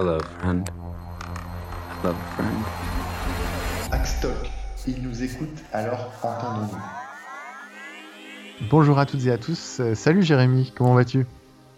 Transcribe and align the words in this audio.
Hello, 0.00 0.18
friend. 0.38 0.66
Hello, 2.02 2.14
friend. 2.34 2.64
Axstock, 3.92 4.50
il 4.86 5.02
nous 5.02 5.22
écoute, 5.22 5.62
alors 5.74 6.10
entendons-nous. 6.22 6.78
Bonjour 8.70 8.98
à 8.98 9.04
toutes 9.04 9.26
et 9.26 9.30
à 9.30 9.36
tous. 9.36 9.82
Salut 9.92 10.22
Jérémy, 10.22 10.72
comment 10.74 10.94
vas-tu? 10.94 11.26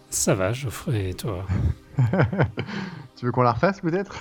Ça 0.09 0.35
va, 0.35 0.53
Geoffrey, 0.53 1.09
et 1.09 1.13
toi? 1.15 1.45
Tu 3.17 3.25
veux 3.25 3.33
qu'on 3.33 3.41
la 3.41 3.51
refasse 3.51 3.81
peut-être? 3.81 4.15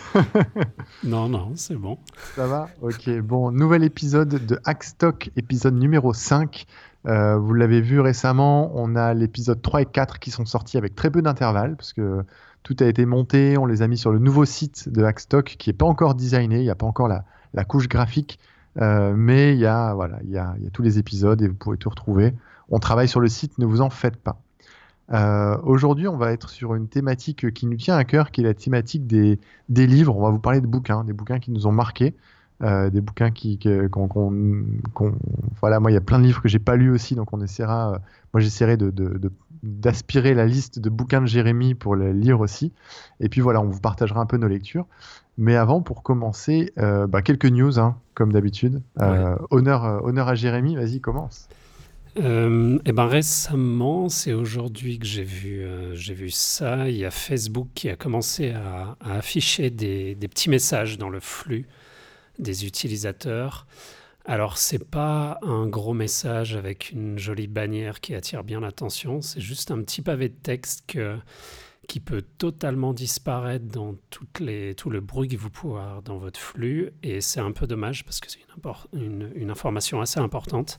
Non, 1.05 1.29
non, 1.29 1.53
c'est 1.55 1.77
bon. 1.77 1.99
Ça 2.35 2.49
va? 2.49 2.69
Ok, 2.81 3.09
bon, 3.21 3.53
nouvel 3.53 3.85
épisode 3.85 4.29
de 4.29 4.59
Hackstock, 4.65 5.31
épisode 5.37 5.75
numéro 5.75 6.13
5. 6.13 6.67
Euh, 7.07 7.37
vous 7.37 7.55
l'avez 7.55 7.81
vu 7.81 8.01
récemment, 8.01 8.73
on 8.75 8.95
a 8.97 9.15
l'épisode 9.15 9.63
3 9.63 9.83
et 9.83 9.87
4 9.87 10.19
qui 10.19 10.31
sont 10.31 10.45
sortis 10.45 10.77
avec 10.77 10.95
très 10.95 11.11
peu 11.11 11.23
d'intervalle, 11.23 11.77
parce 11.77 11.93
que 11.93 12.25
tout 12.63 12.77
a 12.81 12.87
été 12.87 13.07
monté, 13.07 13.59
on 13.59 13.67
les 13.67 13.83
a 13.83 13.89
mis 13.89 13.99
sur 13.99 14.13
le 14.13 14.19
nouveau 14.19 14.45
site 14.45 14.89
de 14.89 15.03
Hackstock 15.03 15.57
qui 15.59 15.71
n'est 15.71 15.75
pas 15.75 15.87
encore 15.87 16.15
designé, 16.15 16.59
il 16.59 16.63
n'y 16.63 16.71
a 16.71 16.75
pas 16.75 16.87
encore 16.87 17.09
la, 17.09 17.65
couche 17.65 17.89
graphique, 17.89 18.39
euh, 18.81 19.15
mais 19.17 19.55
il 19.55 19.61
y, 19.61 19.67
a, 19.67 19.97
tous 20.73 20.83
les 20.83 20.99
épisodes 20.99 21.41
et 21.43 21.49
vous 21.49 21.55
pouvez 21.55 21.77
tout 21.77 21.91
retrouver. 21.91 22.35
On 22.71 22.79
travaille 22.79 23.09
sur 23.09 23.21
le 23.21 23.29
site, 23.29 23.59
ne 23.59 23.67
vous 23.67 23.81
en 23.81 23.91
faites 23.91 24.17
pas. 24.17 24.41
Euh, 25.13 25.59
Aujourd'hui, 25.65 26.09
on 26.09 26.17
va 26.17 26.33
être 26.33 26.49
sur 26.49 26.75
une 26.75 26.89
thématique 26.89 27.53
qui 27.53 27.67
nous 27.67 27.77
tient 27.77 27.97
à 27.97 28.05
cœur, 28.05 28.31
qui 28.31 28.41
est 28.41 28.45
la 28.45 28.55
thématique 28.55 29.07
des 29.07 29.39
livres. 29.69 30.17
On 30.17 30.23
va 30.23 30.31
vous 30.31 30.39
parler 30.39 30.61
de 30.61 30.67
bouquins, 30.67 31.05
des 31.05 31.13
bouquins 31.13 31.41
qui 31.41 31.51
nous 31.51 31.67
ont 31.67 31.73
marqués. 31.73 32.15
Euh, 32.63 32.91
des 32.91 33.01
bouquins 33.01 33.33
qui, 33.33 33.59
qu'on, 33.91 35.15
voilà, 35.61 35.81
moi 35.81 35.91
il 35.91 35.95
y 35.95 35.97
a 35.97 36.01
plein 36.01 36.21
de 36.21 36.25
livres 36.25 36.41
que 36.41 36.49
j'ai 36.49 36.61
pas 36.61 36.77
lus 36.77 36.91
aussi, 36.91 37.17
donc 37.17 37.33
on 37.33 37.41
essaiera, 37.41 37.95
euh, 37.95 37.99
moi 38.33 38.41
j'essaierai 38.41 38.77
de, 38.77 38.91
de- 38.91 39.19
de- 39.19 39.33
d'aspirer 39.65 40.33
la 40.35 40.47
liste 40.47 40.79
de 40.79 40.89
bouquins 40.89 41.21
de 41.21 41.27
Jérémy 41.27 41.75
pour 41.75 41.97
les 41.97 42.13
lire 42.13 42.39
aussi, 42.39 42.73
et 43.19 43.29
puis 43.29 43.41
voilà, 43.41 43.61
on 43.61 43.69
vous 43.69 43.81
partagera 43.81 44.21
un 44.21 44.27
peu 44.27 44.37
nos 44.37 44.47
lectures. 44.47 44.87
Mais 45.39 45.57
avant, 45.57 45.81
pour 45.81 46.05
commencer, 46.05 46.73
euh, 46.79 47.09
bah, 47.09 47.23
quelques 47.23 47.47
news, 47.47 47.81
hein, 47.81 47.97
comme 48.15 48.33
d'habitude. 48.33 48.83
Honneur, 49.51 50.05
honneur 50.05 50.29
à 50.29 50.35
Jérémy, 50.37 50.77
vas-y, 50.77 51.01
commence. 51.01 51.49
Euh, 52.21 52.79
eh 52.85 52.93
ben 52.93 53.07
récemment, 53.07 54.09
c'est 54.11 54.35
aujourd'hui 54.35 54.99
que 54.99 55.07
j'ai 55.07 55.25
vu, 55.25 55.63
euh, 55.63 55.95
j'ai 55.95 56.13
vu 56.15 56.31
ça. 56.31 56.89
Il 56.89 56.97
y 56.97 57.07
a 57.07 57.11
Facebook 57.11 57.69
qui 57.75 57.89
a 57.89 57.97
commencé 57.97 58.51
à, 58.51 58.97
à 59.01 59.15
afficher 59.15 59.71
des, 59.71 60.15
des 60.15 60.29
petits 60.29 60.51
messages 60.51 60.99
dans 60.99 61.09
le 61.09 61.21
flux 61.21 61.67
des 62.39 62.67
utilisateurs. 62.67 63.67
Alors, 64.25 64.57
c'est 64.57 64.85
pas 64.89 65.39
un 65.43 65.67
gros 65.67 65.95
message 65.95 66.55
avec 66.55 66.91
une 66.91 67.19
jolie 67.19 67.49
bannière 67.49 68.01
qui 68.01 68.15
attire 68.15 68.45
bien 68.45 68.61
l'attention, 68.61 69.21
c'est 69.21 69.41
juste 69.41 69.71
un 69.73 69.83
petit 69.83 70.01
pavé 70.03 70.29
de 70.29 70.35
texte 70.37 70.85
que- 70.87 71.19
qui 71.89 71.99
peut 71.99 72.23
totalement 72.39 72.93
disparaître 72.95 73.65
dans 73.67 73.97
toutes 74.11 74.39
les, 74.39 74.77
tout 74.77 74.89
le 74.91 75.01
bruit 75.01 75.29
que 75.29 75.37
vous 75.37 75.51
pouvez 75.51 75.81
avoir 75.81 76.03
dans 76.03 76.19
votre 76.19 76.39
flux. 76.39 76.91
Et 77.03 77.21
c'est 77.21 77.41
un 77.41 77.51
peu 77.51 77.67
dommage 77.67 78.05
parce 78.05 78.21
que 78.21 78.31
c'est 78.31 78.39
une, 78.39 78.61
impor- 78.63 78.87
une- 78.93 79.33
une 79.35 79.51
information 79.51 80.01
assez 80.01 80.21
importante. 80.21 80.79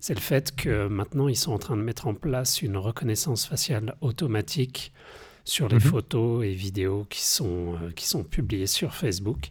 C'est 0.00 0.14
le 0.14 0.20
fait 0.20 0.54
que 0.54 0.86
maintenant, 0.86 1.28
ils 1.28 1.36
sont 1.36 1.52
en 1.52 1.58
train 1.58 1.76
de 1.76 1.82
mettre 1.82 2.06
en 2.06 2.14
place 2.14 2.60
une 2.60 2.76
reconnaissance 2.76 3.46
faciale 3.46 3.96
automatique 4.02 4.92
sur 5.44 5.66
les 5.68 5.76
Mhm. 5.76 5.80
photos 5.80 6.44
et 6.44 6.52
vidéos 6.52 7.06
qui 7.08 7.24
sont, 7.24 7.74
euh, 7.82 7.90
qui 7.92 8.06
sont 8.06 8.22
publiées 8.22 8.66
sur 8.66 8.94
Facebook. 8.94 9.50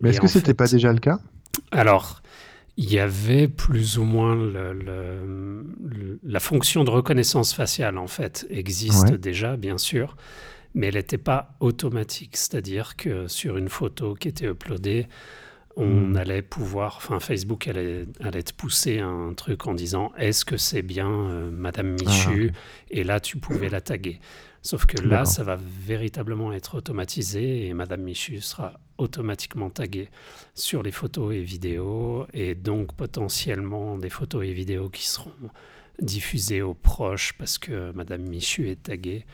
Mais 0.00 0.10
est-ce 0.10 0.20
que 0.20 0.26
c'était 0.28 0.46
fait- 0.46 0.54
pas 0.54 0.66
déjà 0.68 0.92
le 0.92 0.98
cas? 0.98 1.18
Alors, 1.70 2.22
il 2.76 2.92
y 2.92 2.98
avait 2.98 3.48
plus 3.48 3.98
ou 3.98 4.04
moins 4.04 4.34
le- 4.34 4.72
le- 4.74 5.64
le- 5.88 6.18
la 6.22 6.40
fonction 6.40 6.84
de 6.84 6.90
reconnaissance 6.90 7.54
faciale, 7.54 7.96
en 7.98 8.06
fait, 8.06 8.46
existe 8.50 9.10
Ouais. 9.10 9.18
déjà, 9.18 9.56
bien 9.56 9.78
sûr, 9.78 10.16
mais 10.74 10.88
elle 10.88 10.94
n'était 10.94 11.16
pas 11.18 11.56
automatique. 11.60 12.36
C'est-à-dire 12.36 12.96
que 12.96 13.26
sur 13.28 13.56
une 13.56 13.68
photo 13.70 14.14
qui 14.14 14.28
était 14.28 14.46
uploadée, 14.46 15.06
on 15.76 15.84
Hmm. 15.86 16.16
allait 16.16 16.42
pouvoir, 16.42 16.94
enfin 16.96 17.20
Facebook 17.20 17.68
allait, 17.68 18.06
allait 18.20 18.42
te 18.42 18.54
pousser 18.54 19.00
un 19.00 19.34
truc 19.34 19.66
en 19.66 19.74
disant 19.74 20.10
est-ce 20.16 20.44
que 20.44 20.56
c'est 20.56 20.82
bien 20.82 21.10
euh, 21.10 21.50
Madame 21.50 21.92
Michu? 21.92 22.52
Et 22.90 23.04
là, 23.04 23.20
tu 23.20 23.36
pouvais 23.38 23.68
la 23.68 23.80
taguer. 23.82 24.18
Sauf 24.62 24.86
que 24.86 25.00
là, 25.00 25.24
ça 25.24 25.44
va 25.44 25.56
véritablement 25.56 26.52
être 26.52 26.76
automatisé 26.76 27.66
et 27.66 27.74
Madame 27.74 28.02
Michu 28.02 28.40
sera 28.40 28.80
automatiquement 28.98 29.70
taguée 29.70 30.08
sur 30.54 30.82
les 30.82 30.90
photos 30.92 31.34
et 31.34 31.42
vidéos 31.42 32.26
et 32.32 32.54
donc 32.54 32.94
potentiellement 32.94 33.98
des 33.98 34.10
photos 34.10 34.44
et 34.46 34.52
vidéos 34.52 34.88
qui 34.88 35.06
seront 35.06 35.30
diffusées 36.00 36.62
aux 36.62 36.74
proches 36.74 37.34
parce 37.38 37.58
que 37.58 37.92
Madame 37.92 38.22
Michu 38.22 38.68
est 38.70 38.82
taguée. 38.82 39.24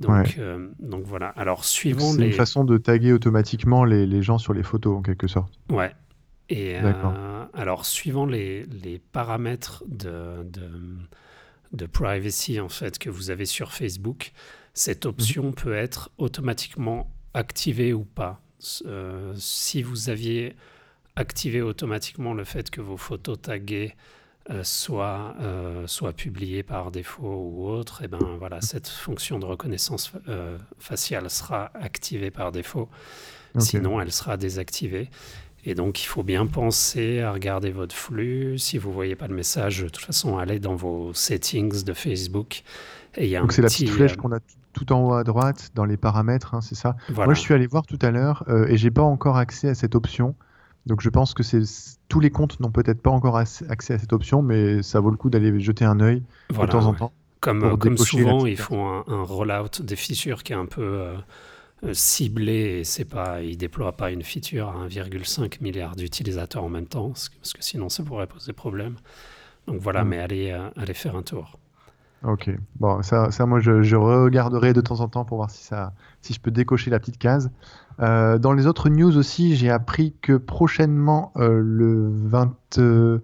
Donc, 0.00 0.10
Ouais. 0.10 0.34
euh, 0.38 0.68
donc 0.78 1.04
voilà. 1.04 1.28
Alors, 1.30 1.64
suivant 1.64 2.12
C'est 2.12 2.20
les... 2.20 2.26
une 2.26 2.32
façon 2.32 2.64
de 2.64 2.76
taguer 2.78 3.12
automatiquement 3.12 3.84
les, 3.84 4.06
les 4.06 4.22
gens 4.22 4.38
sur 4.38 4.52
les 4.52 4.62
photos, 4.62 4.98
en 4.98 5.02
quelque 5.02 5.26
sorte. 5.26 5.52
Ouais. 5.70 5.92
Et 6.48 6.76
euh, 6.78 7.44
alors, 7.54 7.86
suivant 7.86 8.26
les, 8.26 8.66
les 8.66 8.98
paramètres 8.98 9.82
de, 9.88 10.44
de, 10.44 10.70
de 11.72 11.86
privacy 11.86 12.60
en 12.60 12.68
fait 12.68 12.98
que 12.98 13.10
vous 13.10 13.30
avez 13.30 13.46
sur 13.46 13.72
Facebook, 13.72 14.32
cette 14.74 15.06
option 15.06 15.52
peut 15.52 15.72
être 15.74 16.10
automatiquement 16.18 17.10
activée 17.34 17.92
ou 17.92 18.04
pas. 18.04 18.40
Euh, 18.86 19.32
si 19.36 19.82
vous 19.82 20.08
aviez 20.08 20.54
activé 21.16 21.62
automatiquement 21.62 22.34
le 22.34 22.44
fait 22.44 22.70
que 22.70 22.80
vos 22.80 22.96
photos 22.98 23.40
taguées 23.40 23.94
euh, 24.50 24.62
soient, 24.62 25.34
euh, 25.40 25.86
soient 25.86 26.12
publiées 26.12 26.62
par 26.62 26.90
défaut 26.90 27.50
ou 27.52 27.68
autre, 27.68 28.02
et 28.02 28.08
ben 28.08 28.18
voilà, 28.38 28.60
cette 28.60 28.88
fonction 28.88 29.38
de 29.38 29.46
reconnaissance 29.46 30.12
euh, 30.28 30.56
faciale 30.78 31.28
sera 31.30 31.70
activée 31.74 32.30
par 32.30 32.52
défaut. 32.52 32.88
Sinon, 33.58 34.00
elle 34.00 34.12
sera 34.12 34.36
désactivée. 34.36 35.08
Et 35.64 35.74
donc, 35.74 36.02
il 36.02 36.06
faut 36.06 36.22
bien 36.22 36.46
penser 36.46 37.22
à 37.22 37.32
regarder 37.32 37.70
votre 37.70 37.96
flux. 37.96 38.58
Si 38.58 38.76
vous 38.78 38.90
ne 38.90 38.94
voyez 38.94 39.16
pas 39.16 39.26
le 39.26 39.34
message, 39.34 39.82
de 39.82 39.88
toute 39.88 40.04
façon, 40.04 40.38
allez 40.38 40.60
dans 40.60 40.76
vos 40.76 41.12
settings 41.14 41.82
de 41.82 41.92
Facebook. 41.92 42.62
Et 43.16 43.26
y 43.28 43.34
a 43.34 43.40
Donc 43.40 43.52
c'est 43.52 43.62
la 43.62 43.68
petit, 43.68 43.84
petite 43.84 43.96
flèche 43.96 44.16
qu'on 44.16 44.30
a 44.32 44.40
tout- 44.74 44.92
en 44.92 45.00
haut 45.08 45.14
à 45.14 45.24
droite 45.24 45.70
dans 45.74 45.86
les 45.86 45.96
paramètres, 45.96 46.54
hein, 46.54 46.60
c'est 46.60 46.74
ça? 46.74 46.96
Voilà. 47.08 47.28
Moi, 47.28 47.34
je 47.34 47.40
suis 47.40 47.54
allé 47.54 47.66
voir 47.66 47.86
tout 47.86 47.98
à 48.02 48.10
l'heure 48.10 48.44
et 48.68 48.76
j'ai 48.76 48.90
pas 48.90 49.02
encore 49.02 49.38
accès 49.38 49.70
à 49.70 49.74
cette 49.74 49.94
option. 49.94 50.34
Donc, 50.84 51.00
je 51.00 51.08
pense 51.08 51.32
que 51.32 51.42
c'est 51.42 51.62
tous 52.08 52.20
les 52.20 52.30
comptes 52.30 52.60
n'ont 52.60 52.70
peut-être 52.70 53.00
pas 53.02 53.10
encore 53.10 53.36
ac- 53.38 53.68
accès 53.68 53.94
à 53.94 53.98
cette 53.98 54.12
option, 54.12 54.42
mais 54.42 54.82
ça 54.82 55.00
vaut 55.00 55.10
le 55.10 55.16
coup 55.16 55.30
d'aller 55.30 55.58
jeter 55.60 55.84
un 55.84 56.00
œil 56.00 56.22
Voilà, 56.50 56.66
de 56.66 56.72
temps 56.72 56.86
en 56.86 56.94
temps. 56.94 57.12
Comme, 57.40 57.96
souvent, 57.96 58.46
ils 58.46 58.56
font 58.56 58.88
un, 58.88 59.04
un 59.08 59.22
rollout 59.22 59.80
des 59.82 59.96
features 59.96 60.42
qui 60.42 60.52
est 60.52 60.56
un 60.56 60.66
peu 60.66 60.82
euh, 60.82 61.16
euh, 61.84 61.94
ciblé 61.94 62.80
et 62.80 62.84
c'est 62.84 63.04
pas, 63.04 63.42
ils 63.42 63.56
déploient 63.58 63.96
pas 63.96 64.10
une 64.10 64.22
feature 64.22 64.68
à 64.70 64.86
1,5 64.88 65.60
milliard 65.60 65.96
d'utilisateurs 65.96 66.64
en 66.64 66.68
même 66.70 66.86
temps, 66.86 67.08
parce 67.10 67.28
que, 67.28 67.36
parce 67.36 67.52
que 67.52 67.62
sinon 67.62 67.88
ça 67.88 68.02
pourrait 68.04 68.26
poser 68.26 68.52
problème. 68.52 68.96
Donc 69.66 69.80
voilà, 69.80 70.04
Mm. 70.04 70.08
mais 70.08 70.18
allez, 70.18 70.50
euh, 70.52 70.68
allez 70.76 70.94
faire 70.94 71.16
un 71.16 71.22
tour. 71.22 71.58
Ok. 72.24 72.50
Bon, 72.80 73.02
ça, 73.02 73.28
moi, 73.46 73.60
je, 73.60 73.96
regarderai 73.96 74.72
de 74.72 74.80
temps 74.80 75.00
en 75.00 75.08
temps 75.08 75.24
pour 75.24 75.36
voir 75.36 75.50
si, 75.50 75.64
ça, 75.64 75.92
si 76.22 76.32
je 76.32 76.40
peux 76.40 76.50
décocher 76.50 76.90
la 76.90 76.98
petite 76.98 77.18
case. 77.18 77.50
Euh, 78.00 78.38
dans 78.38 78.52
les 78.52 78.66
autres 78.66 78.88
news 78.88 79.16
aussi, 79.16 79.56
j'ai 79.56 79.70
appris 79.70 80.14
que 80.22 80.36
prochainement, 80.36 81.32
euh, 81.36 81.60
le 81.62 82.08
20... 82.10 82.78
euh, 82.78 83.18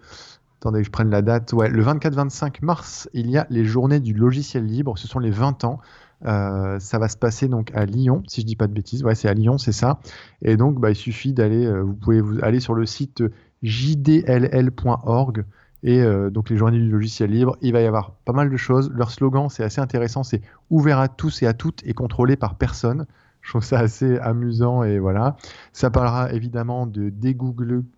Attendez 0.61 0.85
je 0.85 0.91
prenne 0.91 1.11
la 1.11 1.23
date. 1.23 1.53
Ouais, 1.55 1.69
le 1.69 1.83
24-25 1.83 2.59
mars, 2.63 3.09
il 3.13 3.29
y 3.29 3.37
a 3.37 3.49
les 3.51 3.65
journées 3.65 3.99
du 3.99 4.15
logiciel 4.15 4.65
libre. 4.65 4.97
Ce 4.97 5.09
sont 5.09 5.19
les 5.19 5.33
20 5.33 5.65
ans. 5.65 5.81
Ça 6.25 6.99
va 7.01 7.09
se 7.09 7.17
passer 7.17 7.49
donc 7.49 7.73
à 7.75 7.85
Lyon, 7.85 8.23
si 8.29 8.43
je 8.43 8.47
dis 8.47 8.55
pas 8.55 8.69
de 8.69 8.73
bêtises. 8.73 9.03
Ouais, 9.03 9.17
c'est 9.17 9.27
à 9.29 9.35
Lyon, 9.35 9.59
c'est 9.59 9.73
ça. 9.73 9.99
Et 10.41 10.57
donc, 10.57 10.79
bah, 10.79 10.91
il 10.91 10.95
suffit 10.95 11.33
d'aller. 11.33 11.69
vous 11.83 11.95
pouvez 11.95 12.23
aller 12.43 12.61
sur 12.61 12.75
le 12.75 12.87
site 12.87 13.25
jdll.org 13.65 15.45
et 15.83 16.01
euh, 16.01 16.31
donc 16.31 16.51
les 16.51 16.57
journées 16.57 16.79
du 16.79 16.89
logiciel 16.91 17.31
libre. 17.31 17.57
Il 17.61 17.73
va 17.73 17.81
y 17.81 17.87
avoir 17.87 18.13
pas 18.25 18.33
mal 18.33 18.51
de 18.51 18.57
choses. 18.57 18.91
Leur 18.95 19.11
slogan, 19.11 19.49
c'est 19.49 19.65
assez 19.65 19.81
intéressant. 19.81 20.23
C'est 20.23 20.43
ouvert 20.71 20.99
à 20.99 21.09
tous 21.09 21.43
et 21.43 21.47
à 21.47 21.55
toutes 21.55 21.83
et 21.85 21.95
contrôlé 21.95 22.37
par 22.37 22.57
personne. 22.57 23.07
Je 23.41 23.51
trouve 23.51 23.65
ça 23.65 23.81
assez 23.81 24.19
amusant 24.19 24.85
et 24.85 25.01
voilà. 25.01 25.37
Ça 25.73 25.91
parlera 25.91 26.33
évidemment 26.33 26.87
de 26.87 27.13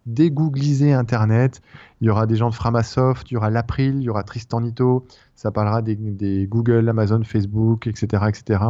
dégoogliser 0.07 0.95
Internet. 0.95 1.61
Il 2.01 2.07
y 2.07 2.11
aura 2.11 2.27
des 2.27 2.37
gens 2.37 2.49
de 2.49 2.55
Framasoft, 2.55 3.31
il 3.31 3.35
y 3.35 3.37
aura 3.37 3.51
l'April, 3.51 3.97
il 3.97 4.03
y 4.03 4.09
aura 4.09 4.23
Tristan 4.23 4.63
Nito. 4.63 5.07
Ça 5.35 5.51
parlera 5.51 5.83
des, 5.83 6.47
Google, 6.47 6.89
Amazon, 6.89 7.23
Facebook, 7.25 7.87
etc. 7.87 8.25
etc. 8.27 8.65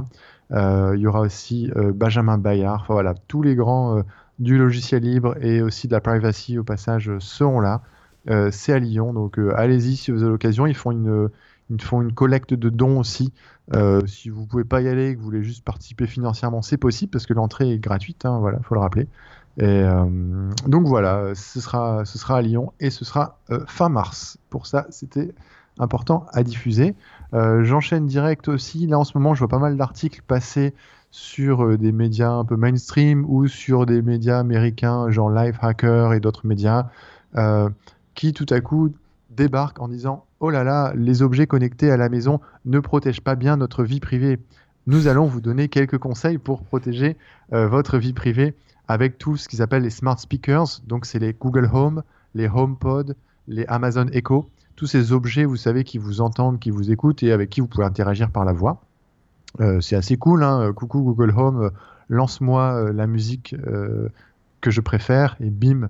Euh, 0.51 0.95
il 0.97 1.03
y 1.03 1.07
aura 1.07 1.21
aussi 1.21 1.71
euh, 1.77 1.93
Benjamin 1.93 2.39
Bayard. 2.39 2.81
Enfin 2.83 2.95
voilà, 2.95 3.15
tous 3.29 3.43
les 3.43 3.55
grands 3.55 4.03
du 4.41 4.59
logiciel 4.59 5.05
libre 5.05 5.37
et 5.41 5.63
aussi 5.63 5.87
de 5.87 5.93
la 5.93 6.01
privacy 6.01 6.59
au 6.59 6.65
passage 6.65 7.13
seront 7.21 7.61
là. 7.61 7.83
Euh, 8.31 8.51
c'est 8.51 8.73
à 8.73 8.79
Lyon, 8.79 9.13
donc 9.13 9.39
euh, 9.39 9.53
allez-y 9.57 9.97
si 9.97 10.11
vous 10.11 10.23
avez 10.23 10.31
l'occasion. 10.31 10.67
Ils 10.67 10.75
font 10.75 10.91
une, 10.91 11.29
ils 11.71 11.83
font 11.83 12.03
une 12.03 12.13
collecte 12.13 12.55
de 12.55 12.69
dons 12.69 12.99
aussi. 12.99 13.33
Euh, 13.75 14.05
si 14.07 14.29
vous 14.29 14.47
pouvez 14.47 14.65
pas 14.65 14.81
y 14.83 14.89
aller, 14.89 15.11
et 15.11 15.15
que 15.15 15.19
vous 15.19 15.25
voulez 15.25 15.43
juste 15.43 15.65
participer 15.65 16.07
financièrement, 16.07 16.63
c'est 16.63 16.77
possible 16.77 17.11
parce 17.11 17.27
que 17.27 17.33
l'entrée 17.33 17.71
est 17.73 17.79
gratuite. 17.79 18.25
Hein, 18.25 18.39
voilà, 18.39 18.59
faut 18.61 18.75
le 18.75 18.81
rappeler. 18.81 19.09
Et 19.57 19.65
euh, 19.65 20.51
donc 20.67 20.87
voilà, 20.87 21.35
ce 21.35 21.61
sera, 21.61 22.05
ce 22.05 22.19
sera 22.19 22.39
à 22.39 22.43
Lyon 22.43 22.73
et 22.81 22.91
ce 22.91 23.05
sera 23.05 23.39
euh, 23.51 23.61
fin 23.67 23.89
mars. 23.89 24.39
Pour 24.51 24.67
ça, 24.67 24.87
c'était 24.91 25.33
important 25.79 26.27
à 26.33 26.43
diffuser. 26.43 26.95
Euh, 27.35 27.65
J'enchaîne 27.65 28.07
direct 28.07 28.49
aussi. 28.49 28.87
Là, 28.87 28.99
en 28.99 29.05
ce 29.05 29.17
moment, 29.17 29.35
je 29.35 29.41
vois 29.41 29.49
pas 29.49 29.59
mal 29.59 29.77
d'articles 29.77 30.23
passer 30.27 30.75
sur 31.11 31.79
des 31.79 31.93
médias 31.93 32.33
un 32.33 32.45
peu 32.45 32.57
mainstream 32.57 33.25
ou 33.29 33.47
sur 33.47 33.87
des 33.87 34.03
médias 34.03 34.41
américains 34.41 35.09
genre 35.11 35.31
Lifehacker 35.31 36.13
et 36.13 36.19
d'autres 36.19 36.45
médias 36.45 36.89
qui 38.15 38.33
tout 38.33 38.47
à 38.51 38.61
coup 38.61 38.93
débarquent 39.31 39.81
en 39.81 39.89
disant 39.89 40.25
oh 40.41 40.51
là 40.51 40.65
là, 40.65 40.93
les 40.95 41.23
objets 41.23 41.47
connectés 41.47 41.91
à 41.91 41.97
la 41.97 42.09
maison 42.09 42.41
ne 42.65 42.79
protègent 42.79 43.21
pas 43.21 43.35
bien 43.35 43.57
notre 43.57 43.85
vie 43.85 44.01
privée. 44.01 44.39
Nous 44.87 45.07
allons 45.07 45.27
vous 45.27 45.41
donner 45.41 45.69
quelques 45.69 45.99
conseils 45.99 46.39
pour 46.39 46.63
protéger 46.63 47.17
votre 47.51 47.97
vie 47.97 48.13
privée 48.13 48.55
avec 48.89 49.19
tout 49.19 49.37
ce 49.37 49.49
qu'ils 49.49 49.63
appellent 49.63 49.83
les 49.83 49.91
smart 49.91 50.19
speakers. 50.19 50.81
Donc, 50.87 51.07
c'est 51.07 51.19
les 51.19 51.33
Google 51.33 51.71
Home, 51.73 52.03
les 52.35 52.49
HomePod, 52.49 53.17
les 53.49 53.65
Amazon 53.67 54.07
Echo, 54.13 54.49
tous 54.77 54.87
ces 54.87 55.13
objets, 55.13 55.45
vous 55.45 55.57
savez, 55.57 55.85
qui 55.85 55.99
vous 55.99 56.21
entendent, 56.21 56.59
qui 56.59 56.71
vous 56.71 56.91
écoutent 56.91 57.23
et 57.23 57.33
avec 57.33 57.51
qui 57.51 57.61
vous 57.61 57.67
pouvez 57.67 57.85
interagir 57.85 58.31
par 58.31 58.45
la 58.45 58.53
voix. 58.53 58.83
Euh, 59.61 59.81
c'est 59.81 59.97
assez 59.97 60.17
cool. 60.17 60.43
Hein 60.43 60.73
Coucou 60.73 61.03
Google 61.03 61.33
Home, 61.37 61.63
euh, 61.63 61.71
lance-moi 62.09 62.75
euh, 62.75 62.93
la 62.93 63.07
musique 63.07 63.55
que 64.61 64.71
je 64.71 64.81
préfère 64.81 65.37
et 65.41 65.51
bim, 65.51 65.89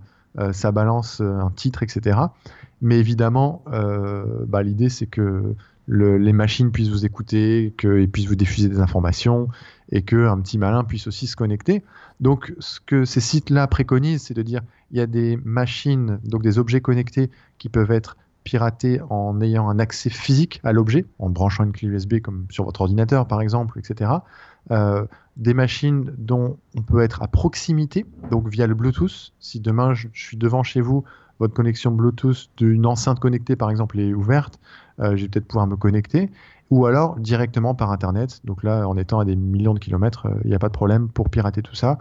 ça 0.53 0.73
balance 0.73 1.21
un 1.21 1.51
titre, 1.55 1.83
etc. 1.83 2.19
Mais 2.83 2.99
évidemment, 2.99 3.63
bah, 4.47 4.63
l'idée 4.63 4.89
c'est 4.89 5.07
que 5.07 5.55
les 5.87 6.33
machines 6.33 6.73
puissent 6.73 6.89
vous 6.89 7.05
écouter, 7.05 7.75
qu'ils 7.79 8.11
puissent 8.11 8.29
vous 8.29 8.37
diffuser 8.37 8.69
des 8.69 8.81
informations 8.81 9.49
et 9.91 10.03
qu'un 10.03 10.41
petit 10.41 10.57
malin 10.59 10.83
puisse 10.83 11.07
aussi 11.07 11.27
se 11.27 11.37
connecter. 11.37 11.83
Donc, 12.21 12.55
ce 12.59 12.81
que 12.81 13.05
ces 13.05 13.21
sites-là 13.21 13.67
préconisent, 13.67 14.23
c'est 14.23 14.35
de 14.35 14.43
dire 14.43 14.63
il 14.91 14.97
y 14.97 15.01
a 15.01 15.07
des 15.07 15.39
machines, 15.45 16.21
donc 16.25 16.43
des 16.43 16.59
objets 16.59 16.81
connectés 16.81 17.31
qui 17.59 17.69
peuvent 17.69 17.91
être 17.91 18.17
piratés 18.45 19.01
en 19.11 19.41
ayant 19.41 19.69
un 19.69 19.79
accès 19.79 20.11
physique 20.11 20.61
à 20.63 20.73
l'objet, 20.73 21.07
en 21.19 21.31
branchant 21.31 21.65
une 21.65 21.73
clé 21.73 21.89
USB 21.89 22.21
comme 22.21 22.47
sur 22.51 22.65
votre 22.65 22.83
ordinateur 22.83 23.27
par 23.27 23.41
exemple, 23.41 23.79
etc. 23.79 24.13
Euh, 24.71 25.05
des 25.37 25.55
machines 25.55 26.15
dont 26.17 26.59
on 26.77 26.83
peut 26.83 27.01
être 27.01 27.23
à 27.23 27.27
proximité, 27.27 28.07
donc 28.31 28.49
via 28.49 28.67
le 28.67 28.75
Bluetooth. 28.75 29.33
Si 29.41 29.61
demain 29.61 29.95
je, 29.95 30.09
suis 30.13 30.37
devant 30.37 30.63
chez 30.63 30.81
vous, 30.81 31.05
votre 31.41 31.55
connexion 31.55 31.91
Bluetooth 31.91 32.51
d'une 32.57 32.87
enceinte 32.87 33.19
connectée 33.19 33.57
par 33.57 33.71
exemple 33.71 33.99
est 33.99 34.15
ouverte, 34.15 34.61
euh, 35.01 35.17
je 35.17 35.23
vais 35.23 35.29
peut-être 35.29 35.49
pouvoir 35.49 35.67
me 35.67 35.77
connecter 35.77 36.31
ou 36.71 36.87
alors 36.87 37.17
directement 37.19 37.75
par 37.75 37.91
Internet. 37.91 38.41
Donc 38.45 38.63
là, 38.63 38.89
en 38.89 38.97
étant 38.97 39.21
à 39.21 39.25
des 39.25 39.37
millions 39.37 39.75
de 39.75 39.79
kilomètres, 39.79 40.27
euh, 40.27 40.41
il 40.45 40.51
n'y 40.51 40.57
a 40.57 40.59
pas 40.59 40.69
de 40.69 40.73
problème 40.73 41.09
pour 41.09 41.31
pirater 41.31 41.63
tout 41.63 41.75
ça. 41.75 41.99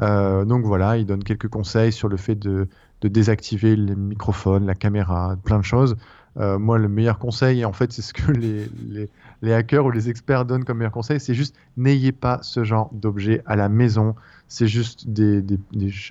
Euh, 0.00 0.44
donc 0.44 0.64
voilà, 0.64 0.96
il 0.96 1.06
donne 1.06 1.22
quelques 1.22 1.48
conseils 1.48 1.92
sur 1.92 2.08
le 2.08 2.16
fait 2.16 2.34
de, 2.34 2.68
désactiver 3.02 3.76
les 3.76 3.96
microphones, 3.96 4.66
la 4.66 4.74
caméra, 4.74 5.36
plein 5.44 5.58
de 5.58 5.64
choses. 5.64 5.96
Euh, 6.38 6.58
moi, 6.58 6.78
le 6.78 6.88
meilleur 6.88 7.18
conseil, 7.18 7.64
en 7.64 7.72
fait, 7.72 7.92
c'est 7.92 8.00
ce 8.00 8.14
que 8.14 8.32
les, 9.42 9.52
hackers 9.52 9.84
ou 9.84 9.90
les 9.90 10.08
experts 10.08 10.44
donnent 10.44 10.64
comme 10.64 10.78
meilleur 10.78 10.92
conseil, 10.92 11.20
c'est 11.20 11.34
juste 11.34 11.54
n'ayez 11.76 12.12
pas 12.12 12.38
ce 12.42 12.64
genre 12.64 12.90
d'objet 12.92 13.42
à 13.44 13.56
la 13.56 13.68
maison. 13.68 14.14
C'est 14.48 14.66
juste 14.66 15.06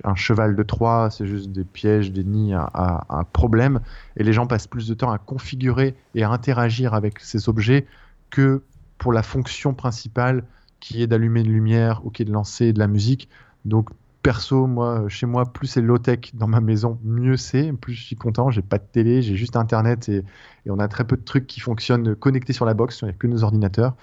un 0.04 0.14
cheval 0.14 0.56
de 0.56 0.62
Troie, 0.62 1.08
c'est 1.10 1.26
juste 1.26 1.50
des 1.50 1.64
pièges, 1.64 2.12
des 2.12 2.24
nids 2.24 2.54
à, 2.54 3.04
à, 3.08 3.24
problème. 3.32 3.80
Et 4.16 4.24
les 4.24 4.32
gens 4.32 4.46
passent 4.46 4.66
plus 4.66 4.88
de 4.88 4.94
temps 4.94 5.12
à 5.12 5.18
configurer 5.18 5.94
et 6.14 6.24
à 6.24 6.30
interagir 6.30 6.94
avec 6.94 7.20
ces 7.20 7.48
objets 7.48 7.86
que 8.30 8.62
pour 8.98 9.12
la 9.12 9.22
fonction 9.22 9.74
principale 9.74 10.44
qui 10.82 11.02
est 11.02 11.06
d'allumer 11.06 11.40
une 11.40 11.52
lumière 11.52 12.04
ou 12.04 12.10
qui 12.10 12.22
est 12.22 12.24
de 12.24 12.32
lancer 12.32 12.72
de 12.72 12.78
la 12.80 12.88
musique. 12.88 13.28
Donc 13.64 13.90
perso, 14.22 14.66
moi, 14.66 15.08
chez 15.08 15.26
moi, 15.26 15.52
plus 15.52 15.66
c'est 15.66 15.80
low-tech 15.80 16.30
dans 16.34 16.46
ma 16.46 16.60
maison, 16.60 16.98
mieux 17.04 17.36
c'est. 17.36 17.72
Plus 17.72 17.94
je 17.94 18.04
suis 18.04 18.16
content. 18.16 18.50
J'ai 18.50 18.62
pas 18.62 18.78
de 18.78 18.84
télé, 18.90 19.22
j'ai 19.22 19.36
juste 19.36 19.56
Internet 19.56 20.08
et, 20.08 20.24
on 20.68 20.78
a 20.78 20.88
très 20.88 21.04
peu 21.04 21.16
de 21.16 21.22
trucs 21.22 21.46
qui 21.46 21.60
fonctionnent 21.60 22.14
connectés 22.14 22.52
sur 22.52 22.64
la 22.64 22.74
box. 22.74 23.00
Il 23.02 23.06
n'y 23.06 23.10
a 23.10 23.14
que 23.14 23.26
nos 23.26 23.42
ordinateurs. 23.42 23.94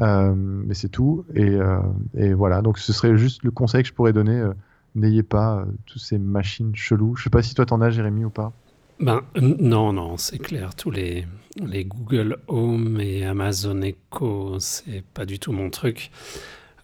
Euh, 0.00 0.34
mais 0.34 0.74
c'est 0.74 0.88
tout. 0.88 1.24
Euh, 1.36 1.80
et, 2.16 2.32
voilà. 2.32 2.62
Donc 2.62 2.78
ce 2.78 2.92
serait 2.92 3.16
juste 3.16 3.44
le 3.44 3.50
conseil 3.50 3.82
que 3.82 3.88
je 3.88 3.92
pourrais 3.92 4.14
donner. 4.14 4.38
Euh, 4.38 4.52
n'ayez 4.94 5.22
pas 5.22 5.66
toutes 5.84 6.02
ces 6.02 6.18
machines 6.18 6.74
cheloues. 6.74 7.16
Je 7.16 7.24
sais 7.24 7.30
pas 7.30 7.42
si 7.42 7.54
toi 7.54 7.66
t'en 7.66 7.82
as, 7.82 7.90
Jérémy, 7.90 8.24
ou 8.24 8.30
pas. 8.30 8.52
Ben, 8.98 9.20
non, 9.38 9.92
non, 9.92 10.16
c'est 10.16 10.38
clair. 10.38 10.74
Tous 10.74 10.90
les, 10.90 11.26
les 11.62 11.84
Google 11.84 12.38
Home 12.48 12.98
et 12.98 13.26
Amazon 13.26 13.82
Echo, 13.82 14.58
c'est 14.58 15.04
pas 15.12 15.26
du 15.26 15.38
tout 15.38 15.52
mon 15.52 15.68
truc. 15.68 16.10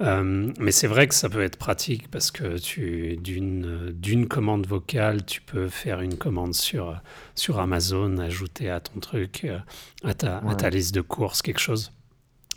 Euh, 0.03 0.53
mais 0.59 0.73
c'est 0.73 0.89
vrai 0.89 1.07
que 1.07 1.15
ça 1.15 1.29
peut 1.29 1.43
être 1.43 1.57
pratique 1.57 2.11
parce 2.11 2.31
que 2.31 2.59
tu 2.59 3.17
d'une 3.17 4.27
commande 4.29 4.67
vocale, 4.67 5.25
tu 5.25 5.41
peux 5.41 5.69
faire 5.69 6.01
une 6.01 6.17
commande 6.17 6.55
sur 6.55 7.01
sur 7.35 7.61
Amazon, 7.61 8.19
ajouter 8.19 8.69
à 8.69 8.81
ton 8.81 8.99
truc, 9.01 9.43
euh, 9.45 9.59
à 10.03 10.15
ta, 10.15 10.39
à 10.39 10.55
ta 10.57 10.71
liste 10.71 10.95
de 10.95 11.03
courses 11.03 11.41
quelque 11.43 11.61
chose. 11.61 11.93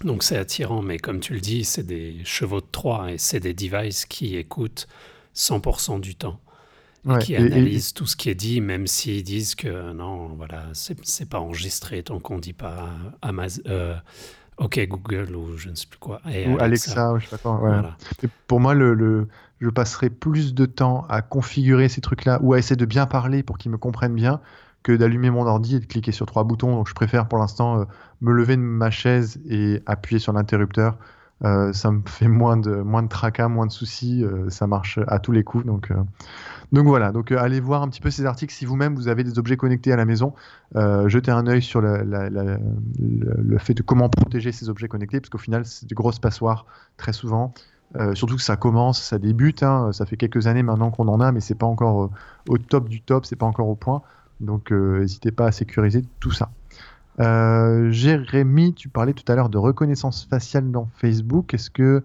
Donc 0.04 0.24
c'est 0.24 0.38
attirant, 0.38 0.82
mais 0.82 0.98
comme 0.98 1.20
tu 1.20 1.34
le 1.34 1.40
dis, 1.40 1.64
c'est 1.64 1.86
des 1.86 2.18
chevaux 2.26 2.62
de 2.62 2.68
Troie 2.72 3.12
et 3.12 3.18
c'est 3.18 3.40
des 3.40 3.54
devices 3.54 4.06
qui 4.06 4.36
écoutent 4.36 4.88
100% 5.36 6.00
du 6.00 6.16
temps. 6.16 6.40
Et 7.08 7.20
qui 7.20 7.36
analysent 7.36 7.94
tout 7.94 8.08
ce 8.08 8.16
qui 8.16 8.32
est 8.32 8.36
dit, 8.36 8.62
même 8.62 8.88
s'ils 8.88 9.22
disent 9.22 9.54
que 9.54 9.94
non, 9.94 10.30
voilà, 10.30 10.64
c'est 10.74 11.30
pas 11.30 11.40
enregistré 11.40 12.02
tant 12.02 12.20
qu'on 12.20 12.40
dit 12.40 12.54
pas 12.54 12.90
Amazon. 13.22 13.62
Euh, 13.68 13.96
OK 14.58 14.80
Google 14.88 15.36
ou 15.36 15.58
je 15.58 15.70
ne 15.70 15.76
sais 15.76 15.88
plus 15.88 16.00
quoi. 16.00 16.22
ou 16.26 16.58
Alexa, 16.60 17.14
ou 17.14 17.20
je 17.20 17.28
sais 17.28 17.38
pas 17.38 17.58
quoi. 17.58 17.96
Pour 18.48 18.60
moi, 18.60 18.74
le, 18.74 19.28
je 19.60 19.70
passerai 19.70 20.10
plus 20.10 20.54
de 20.54 20.66
temps 20.66 21.06
à 21.10 21.22
configurer 21.22 21.90
ces 21.90 22.02
trucs-là 22.02 22.40
ou 22.42 22.54
à 22.54 22.60
essayer 22.60 22.76
de 22.76 22.86
bien 22.86 23.06
parler 23.06 23.44
pour 23.44 23.58
qu'ils 23.58 23.72
me 23.72 23.78
comprennent 23.78 24.16
bien 24.16 24.40
que 24.84 24.92
d'allumer 24.92 25.32
mon 25.32 25.48
ordi 25.48 25.78
et 25.78 25.80
de 25.80 25.86
cliquer 25.86 26.12
sur 26.12 26.26
trois 26.26 26.44
boutons. 26.44 26.76
Donc 26.76 26.88
je 26.88 26.94
préfère 26.94 27.28
pour 27.28 27.40
l'instant 27.40 27.80
euh, 27.80 27.86
me 28.22 28.32
lever 28.32 28.56
de 28.56 28.62
ma 28.62 28.92
chaise 28.92 29.40
et 29.50 29.82
appuyer 29.88 30.20
sur 30.20 30.32
l'interrupteur. 30.32 30.98
Euh, 31.44 31.74
ça 31.74 31.92
me 31.92 32.02
fait 32.06 32.28
moins 32.28 32.56
de, 32.56 32.76
moins 32.76 33.04
de 33.04 33.10
tracas, 33.10 33.48
moins 33.48 33.66
de 33.66 33.72
soucis. 33.72 34.24
Euh, 34.24 34.50
ça 34.50 34.68
marche 34.68 35.00
à 35.08 35.20
tous 35.20 35.32
les 35.32 35.44
coups. 35.44 35.66
Donc, 35.66 35.92
donc 36.76 36.88
voilà, 36.88 37.14
donc 37.14 37.32
euh, 37.32 37.38
allez 37.40 37.62
voir 37.62 37.84
un 37.84 37.88
petit 37.88 38.02
peu 38.02 38.12
ces 38.12 38.26
articles 38.26 38.54
si 38.54 38.66
vous-même 38.66 38.96
vous 38.96 39.08
avez 39.08 39.24
des 39.24 39.40
objets 39.40 39.56
connectés 39.56 39.94
à 39.94 39.96
la 39.96 40.04
maison. 40.04 40.34
Euh, 40.76 41.08
jetez 41.08 41.32
un 41.32 41.48
œil 41.48 41.62
sur 41.62 41.80
le, 41.80 43.58
fait 43.60 43.74
de 43.74 43.82
comment 43.82 44.10
protéger 44.10 44.52
ces 44.52 44.68
objets 44.68 44.90
connectés, 44.90 45.22
parce 45.22 45.30
qu'au 45.30 45.38
final, 45.38 45.66
c'est 45.66 45.88
des 45.88 45.96
grosses 45.96 46.20
passoires 46.20 46.66
très 46.98 47.14
souvent. 47.14 47.54
Euh, 47.96 48.14
surtout 48.14 48.36
que 48.36 48.42
ça 48.42 48.58
commence, 48.58 49.02
ça 49.02 49.20
débute. 49.20 49.64
Hein. 49.64 49.94
ça 49.94 50.06
fait 50.06 50.18
quelques 50.18 50.48
années 50.48 50.64
maintenant 50.64 50.92
qu'on 50.92 51.08
en 51.08 51.22
a, 51.22 51.32
mais 51.32 51.40
c'est 51.40 51.56
pas 51.56 51.66
encore 51.66 52.10
au 52.50 52.58
top 52.58 52.90
du 52.90 53.00
top, 53.00 53.26
c'est 53.26 53.38
pas 53.38 53.46
encore 53.46 53.70
au 53.70 53.76
point. 53.76 54.02
Donc 54.42 54.72
n'hésitez 54.72 55.32
pas 55.32 55.48
à 55.48 55.52
sécuriser 55.54 56.04
tout 56.20 56.32
ça. 56.32 56.50
Jérémy, 57.90 58.74
tu 58.74 58.90
parlais 58.90 59.14
tout 59.14 59.32
à 59.32 59.36
l'heure 59.36 59.48
de 59.48 59.58
reconnaissance 59.58 60.28
faciale 60.30 60.72
dans 60.72 60.90
Facebook. 60.98 61.54
Est-ce 61.54 61.70
que 61.70 62.04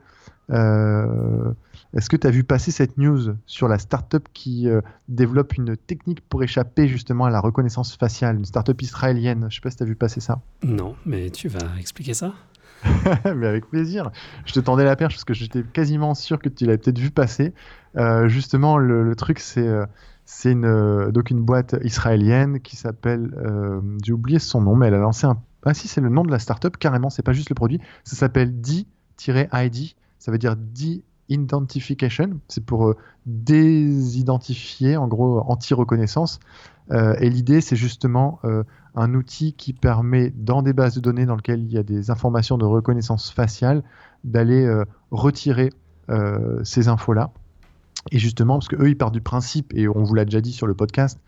est-ce 1.93 2.09
que 2.09 2.17
tu 2.17 2.27
as 2.27 2.31
vu 2.31 2.45
passer 2.45 2.71
cette 2.71 2.99
news 2.99 3.35
sur 3.47 3.67
la 3.67 3.79
startup 3.79 4.29
qui 4.33 4.69
euh, 4.69 4.81
développe 5.09 5.57
une 5.57 5.77
technique 5.77 6.21
pour 6.21 6.43
échapper 6.43 6.87
justement 6.87 7.25
à 7.25 7.31
la 7.31 7.41
reconnaissance 7.41 7.97
faciale, 7.97 8.37
une 8.37 8.45
startup 8.45 8.81
israélienne? 8.81 9.41
Je 9.41 9.45
ne 9.47 9.51
sais 9.51 9.61
pas 9.61 9.71
si 9.71 9.77
tu 9.79 9.83
as 9.83 9.87
vu 9.87 9.97
passer 9.97 10.21
ça. 10.21 10.41
Non, 10.63 10.95
mais 11.05 11.31
tu 11.31 11.49
vas 11.49 11.79
expliquer 11.79 12.15
ça? 12.15 12.35
Mais 13.37 13.47
avec 13.47 13.67
plaisir. 13.69 14.11
Je 14.47 14.53
te 14.53 14.61
tendais 14.61 14.85
la 14.85 14.97
perche 14.97 15.15
parce 15.15 15.25
que 15.25 15.35
j'étais 15.35 15.63
quasiment 15.65 16.15
sûr 16.15 16.39
que 16.39 16.49
tu 16.49 16.65
l'avais 16.65 16.79
peut-être 16.79 16.99
vu 16.99 17.11
passer. 17.11 17.53
Euh, 17.97 18.29
justement, 18.29 18.79
le, 18.79 19.15
truc, 19.17 19.41
c'est 19.41 19.67
euh, 19.67 19.85
c'est 20.25 20.53
une, 20.53 21.11
donc 21.11 21.31
une 21.31 21.41
boîte 21.41 21.75
israélienne 21.83 22.61
qui 22.61 22.77
s'appelle, 22.77 23.35
j'ai 24.05 24.13
oublié 24.13 24.39
son 24.39 24.61
nom, 24.61 24.77
mais 24.77 24.87
elle 24.87 24.95
a 24.95 24.99
lancé 24.99 25.27
un. 25.27 25.43
Ah 25.65 25.75
si, 25.75 25.89
c'est 25.89 26.01
le 26.01 26.09
nom 26.09 26.23
de 26.23 26.31
la 26.31 26.39
startup 26.39 26.77
carrément, 26.77 27.11
c'est 27.11 27.25
pas 27.25 27.33
juste 27.33 27.51
le 27.51 27.57
produit. 27.57 27.81
Ça 28.05 28.15
s'appelle 28.15 28.61
D-ID, 28.61 29.95
ça 30.21 30.31
veut 30.31 30.39
dire 30.39 30.55
D 30.57 31.03
identification, 31.31 32.41
c'est 32.49 32.65
pour 32.65 32.89
euh, 32.89 32.97
désidentifier, 33.25 34.97
en 34.97 35.09
gros 35.09 35.41
anti-reconnaissance. 35.47 36.41
Euh, 36.91 37.15
et 37.21 37.31
l'idée, 37.31 37.61
c'est 37.61 37.77
justement 37.77 38.41
euh, 38.45 38.65
un 38.95 39.15
outil 39.15 39.55
qui 39.55 39.73
permet, 39.73 40.33
dans 40.37 40.63
des 40.63 40.73
bases 40.73 40.97
de 40.97 41.01
données 41.01 41.25
dans 41.25 41.37
lesquelles 41.37 41.65
il 41.65 41.73
y 41.73 41.79
a 41.79 41.83
des 41.83 42.11
informations 42.11 42.59
de 42.59 42.67
reconnaissance 42.67 43.31
faciale, 43.31 43.83
d'aller 44.25 44.69
retirer 45.11 45.71
ces 46.65 46.89
infos-là. 46.89 47.31
Et 48.11 48.19
justement, 48.19 48.59
parce 48.59 48.69
qu'eux, 48.69 48.89
ils 48.89 48.99
partent 48.99 49.15
du 49.15 49.23
principe, 49.23 49.73
et 49.75 49.89
on 49.89 50.03
vous 50.03 50.15
l'a 50.15 50.25
déjà 50.25 50.41
dit 50.41 50.53
sur 50.53 50.67
le 50.67 50.75
podcast, 50.75 51.21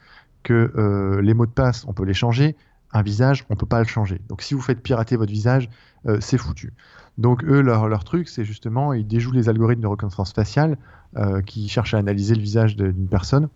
que 0.43 1.21
les 1.23 1.33
mots 1.33 1.47
de 1.47 1.53
passe, 1.53 1.87
on 1.87 1.95
peut 1.95 2.05
les 2.05 2.13
changer, 2.13 2.57
un 2.93 3.03
visage, 3.03 3.47
on 3.49 3.55
ne 3.55 3.59
peut 3.59 3.65
pas 3.65 3.79
le 3.79 3.87
changer. 3.87 4.21
Donc 4.29 4.43
si 4.43 4.53
vous 4.53 4.61
faites 4.61 4.83
pirater 4.83 5.17
votre 5.17 5.33
visage, 5.33 5.71
c'est 6.21 6.37
foutu. 6.37 6.75
Donc 7.19 7.45
eux, 7.45 7.61
leur, 7.61 8.05
truc, 8.05 8.29
c'est 8.29 8.45
justement, 8.45 8.93
ils 8.93 9.07
déjouent 9.07 9.33
les 9.33 9.49
algorithmes 9.49 9.83
de 9.83 9.87
reconnaissance 9.87 10.33
faciale 10.33 10.79
euh, 11.17 11.43
qui 11.43 11.69
cherchent 11.69 11.95
à 11.95 11.99
analyser 11.99 12.35
le 12.35 12.41
visage 12.41 12.77
d'une 12.77 13.09
personne. 13.09 13.49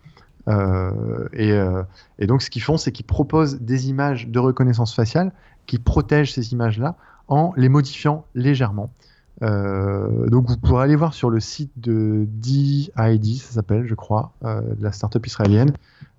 Euh, 0.48 1.26
euh, 1.34 1.82
et, 2.18 2.26
donc 2.26 2.42
ce 2.42 2.50
qu'ils 2.50 2.62
font, 2.62 2.76
c'est 2.76 2.92
qu'ils 2.92 3.06
proposent 3.06 3.60
des 3.60 3.88
images 3.88 4.28
de 4.28 4.38
reconnaissance 4.38 4.94
faciale 4.94 5.32
qui 5.66 5.78
protègent 5.78 6.32
ces 6.34 6.52
images-là 6.52 6.96
en 7.28 7.52
les 7.56 7.68
modifiant 7.68 8.26
légèrement. 8.34 8.90
donc 9.40 10.48
vous 10.48 10.56
pourrez 10.58 10.84
aller 10.84 10.96
voir 10.96 11.12
sur 11.12 11.30
le 11.30 11.40
site 11.40 11.72
de 11.76 12.26
DID, 12.28 13.36
ça 13.38 13.52
s'appelle, 13.52 13.86
je 13.86 13.94
crois, 13.94 14.32
la 14.78 14.92
startup 14.92 15.26
israélienne. 15.26 15.72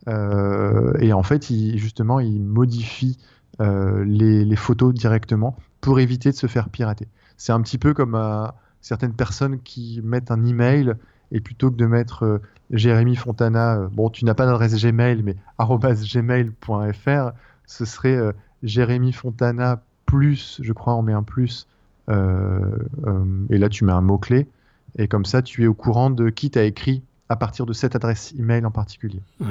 et 0.08 1.14
en 1.14 1.24
fait, 1.24 1.50
justement, 1.78 2.20
ils 2.20 2.42
modifient 2.42 3.18
les, 3.60 4.56
photos 4.58 4.94
directement 4.94 5.56
pour 5.80 6.02
éviter 6.02 6.32
de 6.32 6.36
se 6.36 6.48
faire 6.48 6.70
pirater. 6.70 7.08
C'est 7.38 7.52
un 7.52 7.62
petit 7.62 7.78
peu 7.78 7.94
comme, 7.94 8.16
euh, 8.16 8.48
certaines 8.82 9.14
personnes 9.14 9.60
qui 9.60 10.02
mettent 10.04 10.32
un 10.32 10.44
email 10.46 10.96
et 11.32 11.42
plutôt 11.42 11.70
que 11.72 11.76
de 11.76 11.86
mettre 11.86 12.24
euh, 12.24 12.42
Jérémy 12.72 13.16
Fontana, 13.16 13.76
euh, 13.76 13.88
bon, 13.92 14.10
tu 14.10 14.26
n'as 14.26 14.34
pas 14.34 14.46
d'adresse 14.46 14.82
Gmail, 14.82 15.24
mais 15.24 15.36
gmail.fr, 15.60 17.32
ce 17.66 17.86
serait 17.86 18.16
euh, 18.16 18.32
Jérémy 18.64 19.12
Fontana 19.12 19.82
plus, 20.06 20.60
je 20.64 20.74
crois, 20.74 20.96
on 20.96 21.02
met 21.02 21.14
un 21.14 21.24
plus, 21.24 21.68
et 22.10 23.58
là 23.58 23.68
tu 23.68 23.84
mets 23.84 23.92
un 23.92 24.00
mot-clé, 24.00 24.48
et 24.98 25.10
comme 25.10 25.26
ça 25.26 25.42
tu 25.42 25.66
es 25.66 25.68
au 25.68 25.74
courant 25.74 26.10
de 26.10 26.30
qui 26.30 26.50
t'a 26.50 26.64
écrit 26.64 27.04
à 27.28 27.36
partir 27.36 27.66
de 27.66 27.74
cette 27.74 27.94
adresse 27.98 28.34
email 28.40 28.66
en 28.66 28.72
particulier. 28.72 29.22
Ouais. 29.42 29.48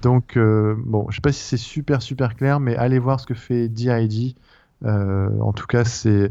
Donc, 0.00 0.38
bon, 0.38 1.06
je 1.10 1.16
sais 1.16 1.20
pas 1.20 1.32
si 1.32 1.42
c'est 1.42 1.56
super 1.56 2.02
super 2.02 2.36
clair, 2.36 2.60
mais 2.60 2.76
allez 2.76 3.00
voir 3.00 3.18
ce 3.18 3.26
que 3.26 3.34
fait 3.34 3.68
DID. 3.68 4.36
En 4.84 5.52
tout 5.52 5.66
cas, 5.66 5.84
c'est 5.84 6.30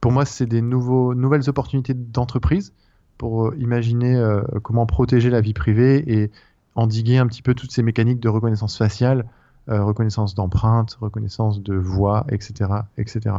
pour 0.00 0.12
moi, 0.12 0.24
c'est 0.24 0.46
des 0.46 0.62
nouveaux, 0.62 1.14
nouvelles 1.14 1.48
opportunités 1.48 1.94
d'entreprise 1.94 2.72
pour 3.18 3.48
euh, 3.48 3.56
imaginer 3.58 4.16
euh, 4.16 4.42
comment 4.62 4.86
protéger 4.86 5.30
la 5.30 5.40
vie 5.40 5.52
privée 5.54 6.04
et 6.06 6.30
endiguer 6.74 7.18
un 7.18 7.26
petit 7.26 7.42
peu 7.42 7.54
toutes 7.54 7.72
ces 7.72 7.82
mécaniques 7.82 8.20
de 8.20 8.28
reconnaissance 8.28 8.78
faciale, 8.78 9.26
euh, 9.68 9.82
reconnaissance 9.84 10.34
d'empreintes, 10.34 10.96
reconnaissance 11.00 11.62
de 11.62 11.74
voix, 11.74 12.26
etc., 12.30 12.70
etc. 12.96 13.36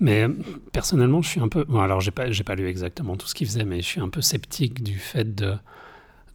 Mais 0.00 0.26
personnellement, 0.72 1.22
je 1.22 1.28
suis 1.28 1.40
un 1.40 1.48
peu. 1.48 1.64
Bon, 1.64 1.80
alors, 1.80 2.00
j'ai 2.00 2.10
pas, 2.10 2.30
j'ai 2.30 2.44
pas 2.44 2.54
lu 2.54 2.66
exactement 2.68 3.16
tout 3.16 3.26
ce 3.26 3.34
qu'il 3.34 3.46
faisait, 3.46 3.64
mais 3.64 3.80
je 3.80 3.86
suis 3.86 4.00
un 4.00 4.08
peu 4.10 4.20
sceptique 4.20 4.82
du 4.82 4.98
fait 4.98 5.34
de, 5.34 5.54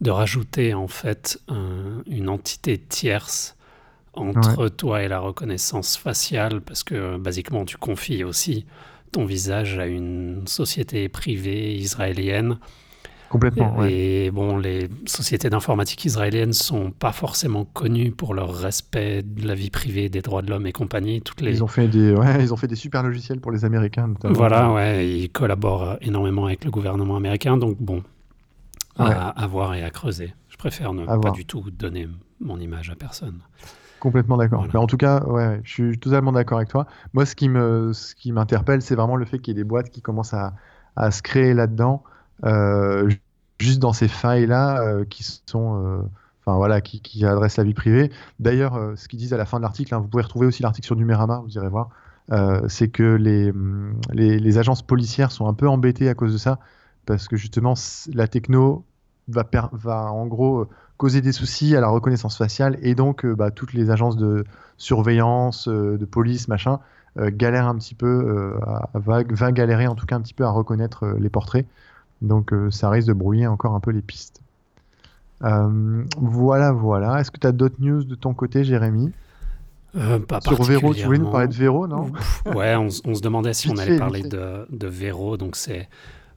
de 0.00 0.10
rajouter 0.10 0.74
en 0.74 0.88
fait 0.88 1.40
un- 1.48 2.02
une 2.06 2.28
entité 2.28 2.78
tierce 2.78 3.56
entre 4.14 4.68
toi 4.68 5.02
et 5.02 5.08
la 5.08 5.20
reconnaissance 5.20 5.96
faciale, 5.96 6.60
parce 6.60 6.84
que 6.84 7.16
basiquement, 7.18 7.64
tu 7.64 7.78
confies 7.78 8.24
aussi 8.24 8.66
ton 9.12 9.24
visage 9.24 9.78
à 9.78 9.86
une 9.86 10.46
société 10.46 11.08
privée 11.08 11.74
israélienne. 11.74 12.58
Complètement. 13.28 13.78
ouais. 13.78 13.92
Et 13.92 14.30
bon, 14.30 14.58
les 14.58 14.88
sociétés 15.06 15.48
d'informatique 15.48 16.04
israéliennes 16.04 16.52
sont 16.52 16.90
pas 16.90 17.12
forcément 17.12 17.64
connues 17.64 18.10
pour 18.10 18.34
leur 18.34 18.54
respect 18.54 19.22
de 19.22 19.46
la 19.46 19.54
vie 19.54 19.70
privée, 19.70 20.10
des 20.10 20.20
droits 20.20 20.42
de 20.42 20.50
l'homme 20.50 20.66
et 20.66 20.72
compagnie. 20.72 21.22
Toutes 21.22 21.40
les, 21.40 21.52
Ils 21.52 21.64
ont 21.64 21.66
fait 21.68 21.88
des, 21.88 22.12
ouais, 22.14 22.42
ils 22.42 22.52
ont 22.52 22.58
fait 22.58 22.66
des 22.68 22.76
super 22.76 23.02
logiciels 23.02 23.40
pour 23.40 23.50
les 23.50 23.64
Américains 23.64 24.08
notamment. 24.08 24.34
voilà, 24.34 24.70
ouais, 24.72 25.08
ils 25.08 25.30
collaborent 25.30 25.96
énormément 26.02 26.44
avec 26.44 26.64
le 26.66 26.70
gouvernement 26.70 27.16
américain, 27.16 27.56
donc 27.56 27.78
bon, 27.80 28.02
à, 28.98 29.46
voir 29.46 29.74
et 29.74 29.82
à 29.82 29.88
creuser. 29.88 30.34
Je 30.50 30.56
préfère 30.58 30.92
ne 30.92 31.04
À 31.04 31.06
pas 31.06 31.16
voir. 31.16 31.32
du 31.32 31.46
tout 31.46 31.64
donner 31.70 32.08
mon 32.38 32.60
image 32.60 32.90
à 32.90 32.96
personne. 32.96 33.38
Complètement 34.02 34.36
d'accord. 34.36 34.58
Voilà. 34.62 34.72
Mais 34.74 34.80
en 34.80 34.88
tout 34.88 34.96
cas, 34.96 35.22
ouais, 35.26 35.60
je 35.62 35.72
suis 35.72 35.98
totalement 36.00 36.32
d'accord 36.32 36.58
avec 36.58 36.68
toi. 36.68 36.86
Moi, 37.12 37.24
ce 37.24 37.36
qui 37.36 37.48
me, 37.48 37.92
ce 37.92 38.16
qui 38.16 38.32
m'interpelle, 38.32 38.82
c'est 38.82 38.96
vraiment 38.96 39.14
le 39.14 39.24
fait 39.24 39.38
qu'il 39.38 39.54
y 39.56 39.56
ait 39.56 39.62
des 39.62 39.68
boîtes 39.68 39.90
qui 39.90 40.02
commencent 40.02 40.34
à, 40.34 40.54
à 40.96 41.12
se 41.12 41.22
créer 41.22 41.54
là-dedans, 41.54 42.02
euh, 42.44 43.08
ju- 43.08 43.22
juste 43.60 43.78
dans 43.78 43.92
ces 43.92 44.08
failles-là, 44.08 44.82
euh, 44.82 45.04
qui 45.04 45.22
sont, 45.22 45.76
euh, 45.86 46.02
enfin 46.40 46.56
voilà, 46.56 46.80
qui, 46.80 47.00
qui 47.00 47.24
adressent 47.24 47.58
la 47.58 47.62
vie 47.62 47.74
privée. 47.74 48.10
D'ailleurs, 48.40 48.76
ce 48.96 49.06
qu'ils 49.06 49.20
disent 49.20 49.34
à 49.34 49.36
la 49.36 49.46
fin 49.46 49.58
de 49.58 49.62
l'article, 49.62 49.94
hein, 49.94 50.00
vous 50.00 50.08
pouvez 50.08 50.24
retrouver 50.24 50.46
aussi 50.48 50.64
l'article 50.64 50.86
sur 50.86 50.96
Numérama, 50.96 51.40
vous 51.44 51.52
irez 51.52 51.68
voir, 51.68 51.90
c'est 52.66 52.88
que 52.88 53.04
les, 53.04 53.52
les, 54.12 54.40
les 54.40 54.58
agences 54.58 54.82
policières 54.82 55.30
sont 55.30 55.46
un 55.46 55.54
peu 55.54 55.68
embêtées 55.68 56.08
à 56.08 56.14
cause 56.14 56.32
de 56.32 56.38
ça, 56.38 56.58
parce 57.06 57.28
que 57.28 57.36
justement, 57.36 57.74
la 58.12 58.26
techno 58.26 58.84
va, 59.28 60.12
en 60.12 60.26
gros 60.26 60.60
euh, 60.60 60.68
causer 60.96 61.20
des 61.20 61.32
soucis 61.32 61.76
à 61.76 61.80
la 61.80 61.88
reconnaissance 61.88 62.36
faciale 62.36 62.78
et 62.82 62.94
donc 62.94 63.24
euh, 63.24 63.34
bah, 63.34 63.50
toutes 63.50 63.72
les 63.72 63.90
agences 63.90 64.16
de 64.16 64.44
surveillance, 64.76 65.68
euh, 65.68 65.96
de 65.98 66.04
police, 66.04 66.48
machin, 66.48 66.80
galèrent 67.16 67.66
un 67.66 67.76
petit 67.76 67.94
peu, 67.94 68.56
à- 68.66 68.88
va, 68.94 69.22
va 69.22 69.52
galérer 69.52 69.86
en 69.86 69.94
tout 69.94 70.06
cas 70.06 70.16
un 70.16 70.22
petit 70.22 70.32
peu 70.32 70.44
à 70.44 70.50
reconnaître 70.50 71.06
les 71.18 71.28
portraits. 71.28 71.66
Donc 72.22 72.54
ça 72.70 72.88
risque 72.88 73.08
de 73.08 73.12
brouiller 73.12 73.46
encore 73.46 73.74
un 73.74 73.80
peu 73.80 73.90
les 73.90 74.00
pistes. 74.00 74.40
Euh, 75.44 76.04
voilà, 76.16 76.72
voilà. 76.72 77.20
Est-ce 77.20 77.30
que 77.30 77.40
tu 77.40 77.46
as 77.46 77.52
d'autres 77.52 77.80
news 77.80 78.04
de 78.04 78.14
ton 78.14 78.34
côté, 78.34 78.64
Jérémy? 78.64 79.12
Euh, 79.96 80.18
pas 80.18 80.40
Sur 80.40 80.62
Véro, 80.62 80.94
tu 80.94 81.04
voulais 81.04 81.18
nous 81.18 81.30
parler 81.30 81.48
de 81.48 81.54
Véro, 81.54 81.86
non? 81.86 82.12
Ouais, 82.46 82.76
on, 82.76 82.88
se 82.90 83.20
demandait 83.20 83.52
si 83.52 83.68
on 83.68 83.76
allait 83.76 83.98
parler 83.98 84.22
de, 84.22 84.66
de 84.70 84.86
Vero. 84.86 85.36
Donc, 85.36 85.56
c'est 85.56 85.88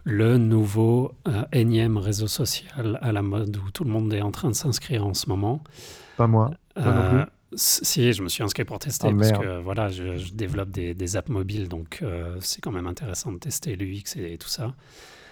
le 0.06 0.38
nouveau 0.38 1.12
euh, 1.28 1.44
énième 1.52 1.98
réseau 1.98 2.28
social 2.28 2.98
à 3.02 3.12
la 3.12 3.22
mode 3.22 3.58
où 3.58 3.72
tout 3.72 3.84
le 3.84 3.90
monde 3.90 4.14
est 4.14 4.22
en 4.22 4.32
train 4.32 4.50
de 4.50 4.56
s'inscrire 4.56 5.06
en 5.06 5.14
ce 5.14 5.28
moment. 5.28 5.62
Pas 6.16 6.28
moi. 6.28 6.52
Toi 6.76 6.86
non 6.94 7.10
plus 7.10 7.18
Euh, 7.20 7.26
s- 7.54 7.80
si, 7.84 8.14
je 8.14 8.22
me 8.22 8.30
suis 8.30 8.44
inscrit 8.44 8.66
pour 8.66 8.80
tester 8.80 9.08
Oh, 9.12 9.16
parce 9.18 9.32
merde. 9.32 9.44
que 9.44 9.60
voilà, 9.62 9.90
je, 9.90 10.18
je 10.18 10.34
développe 10.34 10.70
des, 10.70 10.94
des 10.94 11.16
apps 11.18 11.30
mobiles, 11.30 11.68
donc 11.68 12.00
euh, 12.04 12.38
c'est 12.40 12.62
quand 12.62 12.72
même 12.72 12.88
intéressant 12.88 13.32
de 13.32 13.38
tester 13.40 13.76
l'UX 13.76 14.16
et, 14.18 14.38
tout 14.38 14.48
ça. 14.48 14.76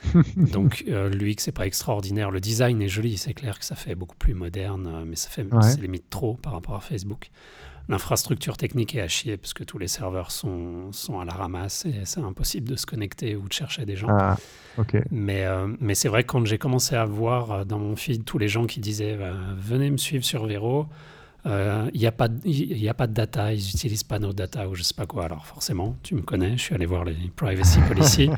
donc 0.35 0.83
euh, 0.89 1.07
l'UX 1.09 1.35
c'est 1.37 1.51
pas 1.53 1.65
extraordinaire, 1.65 2.29
le 2.31 2.41
design 2.41 2.81
est 2.81 2.89
joli, 2.89 3.15
c'est 3.17 3.33
clair 3.33 3.57
que 3.59 3.63
ça 3.63 3.75
fait 3.75 3.95
beaucoup 3.95 4.17
plus 4.17 4.33
moderne, 4.33 5.03
mais 5.05 5.15
ça 5.15 5.29
fait 5.29 5.43
Ouais. 5.53 5.75
limite 5.79 6.09
trop 6.09 6.33
par 6.35 6.51
rapport 6.53 6.75
à 6.75 6.81
Facebook. 6.81 7.29
L'infrastructure 7.89 8.55
technique 8.55 8.95
est 8.95 9.01
à 9.01 9.07
chier 9.09 9.35
parce 9.35 9.53
que 9.53 9.63
tous 9.65 9.77
les 9.77 9.89
serveurs 9.89 10.31
sont, 10.31 10.91
sont 10.93 11.19
à 11.19 11.25
la 11.25 11.33
ramasse 11.33 11.85
et 11.85 12.01
c'est 12.05 12.21
impossible 12.21 12.69
de 12.69 12.75
se 12.77 12.85
connecter 12.85 13.35
ou 13.35 13.47
de 13.47 13.53
chercher 13.53 13.85
des 13.85 13.97
gens. 13.97 14.07
Ah. 14.09 14.37
Mais, 15.11 15.43
euh, 15.45 15.67
mais 15.81 15.93
c'est 15.93 16.07
vrai 16.07 16.23
que 16.23 16.31
quand 16.31 16.45
j'ai 16.45 16.57
commencé 16.57 16.95
à 16.95 17.05
voir 17.05 17.51
euh, 17.51 17.63
dans 17.65 17.79
mon 17.79 17.95
feed 17.95 18.23
tous 18.23 18.37
les 18.37 18.47
gens 18.47 18.65
qui 18.65 18.79
disaient 18.79 19.17
bah, 19.17 19.33
venez 19.57 19.91
me 19.91 19.97
suivre 19.97 20.23
sur 20.23 20.45
Vero, 20.45 20.87
euh, 21.45 21.89
il 21.93 21.99
n'y 21.99 22.07
a, 22.07 22.13
pas 22.13 22.29
de- 22.29 22.39
y 22.47 22.87
a 22.87 22.93
pas 22.93 23.05
de 23.05 23.13
data, 23.13 23.51
ils 23.53 23.57
n'utilisent 23.57 24.03
pas 24.03 24.17
nos 24.17 24.31
data 24.31 24.69
ou 24.69 24.75
je 24.75 24.81
sais 24.83 24.93
pas 24.93 25.05
quoi. 25.05 25.25
Alors 25.25 25.45
forcément, 25.45 25.97
tu 26.01 26.15
me 26.15 26.21
connais, 26.21 26.57
je 26.57 26.63
suis 26.63 26.75
allé 26.75 26.85
voir 26.85 27.03
les 27.03 27.17
privacy 27.35 27.79
policy. 27.89 28.29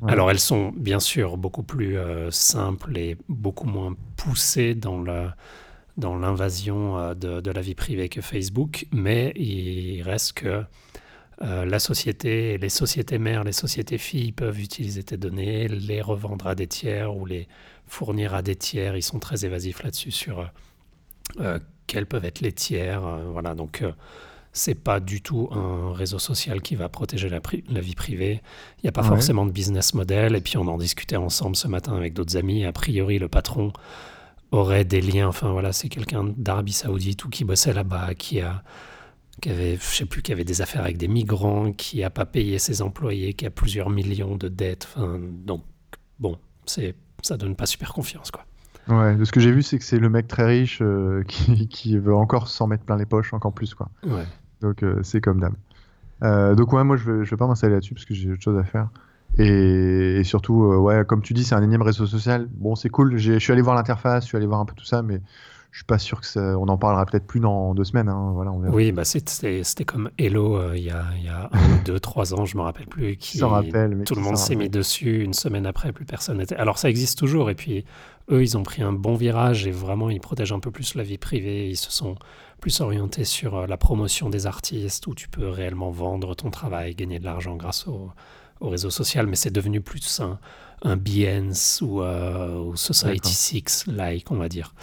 Ouais. 0.00 0.10
Alors 0.10 0.30
elles 0.30 0.40
sont 0.40 0.72
bien 0.74 0.98
sûr 0.98 1.36
beaucoup 1.36 1.62
plus 1.62 1.98
euh, 1.98 2.30
simples 2.30 2.96
et 2.96 3.18
beaucoup 3.28 3.66
moins 3.66 3.94
poussées 4.16 4.74
dans 4.74 4.98
le 4.98 5.28
dans 5.96 6.16
l'invasion 6.16 6.98
euh, 6.98 7.14
de, 7.14 7.40
de 7.40 7.50
la 7.50 7.60
vie 7.60 7.74
privée 7.74 8.08
que 8.08 8.20
Facebook, 8.20 8.86
mais 8.92 9.32
il 9.36 10.02
reste 10.02 10.32
que 10.34 10.64
euh, 11.42 11.64
la 11.64 11.78
société, 11.78 12.56
les 12.58 12.68
sociétés 12.68 13.18
mères, 13.18 13.44
les 13.44 13.52
sociétés 13.52 13.98
filles 13.98 14.32
peuvent 14.32 14.60
utiliser 14.60 15.02
tes 15.02 15.16
données, 15.16 15.68
les 15.68 16.00
revendre 16.00 16.46
à 16.46 16.54
des 16.54 16.66
tiers 16.66 17.14
ou 17.16 17.26
les 17.26 17.48
fournir 17.86 18.34
à 18.34 18.42
des 18.42 18.56
tiers. 18.56 18.96
Ils 18.96 19.02
sont 19.02 19.18
très 19.18 19.44
évasifs 19.44 19.82
là-dessus 19.82 20.12
sur 20.12 20.48
euh, 21.40 21.58
quels 21.86 22.06
peuvent 22.06 22.24
être 22.24 22.40
les 22.40 22.52
tiers. 22.52 23.04
euh, 23.04 23.24
voilà, 23.32 23.54
donc 23.54 23.82
c'est 24.54 24.74
pas 24.74 25.00
du 25.00 25.22
tout 25.22 25.48
un 25.52 25.92
réseau 25.94 26.18
social 26.18 26.60
qui 26.60 26.74
va 26.76 26.88
protéger 26.90 27.28
la, 27.30 27.40
pri- 27.40 27.64
la 27.70 27.80
vie 27.80 27.94
privée. 27.94 28.42
Il 28.78 28.80
n'y 28.84 28.88
a 28.88 28.92
pas 28.92 29.02
Ouais. 29.02 29.08
forcément 29.08 29.46
de 29.46 29.50
business 29.50 29.94
model. 29.94 30.36
Et 30.36 30.40
puis 30.42 30.58
on 30.58 30.66
en 30.68 30.76
discutait 30.76 31.16
ensemble 31.16 31.56
ce 31.56 31.68
matin 31.68 31.94
avec 31.96 32.12
d'autres 32.12 32.36
amis. 32.36 32.64
A 32.66 32.72
priori, 32.72 33.18
le 33.18 33.28
patron 33.28 33.72
aurait 34.52 34.84
des 34.84 35.00
liens. 35.00 35.28
Enfin 35.28 35.50
voilà, 35.50 35.72
c'est 35.72 35.88
quelqu'un 35.88 36.24
d'Arabie 36.36 36.72
Saoudite 36.72 37.24
ou 37.24 37.28
qui 37.28 37.44
bossait 37.44 37.72
là-bas, 37.72 38.14
qui 38.14 38.40
a 38.40 38.62
qui 39.40 39.50
avait, 39.50 39.76
je 39.76 39.82
sais 39.82 40.04
plus, 40.04 40.22
qui 40.22 40.32
avait 40.32 40.44
des 40.44 40.62
affaires 40.62 40.82
avec 40.82 40.98
des 40.98 41.08
migrants, 41.08 41.72
qui 41.72 42.04
a 42.04 42.10
pas 42.10 42.26
payé 42.26 42.58
ses 42.58 42.80
employés, 42.82 43.34
qui 43.34 43.46
a 43.46 43.50
plusieurs 43.50 43.90
millions 43.90 44.36
de 44.36 44.48
dettes. 44.48 44.88
Enfin, 44.94 45.18
donc 45.20 45.64
bon, 46.20 46.38
c'est 46.66 46.94
ça 47.22 47.36
donne 47.36 47.56
pas 47.56 47.66
super 47.66 47.92
confiance 47.92 48.30
quoi. 48.30 48.44
Ouais, 48.88 49.14
de 49.14 49.24
ce 49.24 49.30
que 49.30 49.40
j'ai 49.40 49.52
vu, 49.52 49.62
c'est 49.62 49.78
que 49.78 49.84
c'est 49.84 49.98
le 49.98 50.08
mec 50.08 50.26
très 50.26 50.44
riche 50.44 50.80
euh, 50.82 51.22
qui, 51.28 51.68
qui 51.68 51.98
veut 51.98 52.14
encore 52.14 52.48
s'en 52.48 52.66
mettre 52.66 52.84
plein 52.84 52.96
les 52.96 53.06
poches, 53.06 53.32
encore 53.32 53.52
plus, 53.52 53.74
quoi. 53.74 53.90
Ouais. 54.04 54.24
Donc 54.60 54.82
euh, 54.82 55.00
c'est 55.02 55.20
comme 55.20 55.40
d'hab. 55.40 55.54
Euh, 56.22 56.54
donc 56.54 56.72
ouais, 56.72 56.84
moi 56.84 56.96
je 56.96 57.10
vais, 57.10 57.24
je 57.24 57.30
vais 57.30 57.36
pas 57.36 57.46
m'installer 57.46 57.74
là-dessus 57.74 57.94
parce 57.94 58.06
que 58.06 58.14
j'ai 58.14 58.30
autre 58.30 58.42
chose 58.42 58.58
à 58.58 58.64
faire. 58.64 58.88
Et, 59.38 60.18
et 60.20 60.24
surtout, 60.24 60.64
euh, 60.64 60.76
ouais, 60.76 61.04
comme 61.06 61.22
tu 61.22 61.32
dis, 61.32 61.44
c'est 61.44 61.54
un 61.54 61.62
énième 61.62 61.82
réseau 61.82 62.06
social. 62.06 62.48
Bon, 62.52 62.74
c'est 62.74 62.88
cool. 62.90 63.16
Je 63.16 63.38
suis 63.38 63.52
allé 63.52 63.62
voir 63.62 63.74
l'interface, 63.76 64.24
je 64.24 64.28
suis 64.28 64.36
allé 64.36 64.46
voir 64.46 64.60
un 64.60 64.66
peu 64.66 64.74
tout 64.74 64.84
ça, 64.84 65.02
mais 65.02 65.20
je 65.70 65.78
suis 65.78 65.86
pas 65.86 65.98
sûr 65.98 66.20
que 66.20 66.26
ça, 66.26 66.58
on 66.58 66.68
en 66.68 66.76
parlera 66.76 67.06
peut-être 67.06 67.26
plus 67.26 67.40
dans 67.40 67.72
deux 67.74 67.84
semaines. 67.84 68.10
hein. 68.10 68.32
Voilà, 68.34 68.52
on 68.52 68.58
verra. 68.58 68.74
Oui, 68.74 68.92
bah 68.92 69.04
c'était 69.06 69.84
comme 69.86 70.10
Hello 70.18 70.58
euh, 70.58 70.76
il 70.76 70.82
y, 70.84 70.90
a, 70.90 71.02
il 71.16 71.24
y 71.24 71.28
a 71.28 71.48
un 71.50 71.58
ou 71.58 71.82
deux, 71.86 71.98
trois 71.98 72.34
ans, 72.34 72.44
je 72.44 72.58
me 72.58 72.62
rappelle 72.62 72.86
plus. 72.86 73.16
Qui 73.16 73.42
rappelle, 73.42 73.94
mais 73.96 74.04
tout 74.04 74.14
le 74.14 74.20
monde 74.20 74.36
s'est 74.36 74.54
mis 74.54 74.68
dessus 74.68 75.22
une 75.24 75.32
semaine 75.32 75.64
après, 75.64 75.92
plus 75.92 76.04
personne 76.04 76.36
n'était. 76.36 76.56
Alors 76.56 76.76
ça 76.78 76.90
existe 76.90 77.18
toujours, 77.18 77.48
et 77.48 77.54
puis 77.54 77.86
eux, 78.30 78.42
ils 78.42 78.58
ont 78.58 78.62
pris 78.62 78.82
un 78.82 78.92
bon 78.92 79.14
virage 79.14 79.66
et 79.66 79.70
vraiment, 79.70 80.10
ils 80.10 80.20
protègent 80.20 80.52
un 80.52 80.60
peu 80.60 80.70
plus 80.70 80.94
la 80.94 81.04
vie 81.04 81.16
privée. 81.18 81.70
Ils 81.70 81.76
se 81.76 81.90
sont 81.90 82.16
plus 82.60 82.82
orientés 82.82 83.24
sur 83.24 83.56
euh, 83.56 83.66
la 83.66 83.78
promotion 83.78 84.28
des 84.28 84.46
artistes, 84.46 85.06
où 85.06 85.14
tu 85.14 85.30
peux 85.30 85.48
réellement 85.48 85.90
vendre 85.90 86.34
ton 86.34 86.50
travail, 86.50 86.94
gagner 86.94 87.18
de 87.18 87.24
l'argent 87.24 87.56
grâce 87.56 87.88
au, 87.88 88.10
au 88.62 88.70
réseau 88.70 88.90
social, 88.90 89.26
mais 89.26 89.36
c'est 89.36 89.50
devenu 89.50 89.80
plus 89.80 90.20
un, 90.20 90.38
un 90.82 90.96
Behance 90.96 91.82
ou, 91.82 92.00
euh, 92.00 92.58
ou 92.58 92.76
Society 92.76 93.32
6 93.32 93.86
like, 93.88 94.30
on 94.30 94.36
va 94.36 94.48
dire. 94.48 94.74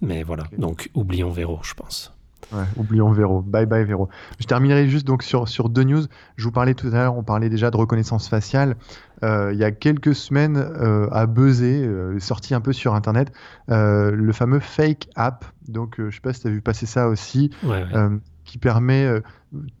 Mais 0.00 0.22
voilà, 0.22 0.44
donc 0.58 0.90
oublions 0.94 1.30
Vero, 1.30 1.60
je 1.62 1.74
pense. 1.74 2.12
Ouais, 2.52 2.64
oublions 2.76 3.10
Véro. 3.10 3.40
Bye 3.40 3.66
bye 3.66 3.84
Véro. 3.84 4.08
Je 4.38 4.46
terminerai 4.46 4.88
juste 4.88 5.06
donc 5.06 5.22
sur, 5.22 5.48
sur 5.48 5.68
deux 5.68 5.82
news. 5.82 6.04
Je 6.36 6.44
vous 6.44 6.52
parlais 6.52 6.74
tout 6.74 6.88
à 6.88 6.90
l'heure, 6.90 7.16
on 7.16 7.22
parlait 7.22 7.48
déjà 7.48 7.70
de 7.70 7.76
reconnaissance 7.76 8.28
faciale. 8.28 8.76
Euh, 9.22 9.52
il 9.52 9.58
y 9.58 9.64
a 9.64 9.70
quelques 9.70 10.14
semaines, 10.14 10.56
euh, 10.56 11.08
à 11.10 11.26
buzzer, 11.26 11.84
euh, 11.84 12.18
sorti 12.20 12.54
un 12.54 12.60
peu 12.60 12.72
sur 12.72 12.94
Internet, 12.94 13.32
le 13.68 14.32
fameux 14.32 14.60
Fake 14.60 15.08
App. 15.16 15.44
Donc, 15.68 15.94
je 15.98 16.14
sais 16.14 16.20
pas 16.20 16.32
si 16.32 16.42
tu 16.42 16.48
as 16.48 16.50
vu 16.50 16.60
passer 16.60 16.86
ça 16.86 17.08
aussi. 17.08 17.50
Ouais, 17.62 17.84
ouais. 17.84 18.08
Qui 18.54 18.58
permet, 18.58 19.04
euh, 19.04 19.20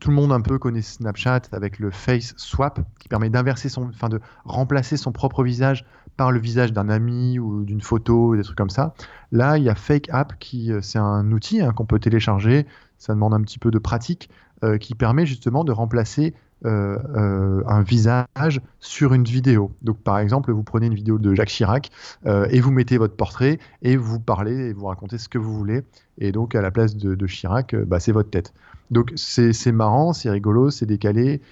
tout 0.00 0.10
le 0.10 0.16
monde 0.16 0.32
un 0.32 0.40
peu 0.40 0.58
connaît 0.58 0.82
Snapchat 0.82 1.42
avec 1.52 1.78
le 1.78 1.92
face 1.92 2.34
swap, 2.36 2.80
qui 2.98 3.06
permet 3.06 3.30
d'inverser 3.30 3.68
son, 3.68 3.84
enfin 3.84 4.08
de 4.08 4.20
remplacer 4.44 4.96
son 4.96 5.12
propre 5.12 5.44
visage 5.44 5.86
par 6.16 6.32
le 6.32 6.40
visage 6.40 6.72
d'un 6.72 6.88
ami 6.88 7.38
ou 7.38 7.62
d'une 7.62 7.80
photo, 7.80 8.34
des 8.34 8.42
trucs 8.42 8.58
comme 8.58 8.70
ça. 8.70 8.92
Là, 9.30 9.58
il 9.58 9.62
y 9.62 9.68
a 9.68 9.76
Fake 9.76 10.08
App 10.10 10.40
qui, 10.40 10.72
euh, 10.72 10.80
c'est 10.82 10.98
un 10.98 11.30
outil 11.30 11.60
hein, 11.60 11.70
qu'on 11.70 11.86
peut 11.86 12.00
télécharger. 12.00 12.66
Ça 12.98 13.14
demande 13.14 13.32
un 13.32 13.42
petit 13.42 13.60
peu 13.60 13.70
de 13.70 13.78
pratique, 13.78 14.28
euh, 14.64 14.76
qui 14.76 14.96
permet 14.96 15.24
justement 15.24 15.62
de 15.62 15.70
remplacer 15.70 16.34
euh, 16.64 16.96
euh, 17.14 17.62
un 17.66 17.82
visage 17.82 18.62
sur 18.80 19.12
une 19.12 19.24
vidéo. 19.24 19.70
Donc 19.82 19.98
par 19.98 20.18
exemple, 20.18 20.50
vous 20.50 20.62
prenez 20.62 20.86
une 20.86 20.94
vidéo 20.94 21.18
de 21.18 21.34
Jacques 21.34 21.50
Chirac 21.50 21.90
euh, 22.24 22.46
et 22.48 22.60
vous 22.60 22.70
mettez 22.70 22.96
votre 22.96 23.14
portrait 23.16 23.58
et 23.82 23.98
vous 23.98 24.18
parlez 24.18 24.70
et 24.70 24.72
vous 24.72 24.86
racontez 24.86 25.18
ce 25.18 25.28
que 25.28 25.36
vous 25.36 25.54
voulez. 25.54 25.82
Et 26.16 26.32
donc 26.32 26.54
à 26.54 26.62
la 26.62 26.70
place 26.70 26.96
de, 26.96 27.26
Chirac, 27.26 27.76
bah, 27.76 28.00
c'est 28.00 28.12
votre 28.12 28.30
tête. 28.30 28.54
Donc 28.90 29.12
c'est 29.14 29.72
marrant, 29.72 30.14
c'est 30.14 30.30
rigolo, 30.30 30.70
c'est 30.70 30.86
décalé. 30.86 31.42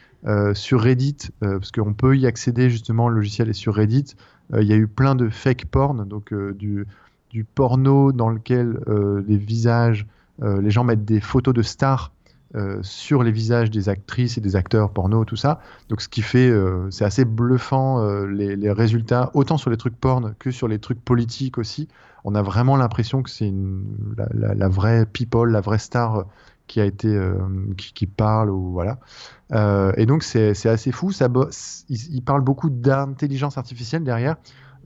Sur 0.54 0.82
Reddit, 0.82 1.30
parce 1.40 1.72
qu'on 1.72 1.94
peut 1.94 2.16
y 2.16 2.26
accéder 2.26 2.70
justement, 2.70 3.08
le 3.08 3.16
logiciel 3.16 3.50
est 3.50 3.54
sur 3.54 3.74
Reddit, 3.74 4.14
il 4.56 4.62
y 4.62 4.72
a 4.72 4.76
eu 4.76 4.86
plein 4.86 5.16
de 5.16 5.28
fake 5.28 5.64
porn, 5.66 6.06
donc 6.06 6.32
du, 6.32 6.86
porno 7.56 8.12
dans 8.12 8.30
lequel 8.30 8.78
les 9.26 9.36
visages, 9.36 10.06
les 10.40 10.70
gens 10.70 10.84
mettent 10.84 11.04
des 11.04 11.20
photos 11.20 11.52
de 11.52 11.62
stars 11.62 12.12
euh, 12.54 12.78
sur 12.82 13.22
les 13.22 13.32
visages 13.32 13.70
des 13.70 13.88
actrices 13.88 14.36
et 14.36 14.40
des 14.40 14.56
acteurs 14.56 14.90
porno, 14.90 15.24
tout 15.24 15.36
ça. 15.36 15.60
Donc 15.88 16.00
ce 16.02 16.08
qui 16.08 16.22
fait, 16.22 16.48
euh, 16.50 16.90
c'est 16.90 17.04
assez 17.04 17.24
bluffant 17.24 18.00
euh, 18.00 18.26
les, 18.26 18.56
les 18.56 18.70
résultats, 18.72 19.30
autant 19.34 19.56
sur 19.56 19.70
les 19.70 19.76
trucs 19.76 19.96
porn 19.98 20.34
que 20.38 20.50
sur 20.50 20.68
les 20.68 20.78
trucs 20.78 21.02
politiques 21.02 21.56
aussi. 21.58 21.88
On 22.24 22.34
a 22.34 22.42
vraiment 22.42 22.76
l'impression 22.76 23.22
que 23.22 23.30
c'est 23.30 23.52
la, 24.16 24.26
la- 24.34 24.54
la 24.54 24.68
vraie 24.68 25.06
people, 25.06 25.50
la 25.50 25.60
vraie 25.60 25.78
star 25.78 26.26
qui 26.68 26.80
a 26.80 26.84
été, 26.84 27.08
euh, 27.08 27.34
qui, 27.76 27.92
qui 27.92 28.06
parle 28.06 28.48
ou 28.50 28.70
voilà. 28.72 28.98
Euh, 29.52 29.92
et 29.96 30.06
donc 30.06 30.22
c'est 30.22 30.54
c'est 30.54 30.68
assez 30.68 30.92
fou. 30.92 31.10
Ça, 31.12 31.28
il, 31.88 32.14
il 32.14 32.22
parle 32.22 32.42
beaucoup 32.42 32.70
d'intelligence 32.70 33.58
artificielle 33.58 34.04
derrière. 34.04 34.36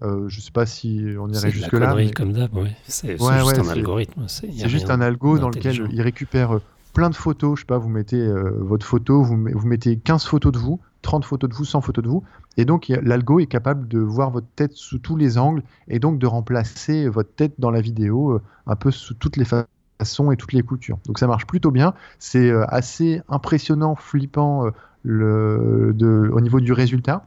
Euh, 0.03 0.29
je 0.29 0.41
sais 0.41 0.51
pas 0.51 0.67
si 0.67 1.05
on 1.19 1.29
irait 1.31 1.43
la 1.43 1.49
jusque 1.51 1.73
là. 1.73 1.79
connerie 1.89 2.07
mais- 2.07 2.13
comme 2.13 2.33
d'hab, 2.33 2.55
ouais. 2.55 2.77
C'est 2.87 3.21
Ouais, 3.21 3.39
juste 3.41 3.59
un 3.59 3.69
algorithme. 3.69 4.25
C'est 4.29 4.69
juste 4.69 4.91
un 4.91 5.01
algo 5.01 5.39
dans 5.39 5.49
lequel 5.49 5.89
il 5.91 6.03
récupère 6.03 6.59
plein 6.97 7.11
de 7.11 7.15
photos. 7.15 7.57
Je 7.57 7.61
sais 7.61 7.67
pas, 7.67 7.77
vous 7.77 7.91
mettez 7.91 8.17
euh, 8.19 8.57
votre 8.59 8.87
photo, 8.87 9.23
vous, 9.23 9.37
met- 9.37 9.53
vous 9.53 9.67
mettez 9.67 9.99
15 9.99 10.25
photos 10.25 10.51
de 10.51 10.59
vous, 10.59 10.81
30 11.03 11.27
photos 11.27 11.51
de 11.51 11.55
vous, 11.55 11.67
100 11.67 11.83
photos 11.83 12.03
de 12.03 12.09
vous. 12.09 12.25
Et 12.57 12.65
donc, 12.65 12.89
l'algo 12.89 13.39
est 13.39 13.47
capable 13.47 13.87
de 13.87 13.99
voir 13.99 14.31
votre 14.31 14.47
tête 14.57 14.73
sous 14.73 14.99
tous 14.99 15.15
les 15.15 15.37
angles 15.37 15.63
et 15.89 15.99
donc 15.99 16.19
de 16.19 16.27
remplacer 16.27 17.07
votre 17.11 17.35
tête 17.35 17.53
dans 17.59 17.71
la 17.71 17.83
vidéo 17.83 18.33
euh, 18.33 18.43
un 18.67 18.77
peu 18.77 18.91
sous 18.91 19.13
toutes 19.13 19.37
les 19.37 19.45
fa- 19.45 19.67
façons 19.99 20.33
et 20.33 20.39
toutes 20.39 20.55
les 20.55 20.63
coutures. 20.63 20.97
Donc, 21.05 21.19
ça 21.19 21.27
marche 21.27 21.47
plutôt 21.47 21.71
bien. 21.71 21.93
C'est 22.19 22.51
euh, 22.51 22.65
assez 22.69 23.21
impressionnant, 23.29 23.95
flippant 23.95 24.71
au 25.05 26.41
niveau 26.41 26.61
du 26.61 26.73
résultat. 26.73 27.27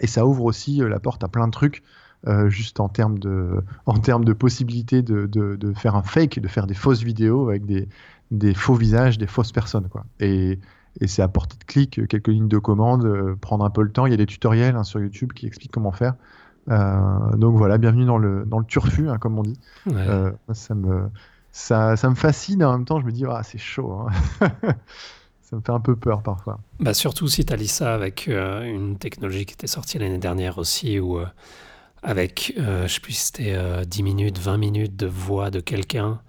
Et 0.00 0.06
ça 0.06 0.24
ouvre 0.26 0.44
aussi 0.44 0.78
la 0.78 0.98
porte 1.00 1.22
à 1.24 1.28
plein 1.28 1.46
de 1.46 1.52
trucs. 1.52 1.82
Euh, 2.28 2.48
juste 2.48 2.80
en 2.80 2.88
termes 2.88 3.18
de, 3.18 3.62
en 3.86 3.98
termes 3.98 4.24
de 4.24 4.32
possibilité 4.32 5.02
de, 5.02 5.26
de, 5.26 5.56
de 5.56 5.72
faire 5.72 5.96
un 5.96 6.02
fake, 6.02 6.38
de 6.40 6.48
faire 6.48 6.66
des 6.66 6.74
fausses 6.74 7.02
vidéos 7.02 7.48
avec 7.48 7.66
des, 7.66 7.88
des 8.30 8.54
faux 8.54 8.74
visages, 8.74 9.18
des 9.18 9.26
fausses 9.26 9.52
personnes. 9.52 9.88
Quoi. 9.88 10.04
Et, 10.20 10.58
et 11.00 11.06
c'est 11.08 11.22
à 11.22 11.28
portée 11.28 11.56
de 11.58 11.64
clic, 11.64 12.06
quelques 12.08 12.28
lignes 12.28 12.48
de 12.48 12.58
commande, 12.58 13.04
euh, 13.04 13.34
prendre 13.40 13.64
un 13.64 13.70
peu 13.70 13.82
le 13.82 13.90
temps. 13.90 14.06
Il 14.06 14.10
y 14.10 14.14
a 14.14 14.18
des 14.18 14.26
tutoriels 14.26 14.76
hein, 14.76 14.84
sur 14.84 15.00
YouTube 15.00 15.32
qui 15.32 15.46
expliquent 15.46 15.72
comment 15.72 15.92
faire. 15.92 16.14
Euh, 16.70 17.36
donc 17.36 17.56
voilà, 17.56 17.76
bienvenue 17.78 18.04
dans 18.04 18.18
le, 18.18 18.44
dans 18.46 18.58
le 18.60 18.64
turfu, 18.64 19.08
hein, 19.08 19.18
comme 19.18 19.38
on 19.38 19.42
dit. 19.42 19.58
Ouais. 19.86 20.06
Ça, 20.52 20.74
me, 20.74 21.08
ça, 21.50 21.96
ça 21.96 22.08
me 22.08 22.14
fascine, 22.14 22.62
en 22.64 22.72
même 22.72 22.84
temps 22.84 23.00
je 23.00 23.06
me 23.06 23.10
dis, 23.10 23.24
ah, 23.28 23.42
c'est 23.42 23.58
chaud. 23.58 24.06
hein. 24.40 24.50
ça 25.42 25.56
me 25.56 25.60
fait 25.60 25.72
un 25.72 25.80
peu 25.80 25.96
peur 25.96 26.22
parfois. 26.22 26.60
Bah 26.80 26.94
surtout 26.94 27.26
si 27.28 27.44
tu 27.44 27.52
allies 27.52 27.68
ça 27.68 27.94
avec 27.94 28.28
euh, 28.28 28.62
une 28.62 28.96
technologie 28.96 29.44
qui 29.44 29.54
était 29.54 29.66
sortie 29.66 29.98
l'année 29.98 30.18
dernière 30.18 30.56
aussi, 30.58 30.98
où 31.00 31.18
euh, 31.18 31.26
avec, 32.02 32.54
euh, 32.58 32.86
je 32.88 32.94
sais 32.94 33.00
plus 33.00 33.12
si 33.12 33.26
c'était 33.26 33.52
euh, 33.54 33.84
10 33.84 34.02
minutes, 34.02 34.38
20 34.38 34.56
minutes 34.58 34.96
de 34.96 35.06
voix 35.06 35.50
de 35.50 35.60
quelqu'un 35.60 36.20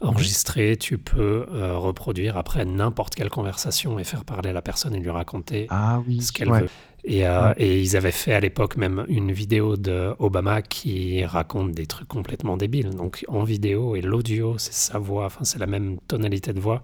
enregistrée, 0.00 0.76
tu 0.78 0.96
peux 0.98 1.46
euh, 1.52 1.76
reproduire 1.76 2.36
après 2.38 2.64
n'importe 2.64 3.14
quelle 3.14 3.28
conversation 3.30 3.98
et 3.98 4.04
faire 4.04 4.24
parler 4.24 4.52
la 4.52 4.62
personne 4.62 4.94
et 4.94 4.98
lui 5.00 5.10
raconter 5.10 5.66
Ah 5.68 6.00
oui, 6.06 6.22
ce 6.22 6.32
qu'elle 6.32 6.50
ouais. 6.50 6.60
veut. 6.62 6.70
Et, 7.04 7.26
euh, 7.26 7.48
Ouais. 7.48 7.54
et 7.58 7.80
ils 7.80 7.96
avaient 7.96 8.12
fait 8.12 8.32
à 8.34 8.40
l'époque 8.40 8.76
même 8.76 9.04
une 9.08 9.32
vidéo 9.32 9.76
de 9.76 10.14
Obama 10.18 10.62
qui 10.62 11.24
raconte 11.24 11.72
des 11.72 11.86
trucs 11.86 12.08
complètement 12.08 12.56
débiles. 12.56 12.90
Donc 12.90 13.24
en 13.28 13.42
vidéo 13.44 13.96
et 13.96 14.02
l'audio, 14.02 14.56
c'est 14.58 14.72
sa 14.74 14.98
voix, 14.98 15.26
enfin 15.26 15.44
c'est 15.44 15.58
la 15.58 15.66
même 15.66 15.98
tonalité 16.08 16.52
de 16.52 16.60
voix. 16.60 16.82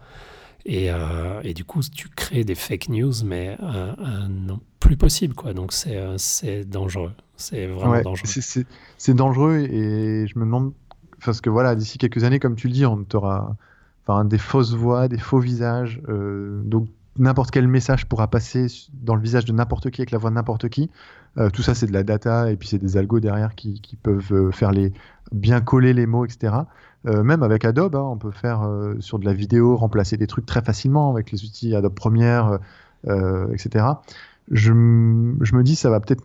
Et, 0.67 0.91
euh, 0.91 1.41
et 1.45 1.55
du 1.55 1.65
coup, 1.65 1.81
tu 1.83 2.09
crées 2.09 2.45
des 2.45 2.55
fake 2.57 2.89
news, 2.89 3.13
mais 3.25 3.57
euh, 3.63 3.93
euh, 3.99 4.29
non 4.29 4.61
plus 4.81 4.97
possible, 4.97 5.35
quoi. 5.35 5.55
Donc 5.55 5.73
c'est 5.73 5.97
euh, 5.97 6.19
c'est 6.19 6.65
dangereux. 6.65 7.13
C'est 7.37 7.67
vraiment 7.67 7.93
Ouais, 7.93 8.03
dangereux. 8.03 8.27
c'est- 8.99 9.15
dangereux 9.15 9.59
et 9.59 10.27
je 10.27 10.39
me 10.39 10.45
demande 10.45 10.73
parce 11.25 11.41
que 11.41 11.51
voilà 11.51 11.75
d'ici 11.75 11.99
quelques 11.99 12.25
années 12.25 12.39
comme 12.39 12.57
tu 12.57 12.67
le 12.69 12.73
dis 12.73 12.87
on 12.87 13.05
aura 13.15 13.57
enfin 14.07 14.25
des 14.25 14.39
fausses 14.39 14.75
voix 14.75 15.09
des 15.09 15.19
faux 15.19 15.39
visages 15.39 16.01
euh, 16.09 16.63
donc 16.65 16.89
n'importe 17.19 17.51
quel 17.51 17.67
message 17.69 18.07
pourra 18.07 18.29
passer 18.29 18.67
dans 19.03 19.15
le 19.15 19.23
visage 19.23 19.45
de 19.45 19.53
n'importe 19.53 19.91
qui 19.91 20.01
avec 20.03 20.11
la 20.11 20.19
voix 20.19 20.31
de 20.31 20.35
n'importe 20.35 20.69
qui. 20.69 20.91
Euh, 21.39 21.51
tout 21.51 21.63
ça 21.63 21.75
c'est 21.75 21.87
de 21.87 21.93
la 21.93 22.03
data 22.03 22.51
et 22.51 22.57
puis 22.57 22.69
c'est 22.69 22.79
des 22.79 22.97
algos 22.97 23.21
derrière 23.21 23.55
qui, 23.55 23.81
qui 23.81 23.97
peuvent 23.97 24.33
euh, 24.33 24.51
faire 24.53 24.71
les 24.73 24.93
bien 25.33 25.61
coller 25.61 25.93
les 25.93 26.07
mots 26.07 26.25
etc 26.25 26.55
Euh, 27.07 27.23
même 27.23 27.43
avec 27.45 27.65
Adobe 27.65 27.95
hein, 27.97 28.03
on 28.03 28.17
peut 28.17 28.33
faire 28.33 28.63
euh, 28.63 28.95
sur 29.01 29.19
de 29.21 29.25
la 29.27 29.33
vidéo 29.35 29.77
remplacer 29.77 30.17
des 30.17 30.27
trucs 30.27 30.47
très 30.47 30.63
facilement 30.63 31.11
avec 31.13 31.31
les 31.31 31.45
outils 31.45 31.75
Adobe 31.77 31.95
Premiere 31.95 32.59
etc 33.53 33.85
je, 34.51 34.73
je 35.41 35.55
me 35.57 35.63
dis 35.63 35.77
ça 35.77 35.91
va 35.91 36.01
peut-être 36.01 36.23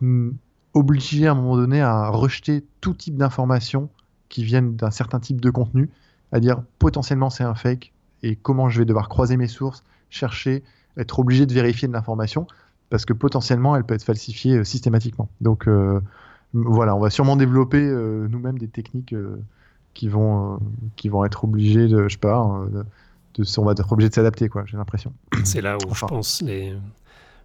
obliger 0.74 1.26
à 1.26 1.32
un 1.32 1.34
moment 1.34 1.56
donné 1.56 1.80
à 1.80 2.08
rejeter 2.08 2.64
tout 2.80 2.94
type 2.94 3.16
d'informations 3.16 3.88
qui 4.28 4.44
viennent 4.44 4.76
d'un 4.76 4.90
certain 4.90 5.20
type 5.20 5.40
de 5.40 5.50
contenu, 5.50 5.90
à 6.32 6.40
dire 6.40 6.62
potentiellement 6.78 7.28
c'est 7.30 7.44
un 7.44 7.54
fake 7.54 7.92
et 8.22 8.36
comment 8.36 8.68
je 8.70 8.78
vais 8.78 8.84
devoir 8.86 9.08
croiser 9.08 9.36
mes 9.36 9.48
sources, 9.48 9.84
chercher, 10.10 10.62
être 10.96 11.18
obligé 11.18 11.44
de 11.46 11.52
vérifier 11.52 11.88
de 11.88 11.92
l'information 11.92 12.46
parce 12.90 13.04
que 13.04 13.12
potentiellement 13.12 13.76
elle 13.76 13.84
peut 13.84 13.94
être 13.94 14.04
falsifiée 14.04 14.58
euh, 14.58 14.64
systématiquement. 14.64 15.28
Donc 15.40 15.66
euh, 15.68 16.00
voilà, 16.54 16.94
on 16.94 17.00
va 17.00 17.10
sûrement 17.10 17.36
développer 17.36 17.80
euh, 17.82 18.26
nous-mêmes 18.28 18.58
des 18.58 18.68
techniques 18.68 19.14
qui 19.94 20.08
vont 20.08 20.58
qui 20.96 21.08
vont 21.10 21.24
être 21.24 21.44
obligées 21.44 21.88
de, 21.88 22.08
je 22.08 22.12
sais 22.14 22.18
pas, 22.18 22.62
de, 22.70 22.84
de- 23.34 23.44
on 23.58 23.64
va 23.64 23.72
être 23.72 23.92
obligé 23.92 24.08
de 24.08 24.14
s'adapter 24.14 24.48
quoi. 24.48 24.64
J'ai 24.66 24.76
l'impression. 24.78 25.12
C'est 25.44 25.60
là 25.60 25.76
où 25.76 25.90
Enfin. 25.90 26.06
je 26.08 26.14
pense 26.14 26.42
les, 26.42 26.74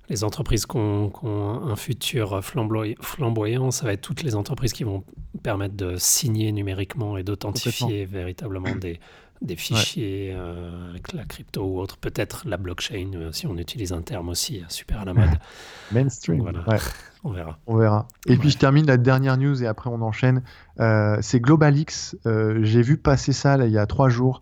les 0.10 0.24
entreprises 0.24 0.65
qui 0.65 0.78
ont, 0.78 1.10
qui 1.10 1.26
ont 1.26 1.67
un 1.67 1.76
futur 1.76 2.39
flamboy- 2.41 2.96
flamboyant, 3.02 3.72
ça 3.72 3.86
va 3.86 3.93
être 3.93 4.02
toutes 4.02 4.24
les 4.24 4.36
entreprises 4.36 4.74
qui 4.74 4.84
vont 4.84 5.04
permettre 5.43 5.76
de 5.76 5.96
signer 5.98 6.52
numériquement 6.52 7.17
et 7.17 7.24
d'authentifier 7.24 8.06
véritablement 8.06 8.74
des, 8.80 9.00
des 9.41 9.56
fichiers 9.56 10.34
euh, 10.36 10.89
avec 10.91 11.13
la 11.13 11.26
crypto 11.26 11.63
ou 11.63 11.80
autre. 11.80 11.98
Peut-être 11.98 12.43
la 12.48 12.58
blockchain, 12.58 13.12
euh, 13.15 13.32
si 13.32 13.48
on 13.48 13.58
utilise 13.58 13.91
un 13.93 14.02
terme 14.02 14.30
aussi 14.30 14.62
euh, 14.62 14.65
super 14.70 15.02
à 15.02 15.06
la 15.06 15.13
mode. 15.13 15.30
Mainstream. 15.91 16.41
Voilà. 16.41 16.60
Ouais. 16.67 16.78
On 17.24 17.32
verra. 17.32 17.58
On 17.67 17.76
verra. 17.76 18.08
Et 18.26 18.32
Ouais. 18.32 18.38
puis 18.38 18.50
je 18.50 18.58
termine 18.58 18.86
la 18.86 18.96
dernière 18.96 19.38
news 19.38 19.62
et 19.62 19.67
après 19.67 19.89
on 19.89 20.02
enchaîne. 20.02 20.43
Euh, 20.80 21.17
c'est 21.22 21.41
GlobalX. 21.41 22.15
J'ai 22.62 22.82
vu 22.82 22.96
passer 22.98 23.34
ça 23.34 23.58
là, 23.58 23.65
il 23.65 23.74
y 23.74 23.78
a 23.78 23.86
trois 23.86 24.08
jours. 24.08 24.39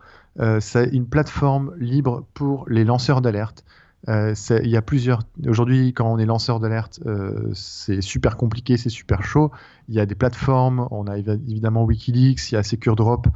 C'est 0.59 0.89
une 0.91 1.07
plateforme 1.07 1.73
libre 1.79 2.25
pour 2.35 2.65
les 2.69 2.83
lanceurs 2.83 3.21
d'alerte. 3.21 3.63
Euh, 4.07 4.33
il 4.63 4.69
y 4.69 4.77
a 4.77 4.81
plusieurs. 4.81 5.23
Aujourd'hui, 5.47 5.93
quand 5.93 6.11
on 6.11 6.17
est 6.19 6.25
lanceur 6.25 6.59
d'alerte, 6.59 6.99
euh, 7.05 7.49
c'est 7.53 8.01
super 8.01 8.37
compliqué, 8.37 8.77
c'est 8.77 8.89
super 8.89 9.23
chaud. 9.23 9.51
Il 9.89 9.95
y 9.95 9.99
a 9.99 10.05
des 10.05 10.15
plateformes. 10.15 10.87
On 10.91 11.07
a 11.07 11.17
évi- 11.17 11.41
évidemment 11.49 11.83
WikiLeaks, 11.85 12.51
il 12.51 12.55
y 12.55 12.57
a 12.57 12.63
SecureDrop, 12.63 13.27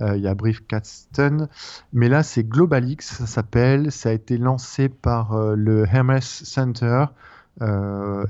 euh, 0.00 0.16
il 0.16 0.22
y 0.22 0.28
a 0.28 0.34
Briefcaston. 0.34 1.48
Mais 1.92 2.08
là, 2.08 2.22
c'est 2.22 2.44
GlobalX, 2.46 3.16
ça 3.18 3.26
s'appelle. 3.26 3.90
Ça 3.90 4.10
a 4.10 4.12
été 4.12 4.36
lancé 4.36 4.88
par 4.88 5.36
le 5.56 5.86
Hermes 5.86 6.20
Center. 6.20 7.06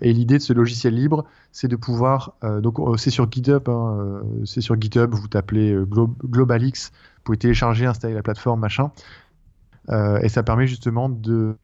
Et 0.01 0.13
l'idée 0.15 0.39
de 0.39 0.43
ce 0.43 0.55
logiciel 0.55 0.95
libre, 0.95 1.27
c'est 1.53 1.69
de 1.69 1.77
pouvoir, 1.77 2.33
donc 2.63 2.79
c'est 2.99 3.11
sur 3.11 3.31
GitHub, 3.31 3.69
hein, 3.69 4.23
c'est 4.47 4.63
sur 4.63 4.81
GitHub, 4.81 5.13
vous 5.15 5.29
tapez 5.29 5.75
Glo- 5.85 6.15
GlobalX, 6.25 6.93
vous 6.93 7.23
pouvez 7.25 7.37
télécharger, 7.37 7.85
installer 7.85 8.15
la 8.15 8.23
plateforme, 8.23 8.61
machin, 8.61 8.91
et 9.91 10.29
ça 10.29 10.43
permet 10.43 10.67
justement 10.67 11.09
de, 11.09 11.57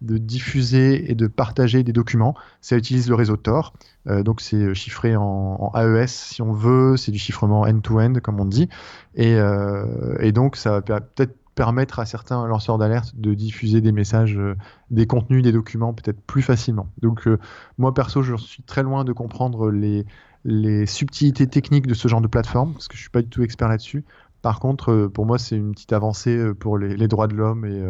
diffuser 0.00 1.10
et 1.10 1.14
de 1.14 1.26
partager 1.26 1.82
des 1.82 1.92
documents. 1.92 2.34
Ça 2.60 2.76
utilise 2.76 3.08
le 3.08 3.14
réseau 3.14 3.36
Tor, 3.36 3.74
euh, 4.06 4.22
donc 4.22 4.40
c'est 4.40 4.74
chiffré 4.74 5.16
en, 5.16 5.72
AES 5.74 6.06
si 6.08 6.42
on 6.42 6.52
veut, 6.52 6.96
c'est 6.96 7.12
du 7.12 7.18
chiffrement 7.18 7.62
end-to-end 7.62 8.14
comme 8.22 8.40
on 8.40 8.44
dit, 8.44 8.68
et, 9.14 9.34
euh, 9.34 10.32
donc 10.32 10.56
ça 10.56 10.80
va 10.80 11.00
peut-être 11.00 11.34
permettre 11.58 11.98
à 11.98 12.06
certains 12.06 12.46
lanceurs 12.46 12.78
d'alerte 12.78 13.16
de 13.16 13.34
diffuser 13.34 13.80
des 13.80 13.90
messages, 13.90 14.38
euh, 14.38 14.54
des 14.92 15.08
contenus, 15.08 15.42
des 15.42 15.50
documents 15.50 15.92
peut-être 15.92 16.20
plus 16.20 16.40
facilement. 16.42 16.88
Donc 17.02 17.26
euh, 17.26 17.40
moi 17.78 17.92
perso, 17.92 18.22
je 18.22 18.36
suis 18.36 18.62
très 18.62 18.84
loin 18.84 19.02
de 19.02 19.12
comprendre 19.12 19.72
les, 19.72 20.06
les 20.44 20.86
subtilités 20.86 21.48
techniques 21.48 21.88
de 21.88 21.94
ce 21.94 22.06
genre 22.06 22.20
de 22.20 22.28
plateforme, 22.28 22.74
parce 22.74 22.86
que 22.86 22.96
je 22.96 23.00
suis 23.00 23.10
pas 23.10 23.22
du 23.22 23.28
tout 23.28 23.42
expert 23.42 23.66
là-dessus. 23.66 24.04
Par 24.42 24.60
contre, 24.60 25.10
pour 25.12 25.26
moi, 25.26 25.38
c'est 25.38 25.56
une 25.56 25.72
petite 25.72 25.92
avancée 25.92 26.54
pour 26.58 26.78
les, 26.78 26.96
les 26.96 27.08
droits 27.08 27.26
de 27.26 27.34
l'homme 27.34 27.64
et, 27.64 27.82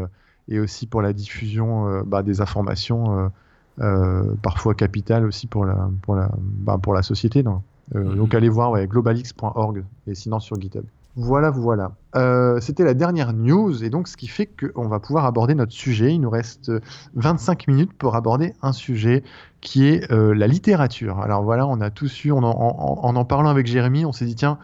et, 0.49 0.61
aussi 0.61 0.87
pour 0.87 1.03
la 1.03 1.13
diffusion 1.13 2.03
bah, 2.07 2.23
des 2.23 2.41
informations, 2.41 3.31
parfois 3.77 4.75
capitales 4.75 5.27
aussi 5.27 5.47
pour 5.47 5.65
la, 5.65 5.91
pour 6.03 6.15
la, 6.17 6.31
bah, 6.39 6.79
pour 6.83 6.95
la 6.95 7.03
société. 7.03 7.43
Donc, 7.43 7.63
mhm. 7.95 8.17
donc 8.17 8.35
allez 8.35 8.49
voir 8.49 8.71
ouais, 8.71 8.87
globalix.org 8.87 9.85
et 10.07 10.15
sinon 10.15 10.41
sur 10.41 10.61
GitHub. 10.61 10.85
Voilà, 11.21 11.51
voilà. 11.51 11.91
Euh, 12.15 12.61
C'était 12.61 12.85
la 12.85 12.95
dernière 12.95 13.33
news, 13.33 13.83
et 13.83 13.91
donc 13.91 14.07
ce 14.07 14.17
qui 14.17 14.29
fait 14.29 14.47
qu'on 14.47 14.87
va 14.87 15.01
pouvoir 15.01 15.25
aborder 15.25 15.57
notre 15.57 15.73
sujet. 15.73 16.15
Il 16.15 16.21
nous 16.21 16.31
reste 16.31 16.71
25 17.17 17.67
minutes 17.67 17.93
pour 17.93 18.15
aborder 18.15 18.55
un 18.63 18.73
sujet 18.73 19.25
qui 19.61 19.89
est 19.89 20.11
euh, 20.13 20.33
la 20.33 20.47
littérature. 20.47 21.19
Alors 21.19 21.43
voilà, 21.43 21.67
on 21.67 21.81
a 21.81 21.91
tous 21.91 22.25
eu, 22.25 22.31
en 22.31 22.43
en, 22.45 23.25
parlant 23.25 23.49
avec 23.49 23.67
Jérémy, 23.67 24.05
on 24.05 24.13
s'est 24.13 24.27
dit, 24.27 24.37
tiens, 24.37 24.59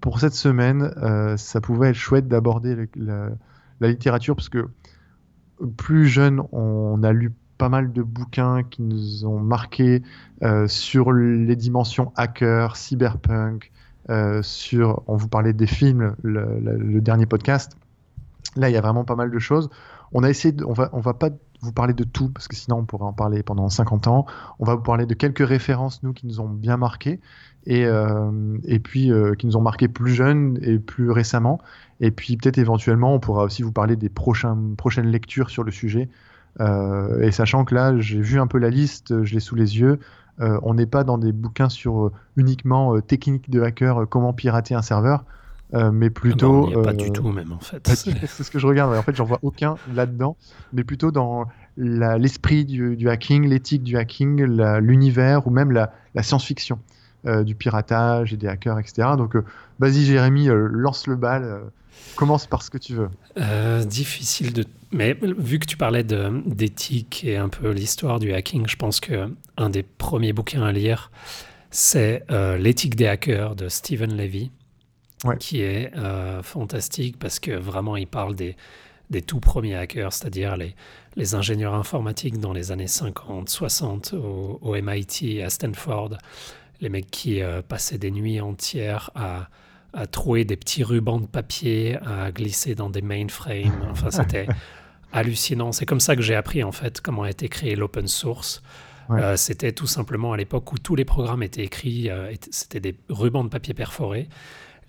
pour 0.00 0.20
cette 0.20 0.34
semaine, 0.34 0.94
euh, 1.02 1.36
ça 1.36 1.60
pouvait 1.60 1.90
être 1.90 1.96
chouette 1.96 2.28
d'aborder 2.28 2.88
la, 2.96 3.88
littérature, 3.88 4.34
parce 4.34 4.48
que 4.48 4.68
plus 5.76 6.06
jeune, 6.06 6.42
on 6.52 7.02
a 7.02 7.12
lu 7.12 7.32
pas 7.58 7.68
mal 7.68 7.92
de 7.92 8.02
bouquins 8.02 8.62
qui 8.62 8.82
nous 8.82 9.26
ont 9.26 9.38
marqué 9.38 10.02
euh, 10.42 10.66
sur 10.66 11.12
les 11.12 11.56
dimensions 11.56 12.12
hacker, 12.16 12.76
cyberpunk, 12.76 13.70
euh, 14.08 14.42
sur, 14.42 15.02
on 15.06 15.16
vous 15.16 15.28
parlait 15.28 15.52
des 15.52 15.66
films, 15.66 16.14
le, 16.22 17.00
dernier 17.00 17.26
podcast. 17.26 17.76
Là, 18.56 18.70
il 18.70 18.72
y 18.72 18.78
a 18.78 18.80
vraiment 18.80 19.04
pas 19.04 19.16
mal 19.16 19.30
de 19.30 19.38
choses. 19.38 19.68
On 20.12 20.22
a 20.24 20.30
essayé, 20.30 20.54
on 20.66 20.72
va, 20.72 20.88
on 20.92 21.00
va 21.00 21.14
pas 21.14 21.28
vous 21.62 21.72
parler 21.72 21.92
de 21.92 22.04
tout 22.04 22.30
parce 22.30 22.48
que 22.48 22.56
sinon 22.56 22.78
on 22.78 22.84
pourrait 22.84 23.04
en 23.04 23.12
parler 23.12 23.42
pendant 23.42 23.68
50 23.68 24.08
ans. 24.08 24.26
On 24.58 24.64
va 24.64 24.74
vous 24.74 24.82
parler 24.82 25.06
de 25.06 25.14
quelques 25.14 25.46
références 25.46 26.02
nous 26.02 26.12
qui 26.12 26.26
nous 26.26 26.40
ont 26.40 26.48
bien 26.48 26.76
marqué 26.76 27.20
et, 27.66 27.84
euh, 27.84 28.30
et 28.64 28.78
puis 28.78 29.12
euh, 29.12 29.34
qui 29.34 29.46
nous 29.46 29.56
ont 29.56 29.60
marqué 29.62 29.88
plus 29.88 30.12
jeunes 30.12 30.58
et 30.62 30.78
plus 30.78 31.10
récemment. 31.10 31.60
Et 32.00 32.10
puis 32.10 32.36
peut-être 32.36 32.58
éventuellement 32.58 33.14
on 33.14 33.20
pourra 33.20 33.44
aussi 33.44 33.62
vous 33.62 33.72
parler 33.72 33.96
des 33.96 34.08
prochains, 34.08 34.56
prochaines 34.76 35.08
lectures 35.08 35.50
sur 35.50 35.64
le 35.64 35.70
sujet. 35.70 36.08
et 36.58 37.30
sachant 37.30 37.64
que 37.64 37.74
là 37.74 37.98
j'ai 37.98 38.20
vu 38.20 38.40
un 38.40 38.46
peu 38.46 38.58
la 38.58 38.70
liste, 38.70 39.22
je 39.24 39.34
l'ai 39.34 39.40
sous 39.40 39.54
les 39.54 39.78
yeux. 39.78 39.98
Euh, 40.40 40.58
on 40.62 40.74
n'est 40.74 40.86
pas 40.86 41.04
dans 41.04 41.18
des 41.18 41.32
bouquins 41.32 41.68
sur 41.68 42.06
euh, 42.06 42.12
uniquement 42.36 42.96
euh, 42.96 43.02
technique 43.02 43.50
de 43.50 43.60
hacker, 43.60 44.08
comment 44.08 44.32
pirater 44.32 44.74
un 44.74 44.82
serveur. 44.82 45.24
mais 45.72 46.10
plutôt. 46.10 46.70
Ah 46.74 46.82
pas 46.82 46.92
du 46.92 47.12
tout, 47.12 47.28
même 47.30 47.52
en 47.52 47.60
fait. 47.60 47.86
C'est 47.88 48.42
ce 48.42 48.50
que 48.50 48.58
je 48.58 48.66
regarde. 48.66 48.96
En 48.96 49.02
fait, 49.02 49.14
j'en 49.14 49.24
vois 49.24 49.38
aucun 49.42 49.76
là-dedans, 49.94 50.36
mais 50.72 50.82
plutôt 50.82 51.10
dans 51.10 51.46
l'esprit 51.76 52.64
du, 52.64 53.08
hacking, 53.08 53.46
l'éthique 53.46 53.82
du 53.82 53.96
hacking, 53.96 54.42
l'univers 54.80 55.46
ou 55.46 55.50
même 55.50 55.70
la, 55.72 55.92
science-fiction 56.22 56.78
du 57.24 57.54
piratage 57.54 58.32
et 58.32 58.36
des 58.36 58.48
hackers, 58.48 58.78
etc. 58.78 59.08
Donc, 59.16 59.36
vas-y, 59.78 60.04
Jérémy, 60.04 60.48
lance 60.50 61.06
le 61.06 61.16
bal. 61.16 61.60
commence 62.16 62.46
par 62.46 62.62
ce 62.62 62.70
que 62.70 62.78
tu 62.78 62.94
veux. 62.94 63.10
difficile 63.86 64.52
de 64.52 64.64
mais 64.92 65.16
vu 65.20 65.58
que 65.60 65.66
tu 65.66 65.76
parlais 65.76 66.02
d'éthique 66.02 67.22
et 67.24 67.36
un 67.36 67.48
peu 67.48 67.70
l'histoire 67.70 68.18
du 68.18 68.32
hacking, 68.32 68.66
je 68.66 68.76
pense 68.76 68.98
que 68.98 69.32
un 69.56 69.70
des 69.70 69.84
premiers 69.84 70.32
bouquins 70.32 70.64
à 70.64 70.72
lire, 70.72 71.12
c'est 71.70 72.24
euh, 72.30 72.58
L'éthique 72.58 72.96
des 72.96 73.06
hackers 73.06 73.54
de 73.54 73.68
Stephen 73.68 74.16
Levy, 74.16 74.50
qui 75.38 75.62
est 75.62 75.94
euh, 75.96 76.42
fantastique 76.42 77.18
parce 77.18 77.38
que 77.38 77.52
vraiment 77.52 77.96
il 77.96 78.08
parle 78.08 78.34
des, 78.34 78.56
des 79.10 79.22
tout 79.22 79.38
premiers 79.38 79.76
hackers, 79.76 80.12
c'est-à-dire 80.12 80.56
les, 80.56 80.74
les 81.14 81.36
ingénieurs 81.36 81.74
informatiques 81.74 82.40
dans 82.40 82.52
les 82.52 82.72
années 82.72 82.88
50, 82.88 83.48
60 83.48 84.14
au, 84.14 84.74
MIT, 84.74 85.40
à 85.40 85.50
Stanford, 85.50 86.18
les 86.80 86.88
mecs 86.88 87.10
qui 87.10 87.42
euh, 87.42 87.62
passaient 87.62 87.98
des 87.98 88.10
nuits 88.10 88.40
entières 88.40 89.10
à 89.14 89.48
à 89.92 90.06
trouver 90.06 90.44
des 90.44 90.56
petits 90.56 90.84
rubans 90.84 91.20
de 91.20 91.26
papier, 91.26 91.96
à 92.06 92.30
glisser 92.30 92.74
dans 92.74 92.90
des 92.90 93.02
mainframes. 93.02 93.86
Enfin, 93.90 94.10
c'était 94.10 94.46
hallucinant. 95.12 95.72
C'est 95.72 95.86
comme 95.86 96.00
ça 96.00 96.14
que 96.16 96.22
j'ai 96.22 96.34
appris 96.34 96.62
en 96.62 96.72
fait 96.72 97.00
comment 97.00 97.22
a 97.22 97.30
été 97.30 97.48
créé 97.48 97.74
l'open 97.76 98.06
source. 98.06 98.62
Euh, 99.10 99.36
c'était 99.36 99.72
tout 99.72 99.88
simplement 99.88 100.32
à 100.32 100.36
l'époque 100.36 100.72
où 100.72 100.78
tous 100.78 100.94
les 100.94 101.04
programmes 101.04 101.42
étaient 101.42 101.64
écrits, 101.64 102.08
euh, 102.08 102.32
c'était 102.52 102.78
des 102.78 102.96
rubans 103.08 103.42
de 103.42 103.48
papier 103.48 103.74
perforés. 103.74 104.28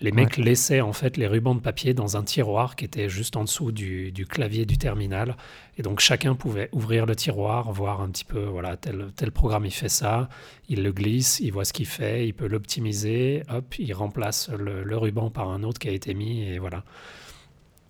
Les 0.02 0.12
mecs 0.12 0.38
laissaient 0.38 0.82
en 0.82 0.94
fait 0.94 1.16
les 1.16 1.28
rubans 1.28 1.54
de 1.54 1.60
papier 1.60 1.94
dans 1.94 2.18
un 2.18 2.24
tiroir 2.24 2.76
qui 2.76 2.86
était 2.86 3.08
juste 3.08 3.38
en 3.38 3.44
dessous 3.44 3.72
du, 3.72 4.26
clavier 4.28 4.66
du 4.66 4.80
terminal. 4.80 5.38
Et 5.78 5.84
donc 5.84 6.00
chacun 6.00 6.34
pouvait 6.34 6.70
ouvrir 6.72 7.06
le 7.06 7.16
tiroir, 7.16 7.72
voir 7.72 8.02
un 8.02 8.10
petit 8.10 8.26
peu, 8.26 8.44
voilà, 8.44 8.78
tel, 8.78 9.12
tel 9.16 9.32
programme 9.32 9.66
il 9.66 9.72
fait 9.72 9.90
ça, 9.90 10.28
il 10.68 10.82
le 10.82 10.92
glisse, 10.92 11.40
il 11.40 11.52
voit 11.52 11.66
ce 11.66 11.74
qu'il 11.74 11.86
fait, 11.86 12.28
il 12.28 12.34
peut 12.34 12.48
l'optimiser, 12.48 13.44
hop, 13.50 13.78
il 13.78 13.94
remplace 13.94 14.50
le, 14.50 14.84
le, 14.84 14.98
ruban 14.98 15.30
par 15.30 15.50
un 15.50 15.62
autre 15.62 15.78
qui 15.78 15.88
a 15.88 15.92
été 15.92 16.16
mis, 16.16 16.44
et 16.44 16.58
voilà. 16.58 16.84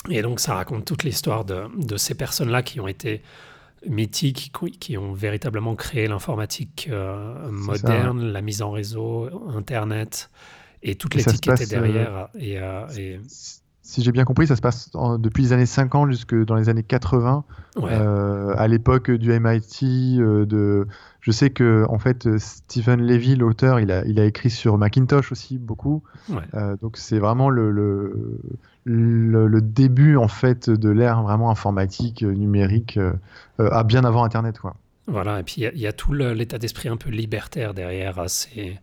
Et 0.10 0.22
donc 0.22 0.42
ça 0.42 0.56
raconte 0.56 0.84
toute 0.84 1.06
l'histoire 1.06 1.46
de, 1.46 1.64
de, 1.78 1.96
ces 1.96 2.16
personnes-là 2.16 2.62
qui 2.62 2.82
ont 2.82 2.88
été 2.88 3.22
mythiques, 3.88 4.52
qui, 4.80 4.98
ont 4.98 5.14
véritablement 5.14 5.76
créé 5.76 6.08
l'informatique 6.08 6.90
euh, 6.92 7.50
moderne, 7.52 8.32
la 8.32 8.42
mise 8.42 8.62
en 8.62 8.72
réseau, 8.72 9.30
Internet 9.56 10.30
et 10.84 10.96
toute 10.96 11.16
l'éthique 11.16 11.42
qui 11.42 11.50
était 11.50 11.66
derrière. 11.66 12.30
Euh, 12.36 12.40
et, 12.40 12.60
euh, 12.60 12.88
et, 12.98 13.20
si 13.92 14.02
j'ai 14.04 14.14
bien 14.14 14.24
compris, 14.24 14.48
ça 14.48 14.56
se 14.56 14.62
passe 14.62 14.90
depuis 15.20 15.44
les 15.44 15.52
années 15.52 15.66
50 15.66 16.12
jusque 16.12 16.34
dans 16.46 16.56
les 16.56 16.70
années 16.70 16.84
80, 16.84 17.44
euh, 17.78 18.54
à 18.58 18.68
l'époque 18.70 19.12
du 19.12 19.38
MIT. 19.38 20.18
Euh, 20.18 20.46
de, 20.46 20.88
je 21.20 21.32
sais 21.32 21.50
que 21.50 21.86
en 21.90 22.00
fait, 22.00 22.38
Stephen 22.38 23.02
Levy, 23.02 23.36
l'auteur, 23.36 23.82
il 23.82 23.92
a, 23.92 24.06
il 24.06 24.18
a 24.22 24.26
écrit 24.26 24.50
sur 24.50 24.78
Macintosh 24.78 25.34
aussi 25.34 25.58
beaucoup. 25.58 26.04
Euh, 26.54 26.78
donc 26.82 26.96
c'est 26.96 27.20
vraiment 27.20 27.50
le, 27.50 27.70
le, 27.72 28.40
le, 28.86 29.62
début 29.62 30.16
en 30.16 30.30
fait 30.30 30.70
de 30.70 30.90
l'ère 30.90 31.22
vraiment 31.22 31.52
informatique, 31.52 32.22
numérique, 32.22 32.98
à 33.60 33.84
bien 33.84 34.06
avant 34.06 34.24
Internet, 34.24 34.58
quoi. 34.58 34.76
Voilà, 35.08 35.42
et 35.42 35.44
puis 35.44 35.56
il 35.74 35.80
y, 35.80 35.88
a 35.88 35.92
tout 35.92 36.14
l'état 36.14 36.58
d'esprit 36.58 36.88
un 36.88 36.96
peu 36.96 37.10
libertaire 37.10 37.74
derrière. 37.74 38.24
C'est 38.28 38.80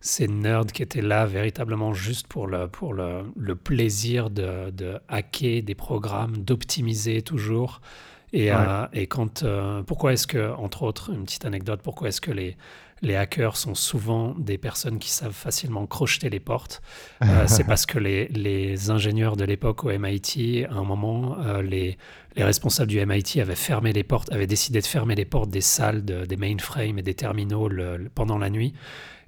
ces 0.00 0.28
nerds 0.28 0.66
qui 0.66 0.82
étaient 0.82 1.02
là 1.02 1.26
véritablement 1.26 1.92
juste 1.92 2.26
pour 2.26 2.46
le, 2.46 2.68
pour 2.68 2.94
le, 2.94 3.24
le 3.36 3.54
plaisir 3.54 4.30
de, 4.30 4.70
de, 4.70 4.98
hacker 5.08 5.62
des 5.62 5.74
programmes, 5.74 6.38
d'optimiser 6.38 7.22
toujours. 7.22 7.80
Et, 8.32 8.52
euh, 8.52 8.86
et 8.92 9.06
quand, 9.06 9.42
euh, 9.42 9.82
pourquoi 9.82 10.12
est-ce 10.12 10.26
que, 10.26 10.52
entre 10.54 10.84
autres, 10.84 11.10
une 11.12 11.24
petite 11.24 11.44
anecdote, 11.44 11.80
pourquoi 11.82 12.08
est-ce 12.08 12.20
que 12.20 12.30
les, 12.30 12.56
les 13.02 13.16
hackers 13.16 13.56
sont 13.56 13.74
souvent 13.74 14.34
des 14.38 14.56
personnes 14.56 14.98
qui 15.00 15.10
savent 15.10 15.32
facilement 15.34 15.86
crocheter 15.86 16.30
les 16.30 16.38
portes 16.38 16.80
euh, 17.22 17.46
C'est 17.46 17.64
parce 17.64 17.86
que 17.86 17.98
les, 17.98 18.28
les, 18.28 18.90
ingénieurs 18.90 19.36
de 19.36 19.44
l'époque 19.44 19.84
au 19.84 19.90
MIT, 19.90 20.64
à 20.70 20.74
un 20.74 20.84
moment, 20.84 21.36
les, 21.60 21.98
les, 22.36 22.44
responsables 22.44 22.88
du 22.88 23.04
MIT 23.04 23.40
avaient 23.40 23.56
fermé 23.56 23.92
les 23.92 24.04
portes, 24.04 24.32
avaient 24.32 24.46
décidé 24.46 24.80
de 24.80 24.86
fermer 24.86 25.16
les 25.16 25.24
portes 25.24 25.50
des 25.50 25.60
salles, 25.60 26.04
des 26.04 26.36
mainframes 26.36 26.98
et 26.98 27.02
des 27.02 27.14
terminaux 27.14 27.68
pendant 28.14 28.38
la 28.38 28.48
nuit. 28.48 28.74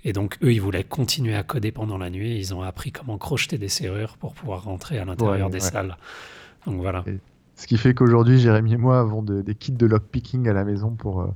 Et 0.04 0.12
donc, 0.12 0.36
eux, 0.42 0.52
ils 0.52 0.60
voulaient 0.60 0.84
continuer 0.84 1.34
à 1.34 1.42
coder 1.42 1.70
pendant 1.70 1.96
la 1.96 2.10
nuit. 2.10 2.36
Ils 2.36 2.54
ont 2.54 2.62
appris 2.62 2.90
comment 2.90 3.18
crocheter 3.18 3.58
des 3.58 3.68
serrures 3.68 4.16
pour 4.16 4.34
pouvoir 4.34 4.64
rentrer 4.64 4.98
à 4.98 5.04
l'intérieur 5.04 5.50
des 5.50 5.60
salles. 5.60 5.96
Donc 6.66 6.80
voilà. 6.80 7.04
ce 7.56 7.66
qui 7.66 7.76
fait 7.76 7.94
qu'aujourd'hui, 7.94 8.38
Jérémy 8.38 8.74
et 8.74 8.76
moi 8.76 8.98
avons 8.98 9.22
des 9.22 9.54
kits 9.54 9.72
de 9.72 9.86
lockpicking 9.86 10.48
à 10.48 10.52
la 10.52 10.64
maison 10.64 10.90
pour, 10.90 11.22
euh, 11.22 11.26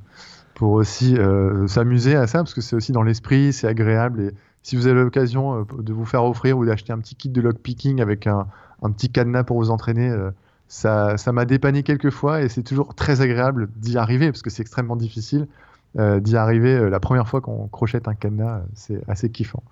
pour 0.54 0.72
aussi 0.72 1.16
euh, 1.16 1.66
s'amuser 1.66 2.16
à 2.16 2.26
ça, 2.26 2.38
parce 2.38 2.54
que 2.54 2.60
c'est 2.60 2.76
aussi 2.76 2.92
dans 2.92 3.02
l'esprit, 3.02 3.52
c'est 3.52 3.68
agréable. 3.68 4.20
Et 4.20 4.30
si 4.62 4.76
vous 4.76 4.86
avez 4.88 5.00
l'occasion 5.00 5.60
euh, 5.60 5.82
de 5.82 5.92
vous 5.92 6.04
faire 6.04 6.24
offrir 6.24 6.58
ou 6.58 6.64
d'acheter 6.64 6.92
un 6.92 6.98
petit 6.98 7.14
kit 7.14 7.28
de 7.28 7.40
lockpicking 7.40 8.00
avec 8.00 8.26
un, 8.26 8.48
un, 8.82 8.90
petit 8.90 9.10
cadenas 9.10 9.44
pour 9.44 9.58
vous 9.58 9.70
entraîner, 9.70 10.12
ça 10.66 11.16
m'a 11.32 11.44
dépanné 11.44 11.84
quelques 11.84 12.10
fois 12.10 12.42
et 12.42 12.48
c'est 12.48 12.64
toujours 12.64 12.94
très 12.96 13.20
agréable 13.20 13.68
d'y 13.76 13.96
arriver, 13.96 14.30
parce 14.32 14.42
que 14.42 14.50
c'est 14.50 14.62
extrêmement 14.62 14.96
difficile. 14.96 15.46
Euh, 15.98 16.20
d'y 16.20 16.36
arriver 16.36 16.74
euh, 16.74 16.90
la 16.90 17.00
première 17.00 17.26
fois 17.26 17.40
qu'on 17.40 17.68
crochette 17.68 18.06
un 18.06 18.14
cadenas, 18.14 18.58
euh, 18.58 18.62
c'est 18.74 19.00
assez 19.08 19.30
kiffant. 19.30 19.62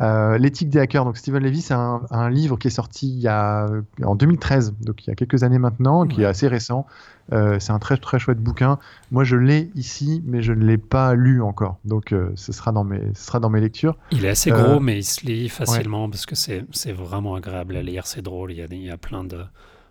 L'éthique 0.00 0.70
des 0.70 0.78
hackers, 0.78 1.04
donc 1.04 1.16
Stephen 1.16 1.42
Levy, 1.42 1.60
c'est 1.60 1.74
un, 1.74 2.30
livre 2.30 2.56
qui 2.56 2.68
est 2.68 2.70
sorti 2.70 3.08
il 3.08 3.18
y 3.18 3.26
a, 3.26 3.66
en 4.04 4.14
2013, 4.14 4.74
donc 4.80 5.04
il 5.04 5.08
y 5.08 5.10
a 5.10 5.16
quelques 5.16 5.42
années 5.42 5.58
maintenant, 5.58 6.06
qui 6.06 6.22
est 6.22 6.24
assez 6.24 6.46
récent. 6.46 6.86
c'est 7.32 7.72
un 7.72 7.80
très 7.80 7.96
très 7.96 8.20
chouette 8.20 8.38
bouquin. 8.38 8.78
Moi, 9.10 9.24
je 9.24 9.34
l'ai 9.34 9.72
ici, 9.74 10.22
mais 10.24 10.40
je 10.40 10.52
ne 10.52 10.64
l'ai 10.64 10.78
pas 10.78 11.14
lu 11.14 11.42
encore, 11.42 11.78
donc 11.84 12.14
ce 12.36 12.52
sera 12.52 12.70
dans 12.70 12.84
mes 12.84 13.00
ce 13.14 13.24
sera 13.24 13.40
dans 13.40 13.50
mes 13.50 13.60
lectures. 13.60 13.96
Il 14.12 14.24
est 14.24 14.28
assez 14.28 14.52
gros, 14.52 14.78
mais 14.78 14.98
il 14.98 15.04
se 15.04 15.26
lit 15.26 15.48
facilement 15.48 16.08
parce 16.08 16.26
que 16.26 16.36
c'est 16.36 16.92
vraiment 16.92 17.34
agréable 17.34 17.74
à 17.74 17.82
lire, 17.82 18.06
c'est 18.06 18.22
drôle. 18.22 18.52
Il 18.52 18.58
y 18.58 18.62
a, 18.62 18.66
il 18.70 18.84
y 18.84 18.90
a 18.90 18.98
plein 18.98 19.24
de 19.24 19.40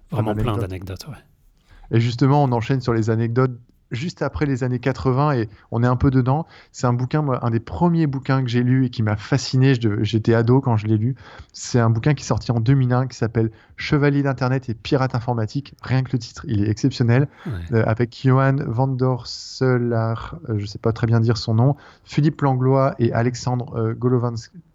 vraiment 0.09 0.35
plein 0.35 0.57
d'anecdotes. 0.57 1.05
Ouais. 1.09 1.17
Et 1.91 1.99
justement, 1.99 2.43
on 2.45 2.51
enchaîne 2.53 2.79
sur 2.79 2.93
les 2.93 3.09
anecdotes 3.09 3.59
juste 3.91 4.21
après 4.21 4.45
les 4.45 4.63
années 4.63 4.79
80 4.79 5.31
et 5.33 5.49
on 5.71 5.83
est 5.83 5.87
un 5.87 5.95
peu 5.95 6.11
dedans. 6.11 6.45
C'est 6.71 6.87
un 6.87 6.93
bouquin, 6.93 7.21
moi, 7.21 7.45
un 7.45 7.49
des 7.49 7.59
premiers 7.59 8.07
bouquins 8.07 8.43
que 8.43 8.49
j'ai 8.49 8.63
lu 8.63 8.85
et 8.85 8.89
qui 8.89 9.03
m'a 9.03 9.15
fasciné. 9.15 9.73
J'étais 10.01 10.33
ado 10.33 10.61
quand 10.61 10.77
je 10.77 10.87
l'ai 10.87 10.97
lu. 10.97 11.15
C'est 11.53 11.79
un 11.79 11.89
bouquin 11.89 12.13
qui 12.13 12.23
est 12.23 12.27
sorti 12.27 12.51
en 12.51 12.59
2001 12.59 13.07
qui 13.07 13.17
s'appelle 13.17 13.51
Chevalier 13.75 14.23
d'Internet 14.23 14.69
et 14.69 14.73
pirate 14.73 15.15
informatique. 15.15 15.75
Rien 15.81 16.03
que 16.03 16.11
le 16.13 16.19
titre, 16.19 16.45
il 16.47 16.63
est 16.63 16.69
exceptionnel. 16.69 17.27
Euh, 17.71 17.83
avec 17.85 18.17
Johan 18.23 18.57
van 18.65 18.87
der 18.87 19.25
Selaar, 19.25 20.35
euh, 20.49 20.57
je 20.57 20.63
ne 20.63 20.67
sais 20.67 20.79
pas 20.79 20.93
très 20.93 21.07
bien 21.07 21.19
dire 21.19 21.37
son 21.37 21.55
nom, 21.55 21.75
Philippe 22.03 22.41
Langlois 22.41 22.95
et 22.99 23.13
Alexandre 23.13 23.75
euh, 23.77 23.95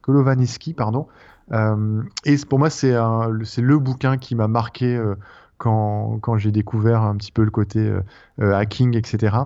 Kolovanisky, 0.02 0.74
pardon. 0.74 1.06
et 2.24 2.36
pour 2.48 2.58
moi, 2.58 2.70
c'est 2.70 2.92
le 2.92 3.78
bouquin 3.78 4.16
qui 4.16 4.34
m'a 4.34 4.48
marqué 4.48 5.00
quand, 5.62 6.38
j'ai 6.38 6.50
découvert 6.50 7.02
un 7.02 7.16
petit 7.16 7.32
peu 7.32 7.44
le 7.44 7.50
côté 7.50 7.92
hacking, 8.40 8.96
etc. 8.96 9.36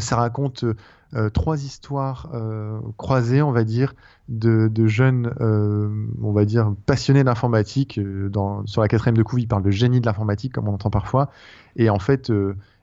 ça 0.00 0.16
raconte 0.16 0.64
trois 1.34 1.62
histoires 1.64 2.30
croisées, 2.96 3.42
on 3.42 3.52
va 3.52 3.64
dire, 3.64 3.94
de, 4.28 4.70
jeunes, 4.86 5.32
on 5.40 6.32
va 6.32 6.44
dire, 6.44 6.72
passionnés 6.86 7.24
d'informatique. 7.24 8.00
sur 8.64 8.80
la 8.80 8.88
quatrième 8.88 9.16
de 9.16 9.22
couve, 9.22 9.40
il 9.40 9.48
parle 9.48 9.62
de 9.62 9.70
génie 9.70 10.00
de 10.00 10.06
l'informatique, 10.06 10.54
comme 10.54 10.68
on 10.68 10.74
entend 10.74 10.90
parfois. 10.90 11.30
Et 11.76 11.90
en 11.90 11.98
fait, 11.98 12.32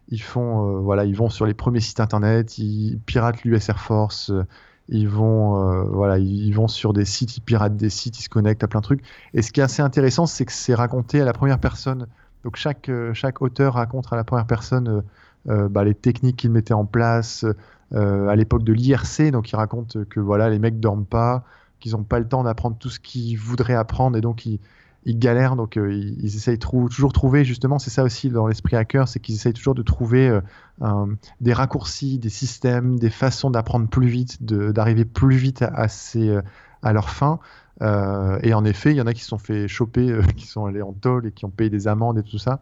ils 0.10 0.22
font, 0.22 0.82
voilà, 0.82 1.06
ils 1.06 1.16
vont 1.16 1.30
sur 1.30 1.46
les 1.46 1.56
premiers 1.56 1.80
sites 1.80 2.00
internet, 2.00 2.58
ils 2.60 3.00
piratent 3.06 3.44
l'US 3.44 3.70
Air 3.70 3.80
Force, 3.80 4.32
ils 4.88 5.10
vont, 5.10 5.70
euh, 5.70 5.84
voilà, 5.84 6.20
ils 6.20 6.52
vont 6.52 6.68
sur 6.68 6.94
des 6.94 7.06
sites, 7.06 7.38
ils 7.38 7.42
piratent 7.42 7.78
des 7.78 7.90
sites, 7.90 8.20
ils 8.20 8.24
se 8.24 8.30
connectent 8.30 8.64
à 8.64 8.68
plein 8.68 8.82
de 8.82 8.86
trucs. 8.86 9.04
Et 9.34 9.42
ce 9.42 9.52
qui 9.52 9.60
est 9.60 9.64
assez 9.64 9.82
intéressant, 9.82 10.26
c'est 10.26 10.46
que 10.46 10.52
c'est 10.52 10.76
raconté 10.76 11.22
à 11.22 11.26
la 11.26 11.34
première 11.34 11.60
personne. 11.60 12.08
Donc 12.46 12.56
chaque, 12.58 12.90
euh, 12.90 13.14
chaque 13.14 13.42
auteur 13.42 13.74
raconte 13.74 14.14
à 14.14 14.16
la 14.16 14.24
première 14.24 14.46
personne 14.46 15.04
euh, 15.50 15.68
bah, 15.68 15.84
les 15.84 15.96
techniques 15.96 16.38
qu'il 16.38 16.52
mettait 16.52 16.74
en 16.74 16.86
place 16.86 17.46
à 17.94 18.36
l'époque 18.36 18.64
de 18.64 18.74
l'IRC. 18.74 19.32
Donc 19.32 19.52
il 19.52 19.56
raconte 19.56 20.06
que 20.06 20.20
voilà, 20.20 20.50
les 20.50 20.60
mecs 20.60 20.80
dorment 20.80 21.06
pas, 21.06 21.44
qu'ils 21.80 21.94
n'ont 21.94 22.04
pas 22.04 22.20
le 22.20 22.28
temps 22.28 22.44
d'apprendre 22.44 22.78
tout 22.78 22.90
ce 22.90 23.00
qu'ils 23.00 23.38
voudraient 23.38 23.76
apprendre, 23.76 24.18
et 24.18 24.22
donc 24.22 24.46
ils, 24.46 24.60
galèrent, 25.06 25.56
donc 25.56 25.78
euh, 25.78 25.94
ils, 25.94 26.36
essayent 26.36 26.60
trou 26.60 26.90
toujours 26.90 27.14
trouver, 27.14 27.46
justement, 27.46 27.80
c'est 27.80 27.92
ça 27.92 28.04
aussi 28.04 28.30
dans 28.30 28.48
l'esprit 28.48 28.76
hacker, 28.76 29.08
c'est 29.08 29.20
qu'ils 29.20 29.36
essayent 29.36 29.54
toujours 29.54 29.76
de 29.76 29.84
trouver 29.84 30.40
euh, 30.82 31.06
des 31.42 31.54
raccourcis, 31.54 32.18
des 32.18 32.30
systèmes, 32.30 33.00
des 33.00 33.12
façons 33.12 33.50
d'apprendre 33.50 33.88
plus 33.88 34.08
vite, 34.08 34.44
d'arriver 34.44 35.06
plus 35.06 35.38
vite 35.38 35.62
à, 35.62 35.86
à, 35.86 35.88
à 36.82 36.94
leur 36.94 37.10
fin. 37.10 37.40
Euh, 37.82 38.40
et 38.42 38.54
en 38.54 38.64
effet, 38.66 38.92
il 38.92 38.98
y 38.98 39.02
en 39.02 39.08
a 39.08 39.14
qui 39.14 39.22
se 39.22 39.28
sont 39.28 39.38
fait 39.38 39.68
choper, 39.68 40.20
qui 40.38 40.48
sont 40.48 40.66
allés 40.66 40.82
en 40.82 40.94
tôle 40.94 41.28
et 41.28 41.32
qui 41.32 41.46
ont 41.46 41.50
payé 41.50 41.70
des 41.70 41.88
amendes 41.88 42.18
et 42.18 42.24
tout 42.24 42.38
ça. 42.38 42.62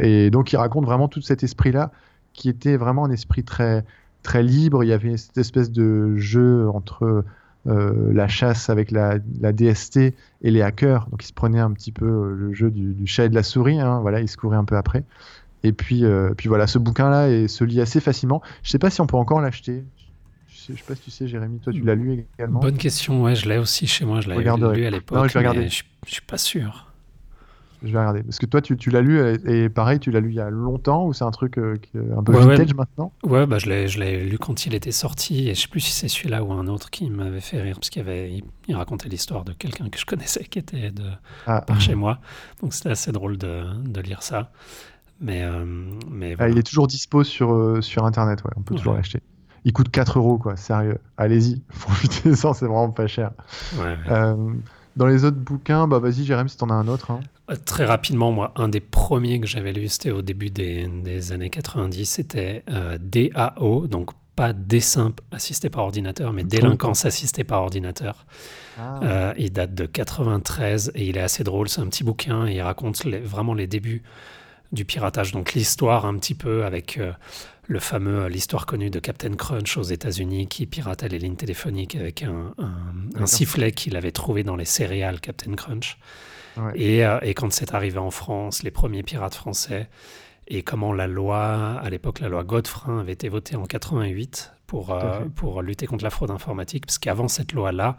et 0.00 0.30
donc, 0.30 0.52
ils 0.52 0.56
racontent 0.56 0.86
vraiment 0.86 1.08
tout 1.08 1.22
cet 1.22 1.42
esprit-là, 1.42 1.92
qui 2.32 2.48
était 2.48 2.76
vraiment 2.76 3.04
un 3.04 3.10
esprit 3.10 3.44
très, 3.44 3.84
très 4.22 4.42
libre. 4.42 4.84
Il 4.84 4.88
y 4.88 4.92
avait 4.92 5.16
cette 5.16 5.38
espèce 5.38 5.70
de 5.70 6.16
jeu 6.16 6.68
entre 6.68 7.24
euh, 7.66 8.12
la 8.14 8.28
chasse 8.28 8.70
avec 8.70 8.90
la, 8.90 9.18
DST 9.18 9.96
et 9.98 10.14
les 10.42 10.62
hackers. 10.62 11.06
Donc 11.10 11.22
ils 11.22 11.26
se 11.26 11.32
prenaient 11.32 11.58
un 11.58 11.72
petit 11.72 11.92
peu 11.92 12.06
euh, 12.06 12.34
le 12.34 12.54
jeu 12.54 12.70
du, 12.70 13.06
chat 13.06 13.26
et 13.26 13.28
de 13.28 13.34
la 13.34 13.42
souris. 13.42 13.80
Hein, 13.80 14.00
voilà, 14.00 14.20
ils 14.20 14.28
se 14.28 14.36
couraient 14.36 14.56
un 14.56 14.64
peu 14.64 14.76
après. 14.76 15.04
Et 15.64 15.72
puis, 15.72 16.04
euh, 16.04 16.32
puis 16.36 16.48
voilà, 16.48 16.66
ce 16.66 16.78
bouquin-là 16.78 17.48
se 17.48 17.64
lit 17.64 17.80
assez 17.80 18.00
facilement. 18.00 18.42
Je 18.62 18.70
sais 18.70 18.78
pas 18.78 18.90
si 18.90 19.00
on 19.00 19.06
peut 19.06 19.16
encore 19.16 19.40
l'acheter. 19.40 19.84
Je 20.68 20.74
sais, 20.74 20.78
sais 20.78 20.84
pas 20.86 20.94
si 20.94 21.02
tu 21.02 21.10
sais, 21.10 21.28
Jérémy, 21.28 21.60
toi 21.60 21.72
tu 21.72 21.80
l'as 21.80 21.94
lu 21.94 22.26
également. 22.36 22.60
Bonne 22.60 22.76
question, 22.76 23.22
ouais, 23.22 23.34
je 23.34 23.48
l'ai 23.48 23.58
aussi 23.58 23.86
chez 23.86 24.04
moi, 24.04 24.20
je 24.20 24.28
l'ai 24.28 24.36
lu 24.36 24.86
à 24.86 24.90
l'époque. 24.90 25.28
je 25.28 25.38
vais 25.38 25.68
Je, 25.68 25.82
je 26.06 26.12
suis 26.12 26.22
pas 26.22 26.38
sûr. 26.38 26.88
Je 27.82 27.92
vais 27.92 27.98
regarder. 27.98 28.22
Parce 28.24 28.38
que 28.38 28.46
toi, 28.46 28.60
tu, 28.60 28.76
tu 28.76 28.90
l'as 28.90 29.02
lu, 29.02 29.20
et 29.46 29.68
pareil, 29.68 30.00
tu 30.00 30.10
l'as 30.10 30.18
lu 30.20 30.30
il 30.30 30.34
y 30.34 30.40
a 30.40 30.50
longtemps, 30.50 31.06
ou 31.06 31.12
c'est 31.12 31.24
un 31.24 31.30
truc 31.30 31.58
euh, 31.58 31.76
qui 31.76 31.96
est 31.96 32.12
un 32.12 32.22
peu 32.22 32.32
vintage 32.32 32.74
maintenant? 32.74 33.12
Ouais, 33.22 33.46
bah, 33.46 33.58
je 33.58 33.68
l'ai 33.68 34.24
lu 34.24 34.36
quand 34.36 34.66
il 34.66 34.74
était 34.74 34.90
sorti, 34.90 35.48
et 35.48 35.54
je 35.54 35.60
sais 35.60 35.68
plus 35.68 35.80
si 35.80 35.92
c'est 35.92 36.08
celui-là 36.08 36.42
ou 36.42 36.52
un 36.52 36.66
autre 36.66 36.90
qui 36.90 37.08
m'avait 37.08 37.40
fait 37.40 37.60
rire, 37.60 37.76
parce 37.76 37.90
qu'il 37.90 38.02
avait, 38.02 38.42
il, 38.66 38.74
racontait 38.74 39.08
l'histoire 39.08 39.44
de 39.44 39.52
quelqu'un 39.52 39.88
que 39.90 39.98
je 39.98 40.06
connaissais 40.06 40.44
qui 40.44 40.58
était 40.58 40.90
de, 40.90 41.04
ah. 41.46 41.60
par 41.60 41.80
chez 41.80 41.94
moi. 41.94 42.18
Donc 42.60 42.74
c'était 42.74 42.90
assez 42.90 43.12
drôle 43.12 43.38
de, 43.38 43.62
de, 43.84 44.00
lire 44.00 44.22
ça. 44.22 44.50
Mais, 45.20 45.42
euh, 45.44 45.64
mais 46.10 46.34
ah, 46.38 46.48
il 46.48 46.58
est 46.58 46.62
toujours 46.64 46.88
dispo 46.88 47.22
sur, 47.22 47.52
euh, 47.52 47.80
sur 47.80 48.04
Internet, 48.04 48.42
ouais, 48.44 48.52
on 48.56 48.62
peut 48.62 48.74
toujours 48.74 48.94
l'acheter. 48.94 49.20
Il 49.64 49.72
coûte 49.72 49.90
4 49.90 50.18
euros, 50.18 50.38
quoi, 50.38 50.56
sérieux. 50.56 50.98
Allez-y, 51.16 51.60
profitez-en, 51.80 52.54
c'est 52.54 52.66
vraiment 52.66 52.90
pas 52.90 53.06
cher. 53.06 53.32
Ouais, 53.78 53.96
dans 54.98 55.06
les 55.06 55.24
autres 55.24 55.36
bouquins, 55.36 55.86
bah 55.86 56.00
vas-y 56.00 56.24
Jérém, 56.24 56.48
si 56.48 56.56
t'en 56.56 56.70
as 56.70 56.74
un 56.74 56.88
autre. 56.88 57.12
Hein. 57.12 57.20
Euh, 57.50 57.56
très 57.64 57.84
rapidement, 57.84 58.32
moi, 58.32 58.52
un 58.56 58.68
des 58.68 58.80
premiers 58.80 59.40
que 59.40 59.46
j'avais 59.46 59.72
lu, 59.72 59.86
c'était 59.88 60.10
au 60.10 60.22
début 60.22 60.50
des, 60.50 61.32
années 61.32 61.50
90, 61.50 62.04
c'était 62.04 62.64
euh, 62.68 62.98
DAO, 63.00 63.86
donc 63.86 64.10
pas 64.34 64.52
dessin 64.52 65.12
assisté 65.30 65.70
par 65.70 65.84
ordinateur, 65.84 66.32
mais 66.32 66.42
délinquance 66.42 67.04
assistée 67.04 67.44
par 67.44 67.62
ordinateur. 67.62 68.26
Ah. 68.76 69.00
Euh, 69.02 69.34
il 69.38 69.52
date 69.52 69.74
de 69.74 69.86
93 69.86 70.92
et 70.96 71.06
il 71.06 71.16
est 71.16 71.22
assez 71.22 71.44
drôle. 71.44 71.68
C'est 71.68 71.80
un 71.80 71.86
petit 71.86 72.04
bouquin 72.04 72.46
et 72.46 72.54
il 72.54 72.60
raconte 72.60 73.04
vraiment 73.04 73.54
les 73.54 73.68
débuts 73.68 74.02
du 74.72 74.84
piratage. 74.84 75.30
Donc 75.30 75.54
l'histoire 75.54 76.06
un 76.06 76.16
petit 76.18 76.34
peu 76.34 76.64
avec 76.64 77.00
le 77.68 77.78
fameux, 77.78 78.22
euh, 78.22 78.28
l'histoire 78.28 78.66
connue 78.66 78.90
de 78.90 78.98
Captain 78.98 79.34
Crunch 79.36 79.76
aux 79.76 79.82
États-Unis 79.82 80.48
qui 80.48 80.66
piratait 80.66 81.08
les 81.08 81.18
lignes 81.18 81.36
téléphoniques 81.36 81.94
avec 81.94 82.24
un, 82.24 82.54
sifflet 83.26 83.72
qu'il 83.72 83.96
avait 83.96 84.10
trouvé 84.10 84.42
dans 84.42 84.56
les 84.56 84.64
céréales 84.64 85.20
Captain 85.20 85.54
Crunch. 85.54 85.98
Euh, 86.58 87.20
et, 87.22 87.34
quand 87.34 87.52
c'est 87.52 87.74
arrivé 87.74 87.98
en 87.98 88.10
France, 88.10 88.62
les 88.62 88.70
premiers 88.70 89.02
pirates 89.02 89.34
français, 89.34 89.88
et 90.48 90.62
comment 90.62 90.94
la 90.94 91.06
loi, 91.06 91.78
à 91.78 91.90
l'époque 91.90 92.20
la 92.20 92.28
loi 92.28 92.42
Godefrein 92.42 93.00
avait 93.00 93.12
été 93.12 93.28
votée 93.28 93.54
en 93.54 93.66
88 93.66 94.52
pour, 94.66 94.92
euh, 94.92 95.20
pour 95.36 95.62
lutter 95.62 95.86
contre 95.86 96.04
la 96.04 96.10
fraude 96.10 96.30
informatique, 96.30 96.86
parce 96.86 96.98
qu'avant 96.98 97.28
cette 97.28 97.52
loi-là, 97.52 97.98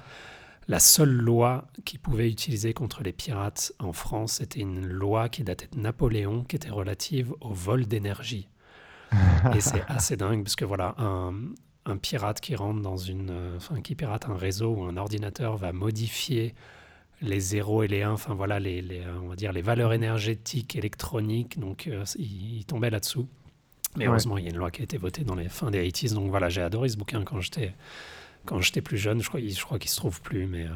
la 0.67 0.79
seule 0.79 1.12
loi 1.12 1.67
qui 1.86 1.99
pouvait 1.99 2.29
utiliser 2.29 2.73
contre 2.73 3.03
les 3.03 3.13
pirates 3.13 3.71
en 3.79 3.93
France, 3.93 4.34
c'était 4.34 4.60
une 4.60 4.86
loi 4.86 5.29
qui 5.29 5.43
datait 5.43 5.69
de 5.71 5.79
Napoléon, 5.79 6.43
qui 6.43 6.55
était 6.55 6.69
relative 6.69 7.34
au 7.39 7.53
vol 7.53 7.86
d'énergie. 7.86 8.49
et 9.56 9.62
c'est 9.62 9.84
assez 9.88 10.17
dingue 10.17 10.43
parce 10.43 10.56
que 10.56 10.65
voilà, 10.65 10.95
un, 10.98 11.34
un, 11.86 11.98
pirate 11.98 12.39
qui 12.39 12.56
rentre 12.56 12.82
dans 12.82 12.98
une, 12.98 13.30
euh, 13.32 13.58
enfin 13.58 13.82
qui 13.82 13.95
pirate 13.95 14.28
un 14.28 14.36
réseau 14.36 14.76
ou 14.76 14.84
un 14.84 14.98
ordinateur 14.98 15.58
va 15.58 15.72
modifier 15.74 16.54
les 17.22 17.39
zéros 17.39 17.84
et 17.84 17.88
les 17.88 18.04
1, 18.04 18.12
enfin 18.12 18.34
voilà, 18.34 18.60
les, 18.60 18.82
les, 18.82 19.02
on 19.24 19.28
va 19.28 19.36
dire 19.36 19.52
les 19.52 19.62
valeurs 19.62 19.93
énergétiques 19.93 20.76
électroniques, 20.76 21.60
donc 21.60 21.88
euh, 21.88 22.04
il, 22.17 22.63
tombait 22.65 22.89
là-dessous. 22.89 23.28
Mais 23.98 24.06
heureusement, 24.06 24.38
il 24.38 24.45
y 24.45 24.48
a 24.48 24.52
une 24.52 24.58
loi 24.58 24.72
qui 24.72 24.82
a 24.82 24.84
été 24.84 24.98
votée 24.98 25.24
dans 25.24 25.36
les 25.36 25.50
fins 25.50 25.72
des 25.72 25.89
80s, 25.89 26.13
donc 26.13 26.30
voilà, 26.30 26.48
j'ai 26.48 26.62
adoré 26.62 26.89
ce 26.89 26.98
bouquin 26.98 27.24
quand 27.24 27.41
j'étais 27.41 27.74
quand 28.45 28.60
j'étais 28.62 28.82
plus 28.82 28.97
jeune. 28.97 29.21
Je 29.21 29.30
crois, 29.30 29.39
je 29.39 29.63
crois 29.63 29.80
qu'il 29.80 29.89
se 29.89 29.97
trouve 29.97 30.21
plus, 30.21 30.47
mais, 30.47 30.65
euh, 30.65 30.71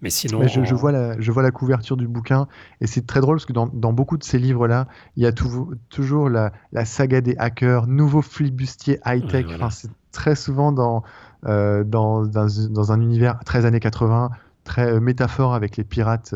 mais 0.00 0.10
sinon. 0.10 0.46
je, 0.46 0.74
vois 0.74 0.92
la, 0.92 1.20
je 1.20 1.30
vois 1.32 1.42
la 1.42 1.50
couverture 1.50 1.96
du 1.96 2.08
bouquin 2.08 2.48
et 2.80 2.86
c'est 2.86 3.06
très 3.06 3.20
drôle 3.20 3.36
parce 3.36 3.46
que 3.46 3.52
dans, 3.52 3.66
dans 3.66 3.92
beaucoup 3.92 4.16
de 4.16 4.24
ces 4.24 4.38
livres-là, 4.38 4.86
il 5.16 5.22
y 5.22 5.26
a 5.26 5.32
toujours 5.32 6.28
la, 6.28 6.52
la, 6.72 6.84
saga 6.84 7.20
des 7.20 7.36
hackers, 7.38 7.86
nouveau 7.86 8.22
flibustier 8.22 8.98
high-tech. 9.04 9.46
enfin, 9.54 9.70
c'est 9.70 9.90
très 10.12 10.34
souvent 10.34 10.72
dans, 10.72 11.02
euh, 11.46 11.84
dans, 11.84 12.24
dans, 12.24 12.46
dans, 12.70 12.92
un 12.92 13.00
univers 13.00 13.38
très 13.44 13.64
années 13.64 13.80
80, 13.80 14.30
très 14.64 14.90
euh, 14.90 15.00
métaphore 15.00 15.54
avec 15.54 15.76
les 15.76 15.84
pirates. 15.84 16.34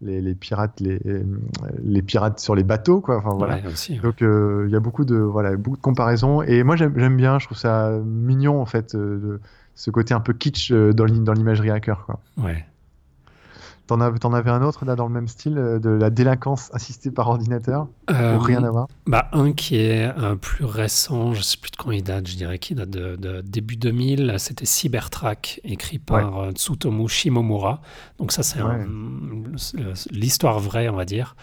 les, 0.00 0.20
les, 0.22 0.34
pirates 0.34 0.80
les, 0.80 1.00
les 1.82 2.02
pirates 2.02 2.38
sur 2.38 2.54
les 2.54 2.62
bateaux 2.62 3.00
quoi 3.00 3.16
enfin 3.18 3.34
voilà 3.34 3.58
donc 4.00 4.20
il 4.20 4.70
y 4.70 4.76
a 4.76 4.78
beaucoup 4.78 5.04
de 5.04 5.16
voilà 5.16 5.56
beaucoup 5.56 5.76
de 5.76 5.82
comparaisons 5.82 6.40
et 6.40 6.62
moi 6.62 6.76
j'aime 6.76 7.16
bien 7.16 7.40
je 7.40 7.46
trouve 7.46 7.58
ça 7.58 7.98
mignon 8.04 8.60
en 8.60 8.64
fait 8.64 8.96
ce 9.78 9.90
côté 9.90 10.12
un 10.12 10.20
peu 10.20 10.32
kitsch 10.32 10.72
euh, 10.72 10.92
dans 10.92 11.04
l'imagerie 11.04 11.70
hacker. 11.70 12.04
Quoi. 12.04 12.20
Ouais. 12.36 12.66
T'en, 13.86 14.00
avais 14.00 14.50
un 14.50 14.60
autre 14.60 14.84
là 14.84 14.96
dans 14.96 15.06
le 15.06 15.14
même 15.14 15.28
style 15.28 15.56
euh, 15.56 15.78
de 15.78 15.88
la 15.88 16.10
délinquance 16.10 16.68
assistée 16.74 17.12
par 17.12 17.28
ordinateur? 17.28 17.86
Euh, 18.10 18.38
rien 18.38 18.64
à 18.64 18.70
voir? 18.70 18.88
bah, 19.06 19.28
Un 19.32 19.52
qui 19.52 19.76
est 19.76 20.12
plus 20.42 20.64
récent, 20.64 21.32
je 21.32 21.42
sais 21.42 21.56
plus 21.56 21.70
de 21.70 21.76
quand 21.76 21.92
il 21.92 22.02
date, 22.02 22.26
je 22.26 22.36
dirais 22.36 22.58
qu'il 22.58 22.76
date 22.76 22.90
de, 22.90 23.40
début 23.40 23.76
2000, 23.76 24.34
c'était 24.38 24.66
Cybertrack, 24.66 25.60
écrit 25.62 26.00
par 26.00 26.50
Tsutomu 26.50 27.08
Shimomura. 27.08 27.80
Donc 28.18 28.32
ça 28.32 28.42
c'est 28.42 28.60
l'histoire 30.10 30.58
vraie 30.58 30.88
on 30.88 30.96
va 30.96 31.04
dire 31.04 31.36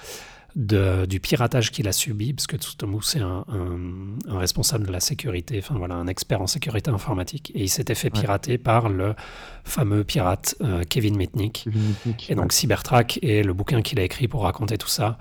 du 0.56 1.20
piratage 1.20 1.72
qu'il 1.72 1.88
a 1.88 1.92
subi, 1.92 2.34
parce 2.34 2.48
que 2.48 2.56
Tsutomu, 2.56 3.00
c'est 3.02 3.20
un, 3.20 3.46
responsable 4.28 4.88
de 4.88 4.92
la 4.92 5.02
sécurité, 5.02 5.60
enfin 5.60 5.76
voilà, 5.78 5.96
un 5.96 6.08
expert 6.08 6.42
en 6.42 6.48
sécurité 6.48 6.90
informatique, 6.90 7.52
et 7.56 7.64
il 7.64 7.70
s'était 7.70 7.96
fait 7.96 8.10
pirater 8.10 8.58
par 8.58 8.88
le 8.90 9.16
fameux 9.64 10.04
pirate 10.04 10.56
euh, 10.62 10.84
Kevin 10.88 11.18
Mitnick. 11.18 11.68
et 12.30 12.36
donc 12.36 12.54
Cybertrack 12.54 13.20
est 13.22 13.44
le 13.44 13.54
bouquin 13.54 13.82
qu'il 13.82 14.00
a 14.00 14.04
écrit 14.04 14.28
pour 14.28 14.44
raconter 14.44 14.78
tout 14.78 14.88
ça. 14.88 15.18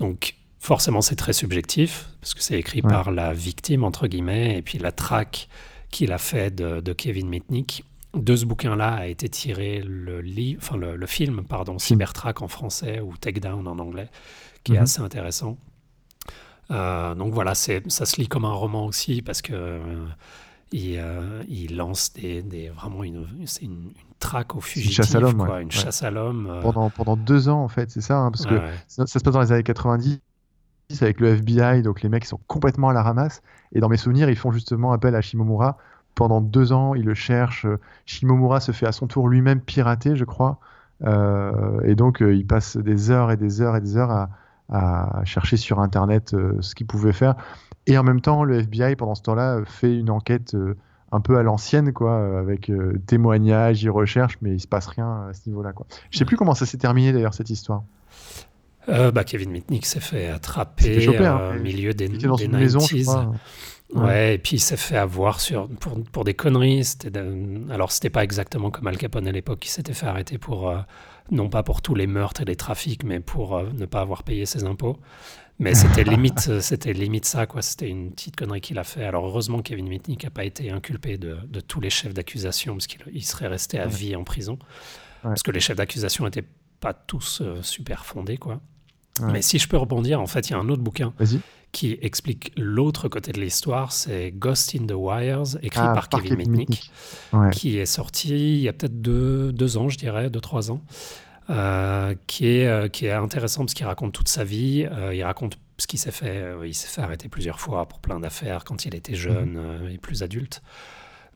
Donc 0.00 0.34
forcément, 0.58 1.00
c'est 1.00 1.16
très 1.16 1.32
subjectif, 1.32 2.08
parce 2.20 2.34
que 2.34 2.42
c'est 2.42 2.58
écrit 2.58 2.82
par 2.82 3.12
la 3.12 3.32
victime, 3.32 3.84
entre 3.84 4.08
guillemets, 4.08 4.58
et 4.58 4.62
puis 4.62 4.78
la 4.78 4.90
track 4.90 5.48
qu'il 5.90 6.10
a 6.10 6.18
fait 6.18 6.52
de, 6.52 6.92
Kevin 6.92 7.28
Mitnick. 7.28 7.84
De 8.14 8.36
ce 8.36 8.44
bouquin-là 8.44 8.92
a 8.92 9.06
été 9.06 9.28
tiré 9.30 9.82
le, 9.86 10.22
enfin 10.58 10.76
le, 10.76 10.96
le 10.96 11.06
film, 11.06 11.44
pardon, 11.48 11.78
Cybertrack 11.78 12.42
en 12.42 12.48
français 12.48 13.00
ou 13.00 13.16
Takedown 13.16 13.66
en 13.66 13.78
anglais, 13.78 14.10
qui 14.64 14.72
est 14.72 14.76
mhm. 14.76 14.82
assez 14.82 15.00
intéressant. 15.00 15.56
Euh, 16.70 17.14
donc 17.14 17.34
voilà, 17.34 17.54
ça 17.54 17.80
se 17.88 18.20
lit 18.20 18.28
comme 18.28 18.44
un 18.44 18.52
roman 18.52 18.86
aussi 18.86 19.20
parce 19.22 19.42
que 19.42 19.52
euh, 19.52 20.06
euh, 20.74 21.42
il, 21.48 21.76
lance 21.76 22.12
des, 22.14 22.42
des 22.42 22.68
vraiment 22.70 23.04
une, 23.04 23.26
c'est 23.44 23.64
une, 23.64 23.92
traque 24.18 24.54
au 24.54 24.60
fugitif, 24.60 24.98
une 24.98 25.04
chasse 25.04 25.14
à 25.14 25.20
l'homme, 25.20 25.40
une 25.60 25.70
chasse 25.70 26.02
à 26.02 26.10
l'homme. 26.10 26.60
Pendant, 26.62 26.88
pendant 26.90 27.16
deux 27.16 27.48
ans 27.48 27.62
en 27.62 27.68
fait, 27.68 27.90
c'est 27.90 28.00
ça, 28.00 28.18
hein, 28.18 28.30
parce 28.30 28.46
que 28.46 28.60
ça, 28.86 29.06
se 29.06 29.18
passe 29.18 29.34
dans 29.34 29.40
les 29.40 29.52
années 29.52 29.62
90 29.64 30.20
avec 31.00 31.20
le 31.20 31.28
FBI, 31.28 31.82
donc 31.82 32.02
les 32.02 32.08
mecs 32.08 32.24
sont 32.24 32.40
complètement 32.46 32.90
à 32.90 32.92
la 32.92 33.02
ramasse. 33.02 33.42
Et 33.72 33.80
dans 33.80 33.88
mes 33.88 33.96
souvenirs, 33.96 34.30
ils 34.30 34.36
font 34.36 34.52
justement 34.52 34.92
appel 34.92 35.14
à 35.14 35.20
Shimomura 35.20 35.78
pendant 36.14 36.40
deux 36.40 36.72
ans, 36.72 36.94
il 36.94 37.04
le 37.04 37.14
cherche. 37.14 37.66
Shimomura 38.06 38.60
se 38.60 38.72
fait 38.72 38.86
à 38.86 38.92
son 38.92 39.06
tour 39.06 39.28
lui-même 39.28 39.60
pirater, 39.60 40.14
je 40.14 40.24
crois. 40.24 40.60
et 41.02 41.94
donc, 41.96 42.20
il 42.20 42.46
passe 42.46 42.76
des 42.76 43.10
heures 43.10 43.30
et 43.30 43.36
des 43.36 43.60
heures 43.60 43.76
et 43.76 43.80
des 43.80 43.96
heures 43.96 44.10
à, 44.10 44.28
à 44.72 45.22
chercher 45.24 45.56
sur 45.56 45.80
Internet 45.80 46.34
ce 46.60 46.74
qu'il 46.74 46.86
pouvait 46.86 47.12
faire. 47.12 47.34
Et 47.86 47.98
en 47.98 48.02
même 48.02 48.20
temps, 48.20 48.42
le 48.44 48.60
FBI, 48.60 48.96
pendant 48.96 49.14
ce 49.14 49.22
temps-là, 49.22 49.60
fait 49.66 49.94
une 49.94 50.10
enquête 50.10 50.56
un 51.12 51.20
peu 51.20 51.36
à 51.36 51.42
l'ancienne, 51.42 51.92
quoi, 51.92 52.38
avec 52.38 52.72
témoignages, 53.06 53.82
il 53.82 53.90
recherche, 53.90 54.38
mais 54.40 54.54
il 54.54 54.60
se 54.60 54.66
passe 54.66 54.86
rien 54.86 55.26
à 55.28 55.34
ce 55.34 55.48
niveau-là, 55.48 55.72
quoi. 55.72 55.86
Je 56.10 56.18
sais 56.18 56.24
plus 56.24 56.36
comment 56.36 56.54
ça 56.54 56.64
s'est 56.64 56.78
terminé 56.78 57.12
d'ailleurs 57.12 57.34
cette 57.34 57.50
histoire. 57.50 57.82
Euh, 58.88 59.10
bah, 59.12 59.24
Kevin 59.24 59.50
Mitnick 59.50 59.86
s'est 59.86 60.00
fait 60.00 60.28
attraper 60.28 61.06
hein. 61.24 61.54
au 61.56 61.60
milieu 61.60 61.94
des, 61.94 62.08
dans 62.08 62.36
des 62.36 62.46
une 62.46 62.56
maison, 62.56 62.80
je 62.80 63.02
crois. 63.02 63.32
Ouais. 63.94 64.36
et 64.36 64.38
puis 64.38 64.56
il 64.56 64.60
s'est 64.60 64.78
fait 64.78 64.96
avoir 64.96 65.38
sur, 65.38 65.68
pour, 65.68 66.02
pour 66.04 66.24
des 66.24 66.34
conneries. 66.34 66.84
C'était 66.84 67.12
Alors, 67.70 67.92
c'était 67.92 68.10
pas 68.10 68.24
exactement 68.24 68.70
comme 68.70 68.86
Al 68.86 68.96
Capone 68.96 69.28
à 69.28 69.32
l'époque, 69.32 69.60
qui 69.60 69.70
s'était 69.70 69.92
fait 69.92 70.06
arrêter 70.06 70.38
pour, 70.38 70.70
euh, 70.70 70.78
non 71.30 71.48
pas 71.48 71.62
pour 71.62 71.82
tous 71.82 71.94
les 71.94 72.06
meurtres 72.06 72.42
et 72.42 72.44
les 72.44 72.56
trafics, 72.56 73.04
mais 73.04 73.20
pour 73.20 73.56
euh, 73.56 73.70
ne 73.72 73.86
pas 73.86 74.00
avoir 74.00 74.22
payé 74.22 74.46
ses 74.46 74.64
impôts. 74.64 74.98
Mais 75.58 75.74
c'était 75.74 76.04
limite, 76.10 76.60
c'était 76.60 76.92
limite 76.92 77.24
ça, 77.24 77.46
quoi. 77.46 77.62
C'était 77.62 77.88
une 77.88 78.10
petite 78.10 78.36
connerie 78.36 78.60
qu'il 78.60 78.78
a 78.78 78.84
fait. 78.84 79.04
Alors, 79.04 79.26
heureusement, 79.26 79.60
Kevin 79.60 79.88
Mitnick 79.88 80.24
n'a 80.24 80.30
pas 80.30 80.44
été 80.44 80.70
inculpé 80.70 81.18
de, 81.18 81.38
de 81.46 81.60
tous 81.60 81.80
les 81.80 81.90
chefs 81.90 82.14
d'accusation, 82.14 82.74
parce 82.74 82.86
qu'il 82.86 83.24
serait 83.24 83.48
resté 83.48 83.78
à 83.78 83.86
vie 83.86 84.16
en 84.16 84.24
prison. 84.24 84.58
Parce 85.22 85.42
que 85.42 85.52
les 85.52 85.60
chefs 85.60 85.76
d'accusation 85.76 86.24
n'étaient 86.24 86.44
pas 86.80 86.94
tous 86.94 87.42
super 87.62 88.04
fondés, 88.04 88.38
quoi. 88.38 88.60
Mais 89.20 89.42
si 89.42 89.58
je 89.58 89.68
peux 89.68 89.76
rebondir, 89.76 90.20
en 90.20 90.26
fait, 90.26 90.48
il 90.48 90.52
y 90.52 90.54
a 90.54 90.58
un 90.58 90.68
autre 90.68 90.82
bouquin 90.82 91.12
qui 91.72 91.98
explique 92.02 92.52
l'autre 92.56 93.08
côté 93.08 93.32
de 93.32 93.40
l'histoire. 93.40 93.92
C'est 93.92 94.30
Ghost 94.30 94.74
in 94.78 94.86
the 94.86 94.94
Wires, 94.94 95.56
écrit 95.62 95.80
ah, 95.82 95.94
par, 95.94 96.08
Kevin 96.08 96.36
Mitnick, 96.36 96.90
qui 97.52 97.78
est 97.78 97.86
sorti 97.86 98.56
il 98.56 98.60
y 98.60 98.68
a 98.68 98.72
peut-être 98.72 99.00
deux, 99.00 99.52
deux, 99.52 99.78
ans, 99.78 99.88
je 99.88 99.96
dirais, 99.96 100.30
deux, 100.30 100.40
trois 100.40 100.70
ans. 100.70 100.82
Euh, 101.50 102.14
qui, 102.28 102.46
est, 102.46 102.68
euh, 102.68 102.88
qui 102.88 103.06
est 103.06 103.12
intéressant 103.12 103.64
parce 103.64 103.74
qu'il 103.74 103.86
raconte 103.86 104.12
toute 104.12 104.28
sa 104.28 104.44
vie. 104.44 104.86
Euh, 104.90 105.12
il 105.12 105.24
raconte 105.24 105.58
ce 105.76 105.86
qu'il 105.88 105.98
s'est 105.98 106.12
fait. 106.12 106.54
il 106.64 106.74
s'est 106.74 106.86
fait 106.86 107.00
arrêter 107.00 107.28
plusieurs 107.28 107.58
fois 107.58 107.86
pour 107.86 107.98
plein 107.98 108.20
d'affaires 108.20 108.64
quand 108.64 108.84
il 108.84 108.94
était 108.94 109.16
jeune 109.16 109.54
mhm. 109.54 109.88
et 109.88 109.98
plus 109.98 110.22
adulte. 110.22 110.62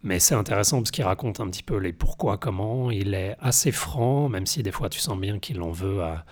Mais 0.04 0.20
c'est 0.20 0.36
intéressant 0.36 0.78
parce 0.78 0.92
qu'il 0.92 1.04
raconte 1.04 1.40
un 1.40 1.48
petit 1.48 1.64
peu 1.64 1.78
les 1.78 1.92
pourquoi, 1.92 2.38
comment. 2.38 2.90
Il 2.90 3.14
est 3.14 3.36
assez 3.40 3.72
franc, 3.72 4.28
même 4.28 4.46
si 4.46 4.62
des 4.62 4.70
fois 4.70 4.88
tu 4.88 5.00
sens 5.00 5.18
bien 5.18 5.40
qu'il 5.40 5.60
en 5.60 5.72
veut 5.72 6.02
à, 6.02 6.24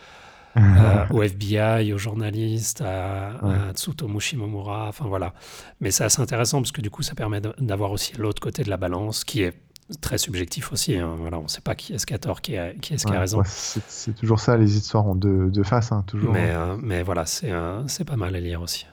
euh, 0.56 1.06
au 1.10 1.22
FBI, 1.22 1.92
aux 1.92 1.98
journalistes, 1.98 2.82
à, 2.82 3.72
Tsutomu 3.74 4.20
Shimomura, 4.20 4.88
enfin 4.88 5.06
voilà. 5.06 5.34
Mais 5.80 5.90
c'est 5.90 6.04
assez 6.04 6.20
intéressant 6.20 6.60
parce 6.60 6.72
que 6.72 6.80
du 6.80 6.90
coup, 6.90 7.02
ça 7.02 7.14
permet 7.14 7.40
d'avoir 7.58 7.90
aussi 7.90 8.12
l'autre 8.16 8.40
côté 8.40 8.62
de 8.62 8.70
la 8.70 8.76
balance 8.76 9.24
qui 9.24 9.42
est 9.42 9.54
très 10.00 10.18
subjectif 10.18 10.72
aussi. 10.72 10.96
Hein. 10.96 11.14
Voilà, 11.18 11.38
on 11.38 11.44
ne 11.44 11.48
sait 11.48 11.60
pas 11.60 11.74
qui 11.74 11.92
est-ce 11.92 12.06
qui 12.06 12.14
a 12.14 12.18
tort, 12.18 12.40
qui, 12.40 12.54
est, 12.54 12.78
qui, 12.80 12.94
est 12.94 13.04
qui 13.04 13.12
a 13.12 13.20
raison. 13.20 13.42
c'est 13.46 14.14
toujours 14.14 14.40
ça, 14.40 14.56
les 14.56 14.76
histoires 14.76 15.06
ont 15.06 15.14
deux, 15.14 15.50
faces, 15.62 15.92
hein, 15.92 16.04
toujours. 16.06 16.32
Mais, 16.32 16.50
euh, 16.50 16.76
mais 16.80 17.02
voilà, 17.02 17.26
c'est 17.26 18.04
pas 18.06 18.16
mal 18.16 18.34
à 18.34 18.40
lire 18.40 18.62
aussi. 18.62 18.86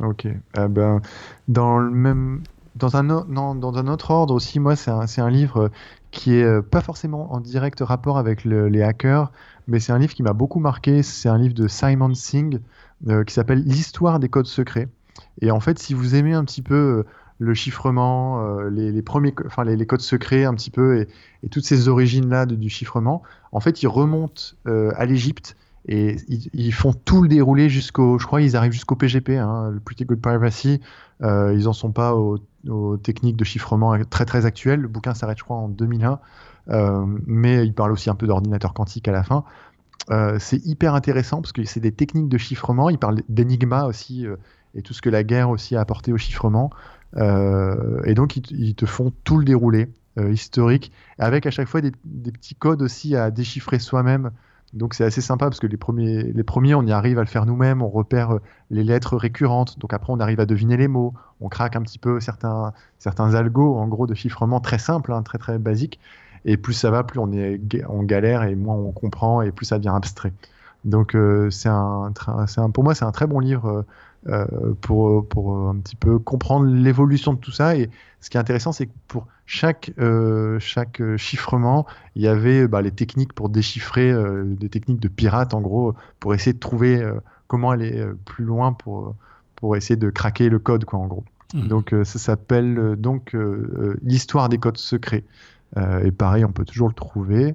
Ok. 0.00 0.26
Eh 0.26 0.68
ben, 0.68 1.00
dans 1.48 1.78
le 1.78 1.90
même. 1.90 2.42
Dans 2.76 2.96
un, 2.96 3.08
autre 3.10 4.10
ordre 4.10 4.34
aussi, 4.34 4.58
moi, 4.58 4.74
c'est 4.74 4.90
un, 4.90 5.30
livre 5.30 5.70
qui 6.10 6.34
est 6.34 6.42
euh, 6.42 6.60
pas 6.60 6.80
forcément 6.80 7.32
en 7.32 7.40
direct 7.40 7.80
rapport 7.80 8.18
avec 8.18 8.44
les 8.44 8.82
hackers, 8.82 9.30
mais 9.66 9.80
c'est 9.80 9.92
un 9.92 9.98
livre 9.98 10.14
qui 10.14 10.22
m'a 10.22 10.32
beaucoup 10.32 10.60
marqué. 10.60 11.02
C'est 11.02 11.28
un 11.28 11.38
livre 11.38 11.54
de 11.54 11.68
Simon 11.68 12.14
Singh 12.14 12.60
euh, 13.08 13.24
qui 13.24 13.34
s'appelle 13.34 13.62
L'histoire 13.64 14.18
des 14.18 14.28
codes 14.28 14.46
secrets. 14.46 14.88
Et 15.40 15.50
en 15.50 15.60
fait, 15.60 15.78
si 15.78 15.94
vous 15.94 16.14
aimez 16.14 16.32
un 16.32 16.44
petit 16.44 16.62
peu 16.62 16.74
euh, 16.74 17.06
le 17.38 17.52
chiffrement, 17.52 18.58
euh, 18.58 18.70
les, 18.70 19.02
premiers, 19.02 19.34
enfin 19.44 19.64
les, 19.64 19.86
codes 19.86 20.00
secrets 20.00 20.44
un 20.44 20.54
petit 20.54 20.70
peu 20.70 21.00
et, 21.00 21.48
toutes 21.50 21.64
ces 21.64 21.88
origines 21.88 22.28
là 22.28 22.46
du 22.46 22.68
chiffrement, 22.70 23.22
en 23.52 23.60
fait, 23.60 23.82
ils 23.82 23.88
remontent 23.88 24.42
à 24.66 25.04
l'Égypte 25.04 25.56
et 25.86 26.16
ils, 26.54 26.72
font 26.72 26.94
tout 26.94 27.20
le 27.20 27.28
déroulé 27.28 27.68
jusqu'au, 27.68 28.18
je 28.18 28.26
crois, 28.26 28.40
ils 28.40 28.56
arrivent 28.56 28.72
jusqu'au 28.72 28.96
PGP, 28.96 29.36
hein, 29.36 29.70
le 29.70 29.80
Pretty 29.80 30.06
Good 30.06 30.20
Privacy. 30.22 30.80
ils 31.20 31.68
en 31.68 31.74
sont 31.74 31.92
pas 31.92 32.14
aux, 32.14 32.38
aux, 32.68 32.96
techniques 32.96 33.36
de 33.36 33.44
chiffrement 33.44 33.96
très 34.08 34.24
très 34.24 34.46
actuelles. 34.46 34.80
Le 34.80 34.88
bouquin 34.88 35.14
s'arrête, 35.14 35.38
je 35.38 35.44
crois, 35.44 35.56
en 35.56 35.68
2001. 35.68 36.20
Euh, 36.70 37.04
mais 37.26 37.66
il 37.66 37.74
parle 37.74 37.92
aussi 37.92 38.10
un 38.10 38.14
peu 38.14 38.26
d'ordinateur 38.26 38.72
quantique 38.74 39.08
à 39.08 39.12
la 39.12 39.22
fin. 39.22 39.44
Euh, 40.10 40.38
c'est 40.38 40.64
hyper 40.66 40.94
intéressant 40.94 41.40
parce 41.40 41.52
que 41.52 41.64
c'est 41.64 41.80
des 41.80 41.92
techniques 41.92 42.28
de 42.28 42.38
chiffrement. 42.38 42.90
Il 42.90 42.98
parle 42.98 43.20
d'énigma 43.28 43.84
aussi 43.84 44.26
euh, 44.26 44.36
et 44.74 44.82
tout 44.82 44.92
ce 44.92 45.02
que 45.02 45.10
la 45.10 45.22
guerre 45.22 45.50
aussi 45.50 45.76
a 45.76 45.80
apporté 45.80 46.12
au 46.12 46.18
chiffrement. 46.18 46.70
et 47.16 48.14
donc, 48.14 48.36
ils, 48.36 48.74
te 48.74 48.86
font 48.86 49.12
tout 49.22 49.38
le 49.38 49.44
déroulé 49.44 49.88
historique, 50.16 50.90
avec 51.18 51.46
à 51.46 51.52
chaque 51.52 51.68
fois 51.68 51.80
des, 51.80 51.92
petits 51.92 52.56
codes 52.56 52.82
aussi 52.82 53.14
à 53.14 53.30
déchiffrer 53.30 53.78
soi-même. 53.78 54.32
Donc, 54.74 54.94
c'est 54.94 55.04
assez 55.04 55.20
sympa 55.20 55.46
parce 55.46 55.60
que 55.60 55.66
les 55.66 55.76
premiers, 55.76 56.24
les 56.24 56.42
premiers, 56.42 56.74
on 56.74 56.82
y 56.82 56.92
arrive 56.92 57.18
à 57.18 57.22
le 57.22 57.28
faire 57.28 57.46
nous-mêmes, 57.46 57.80
on 57.80 57.88
repère 57.88 58.38
les 58.70 58.84
lettres 58.84 59.16
récurrentes. 59.16 59.78
Donc, 59.78 59.92
après, 59.92 60.12
on 60.12 60.20
arrive 60.20 60.40
à 60.40 60.46
deviner 60.46 60.76
les 60.76 60.88
mots, 60.88 61.14
on 61.40 61.48
craque 61.48 61.76
un 61.76 61.82
petit 61.82 61.98
peu 61.98 62.20
certains, 62.20 62.72
certains 62.98 63.34
algos, 63.34 63.76
en 63.76 63.88
gros, 63.88 64.06
de 64.06 64.14
chiffrement 64.14 64.60
très 64.60 64.78
simple, 64.78 65.12
hein, 65.12 65.22
très 65.22 65.38
très 65.38 65.58
basique. 65.58 66.00
Et 66.44 66.56
plus 66.56 66.74
ça 66.74 66.90
va, 66.90 67.04
plus 67.04 67.18
on 67.18 67.32
est 67.32 67.58
en 67.86 68.02
galère 68.02 68.42
et 68.42 68.54
moins 68.54 68.74
on 68.76 68.92
comprend 68.92 69.40
et 69.40 69.50
plus 69.50 69.64
ça 69.64 69.78
devient 69.78 69.94
abstrait. 69.94 70.32
Donc 70.84 71.14
euh, 71.14 71.48
c'est 71.50 71.70
un, 71.70 72.12
un, 72.26 72.70
pour 72.70 72.84
moi 72.84 72.94
c'est 72.94 73.06
un 73.06 73.12
très 73.12 73.26
bon 73.26 73.38
livre 73.38 73.86
euh, 74.28 74.46
pour, 74.82 75.26
pour 75.26 75.56
un 75.56 75.76
petit 75.76 75.96
peu 75.96 76.18
comprendre 76.18 76.66
l'évolution 76.66 77.32
de 77.32 77.38
tout 77.38 77.50
ça. 77.50 77.76
Et 77.76 77.88
ce 78.20 78.30
qui 78.30 78.36
est 78.36 78.40
intéressant, 78.40 78.72
c'est 78.72 78.86
que 78.86 78.92
pour 79.08 79.26
chaque, 79.46 79.92
euh, 79.98 80.58
chaque 80.58 81.02
chiffrement, 81.16 81.86
il 82.16 82.22
y 82.22 82.28
avait 82.28 82.66
bah, 82.66 82.82
les 82.82 82.90
techniques 82.90 83.32
pour 83.32 83.48
déchiffrer, 83.48 84.12
des 84.44 84.68
techniques 84.68 85.00
de 85.00 85.08
pirates 85.08 85.54
en 85.54 85.60
gros, 85.60 85.94
pour 86.20 86.34
essayer 86.34 86.52
de 86.52 86.58
trouver 86.58 87.06
comment 87.46 87.70
aller 87.70 88.04
plus 88.24 88.44
loin 88.44 88.72
pour, 88.72 89.14
pour 89.56 89.76
essayer 89.76 89.96
de 89.96 90.10
craquer 90.10 90.48
le 90.48 90.58
code 90.58 90.84
quoi 90.84 90.98
en 90.98 91.06
gros. 91.06 91.24
Mmh. 91.54 91.68
Donc 91.68 91.94
ça 92.04 92.18
s'appelle 92.18 92.96
donc 92.96 93.36
l'histoire 94.02 94.48
des 94.48 94.58
codes 94.58 94.78
secrets. 94.78 95.24
Euh, 95.76 96.04
et 96.04 96.12
pareil, 96.12 96.44
on 96.44 96.52
peut 96.52 96.64
toujours 96.64 96.88
le 96.88 96.94
trouver. 96.94 97.54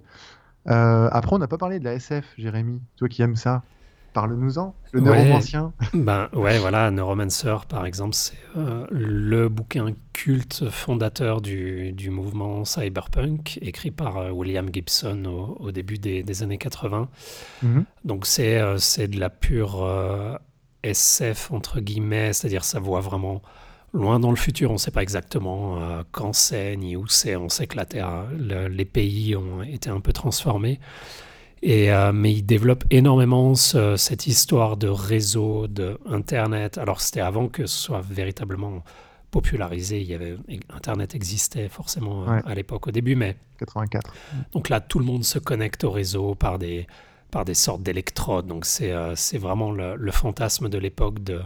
Euh, 0.67 1.10
après, 1.12 1.36
on 1.36 1.39
n'a 1.39 1.47
pas 1.47 1.58
parlé 1.58 1.80
de 1.80 1.86
la 1.86 1.93
SF, 1.93 2.25
Jérémy. 2.38 2.82
Toi 2.97 3.08
qui 3.08 3.21
aimes 3.21 3.36
ça, 3.36 3.63
parle-nous-en. 4.13 4.76
Le 4.91 5.02
neuromancien. 5.02 5.74
ben 5.93 6.30
ouais, 6.34 6.58
voilà, 6.60 6.91
Neuromancer, 6.91 7.56
par 7.67 7.86
exemple, 7.86 8.15
c'est 8.15 8.38
euh, 8.58 8.86
le 8.89 9.50
bouquin 9.50 9.93
culte 10.13 10.69
fondateur 10.69 11.41
du, 11.41 11.91
du, 11.93 12.10
mouvement 12.10 12.65
cyberpunk, 12.65 13.60
écrit 13.62 13.91
par 13.91 14.36
William 14.36 14.67
Gibson 14.72 15.26
au, 15.60 15.72
début 15.72 15.98
des, 15.98 16.43
années 16.43 16.58
80. 16.58 17.08
Mhm. 17.62 17.86
Donc 18.04 18.26
c'est 18.26 18.62
c'est 18.78 19.08
de 19.08 19.19
la 19.19 19.30
pure 19.30 19.88
SF 20.84 21.52
entre 21.52 21.80
guillemets, 21.80 22.34
c'est-à-dire 22.34 22.63
ça 22.63 22.80
voit 22.80 23.02
vraiment 23.02 23.41
loin 23.93 24.19
dans 24.19 24.30
le 24.30 24.36
futur. 24.38 24.69
On 24.69 24.74
ne 24.74 24.80
sait 24.80 24.91
pas 24.91 25.02
exactement 25.04 25.82
euh, 25.82 26.04
quand 26.12 26.34
c'est 26.34 26.76
ni 26.78 26.95
où 26.95 27.08
c'est. 27.08 27.36
On 27.36 27.50
sait 27.50 27.67
que 27.67 27.78
la 27.78 27.86
Terre, 27.86 28.26
les 28.32 28.86
pays 28.86 29.36
ont 29.36 29.62
été 29.62 29.89
un 29.89 30.00
peu 30.00 30.13
transformés. 30.13 30.80
Et, 31.62 31.91
euh, 31.91 32.12
mais 32.13 32.32
il 32.32 32.43
développe 32.43 32.86
énormément 32.89 33.54
cette 33.56 34.28
histoire 34.28 34.78
de 34.78 34.88
réseau, 34.88 35.67
de 35.67 36.00
Internet. 36.06 36.78
Alors 36.78 37.02
c'était 37.02 37.22
avant 37.22 37.48
que 37.48 37.65
ce 37.65 37.78
soit 37.78 38.02
véritablement 38.02 38.84
popularisé. 39.32 40.00
Il 40.02 40.08
y 40.08 40.13
avait 40.13 40.38
Internet 40.74 41.15
existait 41.15 41.69
forcément 41.69 42.24
euh, 42.24 42.39
à 42.45 42.56
l'époque 42.56 42.88
au 42.88 42.91
début, 42.91 43.15
mais 43.15 43.38
84. 43.60 44.13
Donc 44.54 44.69
là, 44.69 44.80
tout 44.80 45.00
le 45.00 45.06
monde 45.06 45.24
se 45.24 45.39
connecte 45.39 45.84
au 45.84 45.91
réseau 45.91 46.36
par 46.36 46.60
des 46.60 46.88
par 47.32 47.45
des 47.45 47.54
sortes 47.54 47.84
d'électrodes. 47.84 48.48
Donc 48.48 48.65
c'est 48.65 48.93
c'est 49.15 49.38
vraiment 49.38 49.72
le, 49.72 49.95
le, 49.95 50.12
fantasme 50.12 50.69
de 50.69 50.78
l'époque 50.78 51.22
de 51.24 51.41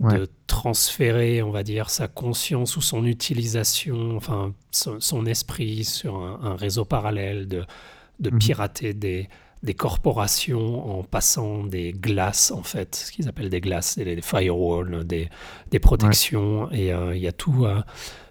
de 0.00 0.28
transférer, 0.46 1.42
on 1.42 1.50
va 1.50 1.62
dire, 1.62 1.90
sa 1.90 2.08
conscience 2.08 2.76
ou 2.76 2.80
son 2.80 3.04
utilisation, 3.04 4.16
enfin 4.16 4.54
son, 4.70 5.26
esprit 5.26 5.84
sur 5.84 6.16
un, 6.16 6.56
réseau 6.56 6.84
parallèle, 6.84 7.48
de, 7.48 7.64
de 8.20 8.30
mhm. 8.30 8.38
pirater 8.38 8.94
des, 8.94 9.28
des 9.62 9.74
corporations 9.74 10.98
en 10.98 11.02
passant 11.02 11.64
des 11.64 11.92
glaces, 11.92 12.50
en 12.50 12.62
fait, 12.62 12.94
ce 12.94 13.12
qu'ils 13.12 13.28
appellent 13.28 13.50
des 13.50 13.60
glaces, 13.60 13.98
des, 13.98 14.20
firewalls, 14.22 15.04
des, 15.04 15.28
des 15.70 15.78
protections. 15.78 16.70
Et 16.72 16.92
euh, 16.92 17.14
il 17.14 17.22
y 17.22 17.28
a 17.28 17.32
tout, 17.32 17.64
euh, 17.64 17.80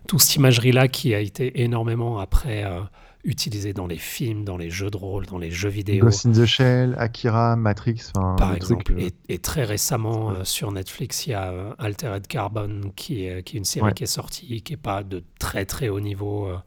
tout 0.07 0.19
cette 0.19 0.35
imagerie-là 0.35 0.87
qui 0.87 1.13
a 1.13 1.19
été 1.19 1.61
énormément 1.61 2.19
après 2.19 2.63
euh, 2.63 2.81
utilisé 3.23 3.73
dans 3.73 3.87
les 3.87 3.97
films, 3.97 4.45
dans 4.45 4.57
les 4.57 4.69
jeux 4.69 4.89
de 4.89 4.97
rôle, 4.97 5.25
dans 5.25 5.37
les 5.37 5.51
jeux 5.51 5.69
vidéo. 5.69 6.05
Ghost 6.05 6.25
in 6.25 6.31
the 6.31 6.45
Shell, 6.45 6.95
Akira, 6.97 7.55
Matrix. 7.55 8.11
Par 8.13 8.55
exemple. 8.55 8.95
Et, 9.27 9.39
très 9.39 9.63
récemment, 9.63 10.31
euh, 10.31 10.43
sur 10.43 10.71
Netflix, 10.71 11.27
il 11.27 11.31
y 11.31 11.33
a 11.33 11.51
euh, 11.51 11.73
Altered 11.77 12.27
Carbon, 12.27 12.81
qui 12.95 13.25
est, 13.25 13.43
qui 13.43 13.57
est 13.57 13.59
une 13.59 13.65
série 13.65 13.93
qui 13.93 14.03
est 14.03 14.07
sortie, 14.07 14.61
qui 14.61 14.73
n'est 14.73 14.77
pas 14.77 15.03
de 15.03 15.23
très 15.39 15.65
très 15.65 15.89
haut 15.89 15.99
niveau, 15.99 16.47
euh, 16.47 16.57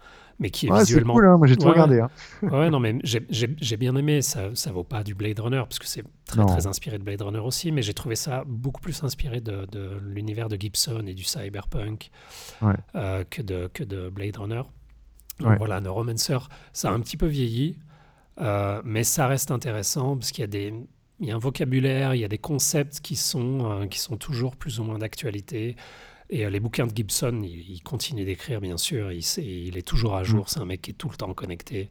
mais 0.43 0.51
qui 0.51 0.66
est 0.66 0.70
Ouais, 0.70 0.80
c'est 0.80 0.84
visuellement. 0.86 1.14
cool, 1.14 1.26
hein, 1.26 1.38
moi 1.38 1.47
j'ai 1.47 1.57
tout 1.57 1.64
Ouais, 1.64 1.70
regardé. 1.70 2.01
hein. 2.01 2.11
Ouais, 2.43 2.68
non, 2.68 2.78
mais 2.80 2.99
j'ai- 3.05 3.76
bien 3.78 3.97
aimé. 3.97 4.20
Ça, 4.20 4.51
ça 4.55 4.70
vaut 4.72 4.84
pas 4.84 5.03
du 5.03 5.14
Blade 5.14 5.38
Runner, 5.40 5.62
parce 5.62 5.78
que 5.78 5.86
c'est 5.86 6.05
très, 6.26 6.40
Non. 6.40 6.47
très 6.47 6.66
inspiré 6.66 6.99
de 6.99 7.05
Blade 7.05 7.22
Runner 7.22 7.38
aussi, 7.38 7.72
mais 7.72 7.80
j'ai 7.80 7.95
trouvé 7.95 8.16
ça 8.16 8.45
beaucoup 8.47 8.80
plus 8.82 9.03
inspiré 9.03 9.40
de, 9.40 9.64
de 9.72 9.99
l'univers 10.05 10.49
de 10.51 10.57
Gibson 10.61 11.05
et 11.07 11.14
du 11.14 11.24
cyberpunk 11.24 12.11
Ouais. 12.61 12.74
euh, 12.97 13.24
que, 13.30 13.40
de, 13.40 13.70
que 13.72 13.84
de 13.84 14.09
Blade 14.11 14.36
Runner. 14.36 14.62
Donc. 15.40 15.59
Voilà, 15.59 15.80
Neuromancer, 15.80 16.38
ça 16.72 16.90
a 16.90 16.93
un 16.93 17.01
petit 17.01 17.16
peu 17.16 17.26
vieilli, 17.26 17.78
euh, 18.40 18.80
mais 18.84 19.03
ça 19.05 19.26
reste 19.26 19.51
intéressant, 19.51 20.16
parce 20.16 20.30
qu'il 20.32 20.43
y 20.43 20.45
a 20.45 20.49
des. 20.49 20.74
Il 21.20 21.28
y 21.28 21.30
a 21.30 21.36
un 21.36 21.38
vocabulaire, 21.38 22.14
il 22.16 22.20
y 22.20 22.24
a 22.24 22.28
des 22.28 22.38
concepts 22.38 22.99
qui 23.01 23.14
sont, 23.14 23.70
euh, 23.82 23.86
qui 23.86 24.01
sont 24.01 24.16
toujours 24.16 24.57
plus 24.57 24.80
ou 24.80 24.84
moins 24.84 24.99
d'actualité. 24.99 25.76
Et 26.32 26.44
euh, 26.46 26.50
les 26.50 26.58
bouquins 26.60 26.86
de 26.86 26.96
Gibson, 26.96 27.42
il, 27.44 27.70
il 27.70 27.82
continue 27.82 28.24
d'écrire, 28.24 28.60
bien 28.60 28.76
sûr. 28.78 29.12
Il, 29.12 29.76
est 29.76 29.86
toujours 29.86 30.16
à 30.16 30.24
jour. 30.24 30.48
C'est 30.48 30.60
un 30.60 30.64
mec 30.64 30.82
qui 30.82 30.90
est 30.90 30.94
tout 30.94 31.10
le 31.10 31.16
temps 31.16 31.32
connecté. 31.34 31.90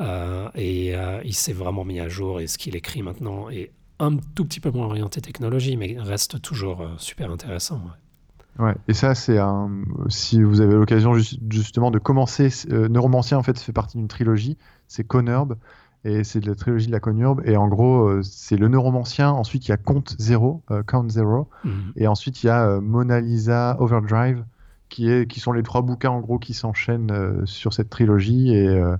Euh, 0.00 0.48
et 0.54 0.94
euh, 0.96 1.20
il 1.24 1.34
s'est 1.34 1.52
vraiment 1.52 1.84
mis 1.84 2.00
à 2.00 2.08
jour. 2.08 2.40
Et 2.40 2.46
ce 2.46 2.56
qu'il 2.58 2.76
écrit 2.76 3.02
maintenant 3.02 3.50
est 3.50 3.70
un 3.98 4.16
tout 4.16 4.44
petit 4.44 4.60
peu 4.60 4.70
moins 4.70 4.86
orienté 4.86 5.20
technologie, 5.20 5.76
mais 5.76 5.96
reste 5.98 6.40
toujours 6.40 6.88
super 6.96 7.30
intéressant. 7.30 7.76
ouais. 7.76 8.64
Ouais, 8.64 8.74
et 8.86 8.92
ça, 8.92 9.14
c'est 9.14 9.38
un. 9.38 9.70
Si 10.08 10.42
vous 10.42 10.60
avez 10.60 10.74
l'occasion 10.74 11.14
ju- 11.14 11.36
justement 11.50 11.90
de 11.90 11.98
commencer, 11.98 12.50
euh, 12.70 12.86
Neuromancien 12.88 13.38
en 13.38 13.42
fait 13.42 13.58
fait 13.58 13.72
partie 13.72 13.96
d'une 13.96 14.08
trilogie. 14.08 14.58
C'est 14.88 15.04
Conurb 15.04 15.56
et 16.04 16.24
c'est 16.24 16.40
de 16.40 16.48
la 16.48 16.54
trilogie 16.54 16.86
de 16.88 16.92
la 16.92 17.00
Conurb. 17.00 17.42
Et 17.44 17.56
en 17.56 17.68
gros, 17.68 18.08
euh, 18.08 18.22
c'est 18.22 18.56
le 18.56 18.68
Neuromancien. 18.68 19.30
Ensuite, 19.30 19.66
il 19.66 19.70
y 19.70 19.74
a 19.74 19.76
Compte 19.76 20.16
Zero, 20.18 20.62
euh, 20.70 20.82
Count 20.82 21.08
Zero, 21.08 21.48
Mhm. 21.64 21.92
et 21.96 22.06
ensuite 22.06 22.42
il 22.42 22.46
y 22.46 22.50
a 22.50 22.66
euh, 22.66 22.80
Mona 22.80 23.20
Lisa 23.20 23.76
Overdrive, 23.80 24.44
qui 24.88 25.10
est 25.10 25.26
qui 25.26 25.40
sont 25.40 25.52
les 25.52 25.62
trois 25.62 25.82
bouquins 25.82 26.10
en 26.10 26.20
gros 26.20 26.38
qui 26.38 26.54
s'enchaînent 26.54 27.10
euh, 27.12 27.46
sur 27.46 27.72
cette 27.72 27.88
trilogie. 27.90 28.52
Et, 28.54 28.68
euh, 28.68 28.96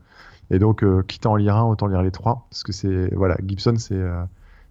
et 0.50 0.58
donc, 0.58 0.84
euh, 0.84 1.02
quitte 1.06 1.24
à 1.26 1.30
en 1.30 1.36
lire 1.36 1.56
un, 1.56 1.64
autant 1.64 1.86
lire 1.86 2.02
les 2.02 2.10
trois, 2.10 2.46
parce 2.50 2.62
que 2.62 2.72
c'est 2.72 3.14
voilà, 3.14 3.36
Gibson, 3.46 3.74
c'est 3.78 3.94
euh, 3.94 4.22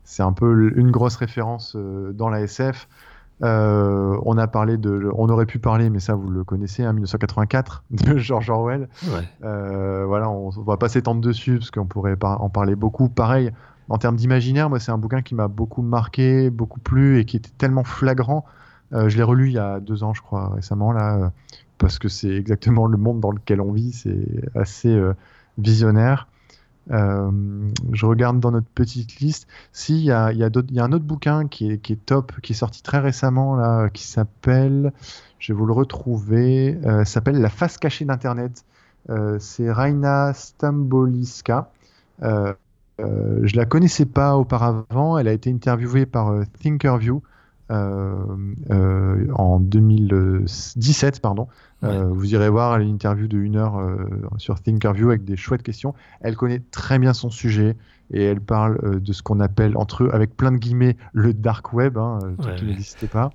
c'est 0.04 0.24
un 0.24 0.34
peu 0.34 0.72
une 0.76 0.92
grosse 0.92 1.16
référence 1.16 1.74
euh, 1.76 2.12
dans 2.14 2.30
la 2.30 2.42
SF. 2.42 2.88
Euh, 3.44 4.18
on 4.26 4.38
a 4.38 4.48
parlé 4.48 4.78
de, 4.78 5.10
on 5.16 5.28
aurait 5.30 5.46
pu 5.48 5.58
parler, 5.60 5.90
mais 5.90 6.00
ça 6.00 6.14
vous 6.16 6.30
le 6.30 6.44
connaissez, 6.44 6.84
hein, 6.84 6.94
1984 6.94 7.84
de 7.92 8.18
George 8.18 8.50
Orwell. 8.50 8.88
Ouais. 9.08 9.28
Euh, 9.44 10.06
voilà, 10.06 10.30
on, 10.30 10.48
on 10.56 10.62
va 10.62 10.78
pas 10.78 10.90
s'étendre 10.90 11.22
dessus 11.22 11.58
parce 11.58 11.72
qu'on 11.72 11.86
pourrait 11.86 12.16
par- 12.16 12.42
en 12.44 12.50
parler 12.50 12.76
beaucoup. 12.76 13.10
Pareil, 13.10 13.52
en 13.90 13.98
termes 13.98 14.16
d'imaginaire, 14.16 14.70
moi 14.70 14.80
c'est 14.80 14.92
un 14.92 14.98
bouquin 14.98 15.22
qui 15.22 15.34
m'a 15.36 15.48
beaucoup 15.48 15.82
marqué, 15.82 16.50
beaucoup 16.50 16.80
plu 16.80 17.20
et 17.20 17.26
qui 17.26 17.38
était 17.38 17.50
tellement 17.58 17.84
flagrant. 17.84 18.46
Euh, 18.94 19.10
je 19.10 19.18
l'ai 19.18 19.24
relu 19.24 19.48
il 19.48 19.54
y 19.54 19.60
a 19.60 19.80
deux 19.80 20.04
ans, 20.04 20.14
je 20.14 20.22
crois, 20.22 20.50
récemment 20.56 20.92
là, 20.92 21.32
parce 21.78 21.98
que 21.98 22.10
c'est 22.10 22.30
exactement 22.36 22.86
le 22.86 22.98
monde 22.98 23.20
dans 23.22 23.32
lequel 23.32 23.60
on 23.62 23.72
vit. 23.72 23.92
C'est 23.92 24.26
assez 24.56 24.96
visionnaire. 25.58 26.28
Euh, 26.90 27.32
je 27.92 28.06
regarde 28.06 28.40
dans 28.40 28.52
notre 28.52 28.68
petite 28.68 29.20
liste. 29.20 29.48
Si, 29.72 30.00
il 30.00 30.06
y 30.06 30.12
a, 30.12 30.26
un 30.26 30.92
autre 30.92 31.06
bouquin 31.06 31.48
qui 31.48 31.72
est, 31.72 32.06
top, 32.06 32.34
qui 32.42 32.54
est 32.54 32.56
sorti 32.56 32.82
très 32.82 33.00
récemment, 33.00 33.56
là, 33.56 33.90
qui 33.90 34.04
s'appelle, 34.04 34.92
je 35.40 35.54
vais 35.54 35.58
vous 35.58 35.66
le 35.66 35.74
retrouver, 35.74 36.80
euh, 36.86 37.06
s'appelle 37.06 37.40
La 37.40 37.50
face 37.50 37.78
cachée 37.78 38.06
d'Internet. 38.06 38.66
Euh, 39.10 39.38
c'est 39.40 39.72
Raina 39.72 40.34
Stamboliska. 40.34 41.72
Euh, 42.24 42.54
je 43.00 43.56
la 43.56 43.66
connaissais 43.66 44.06
pas 44.06 44.38
auparavant. 44.38 45.18
Elle 45.18 45.28
a 45.28 45.34
été 45.34 45.52
interviewée 45.52 46.06
par 46.06 46.30
euh, 46.30 46.44
Thinkerview 46.62 47.22
en 47.70 49.60
2017, 49.62 51.22
pardon. 51.22 51.48
Euh, 51.84 52.06
vous 52.10 52.32
irez 52.34 52.50
voir 52.50 52.78
une 52.80 52.90
interview 52.90 53.28
de 53.28 53.38
une 53.40 53.56
heure 53.56 53.78
euh, 53.80 53.96
sur 54.38 54.60
Thinkerview 54.62 55.10
avec 55.10 55.24
des 55.24 55.36
chouettes 55.36 55.64
questions. 55.64 55.94
Elle 56.22 56.36
connaît 56.36 56.62
très 56.72 57.00
bien 57.00 57.14
son 57.14 57.30
sujet 57.32 57.76
et 58.14 58.24
elle 58.24 58.42
parle 58.42 58.78
euh, 58.84 59.00
de 59.00 59.14
ce 59.14 59.24
qu'on 59.24 59.40
appelle 59.40 59.76
entre 59.78 60.04
eux, 60.04 60.10
avec 60.14 60.36
plein 60.38 60.52
de 60.52 60.58
guillemets, 60.58 60.96
le 61.14 61.34
dark 61.34 61.74
web, 61.74 61.98
hein, 61.98 62.20
Ouais, 62.50 62.56
qui 62.56 62.66
n'existait 62.66 63.08
pas. 63.08 63.32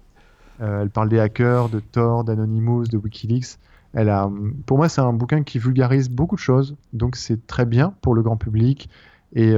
Elle 0.61 0.89
parle 0.91 1.09
des 1.11 1.19
hackers, 1.19 1.69
de 1.69 1.81
Tor, 1.81 2.25
d'Anonymous, 2.25 2.85
de 2.85 2.97
WikiLeaks. 2.97 3.59
Elle 3.93 4.09
a, 4.09 4.31
pour 4.65 4.79
moi, 4.79 4.89
c'est 4.89 5.01
un 5.03 5.13
bouquin 5.13 5.43
qui 5.43 5.59
vulgarise 5.59 6.09
beaucoup 6.09 6.37
de 6.37 6.41
choses, 6.41 6.77
donc 6.95 7.17
c'est 7.17 7.47
très 7.47 7.67
bien 7.67 7.93
pour 8.01 8.15
le 8.15 8.23
grand 8.23 8.37
public. 8.39 8.89
Et, 9.35 9.51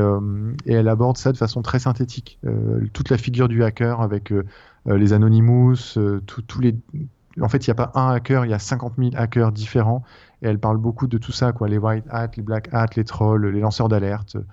et 0.67 0.73
elle 0.73 0.89
aborde 0.89 1.17
ça 1.19 1.31
de 1.31 1.37
façon 1.37 1.63
très 1.63 1.79
synthétique. 1.79 2.41
Toute 2.93 3.11
la 3.11 3.19
figure 3.19 3.47
du 3.49 3.63
hacker 3.63 4.01
avec 4.01 4.33
les 4.87 5.13
Anonymous, 5.13 5.77
tout- 6.27 6.43
tous 6.43 6.61
les. 6.61 6.75
En 7.41 7.49
fait, 7.49 7.67
il 7.67 7.71
n'y 7.71 7.73
a 7.73 7.75
pas 7.75 7.93
un 7.95 8.09
hacker, 8.11 8.45
il 8.45 8.51
y 8.51 8.55
a 8.55 8.59
50 8.59 8.95
000 8.99 9.11
hackers 9.17 9.53
différents. 9.53 10.03
Et 10.43 10.47
elle 10.47 10.59
parle 10.59 10.79
beaucoup 10.79 11.07
de 11.07 11.19
tout 11.19 11.33
ça, 11.33 11.53
quoi. 11.53 11.69
Les 11.69 11.79
white 11.79 12.05
hats, 12.11 12.31
les 12.37 12.43
black 12.43 12.69
hats, 12.73 12.87
les 12.97 13.05
trolls, 13.05 13.47
les 13.47 13.61
lanceurs 13.61 13.89
d'alerte, 13.89 14.37
euh, 14.37 14.45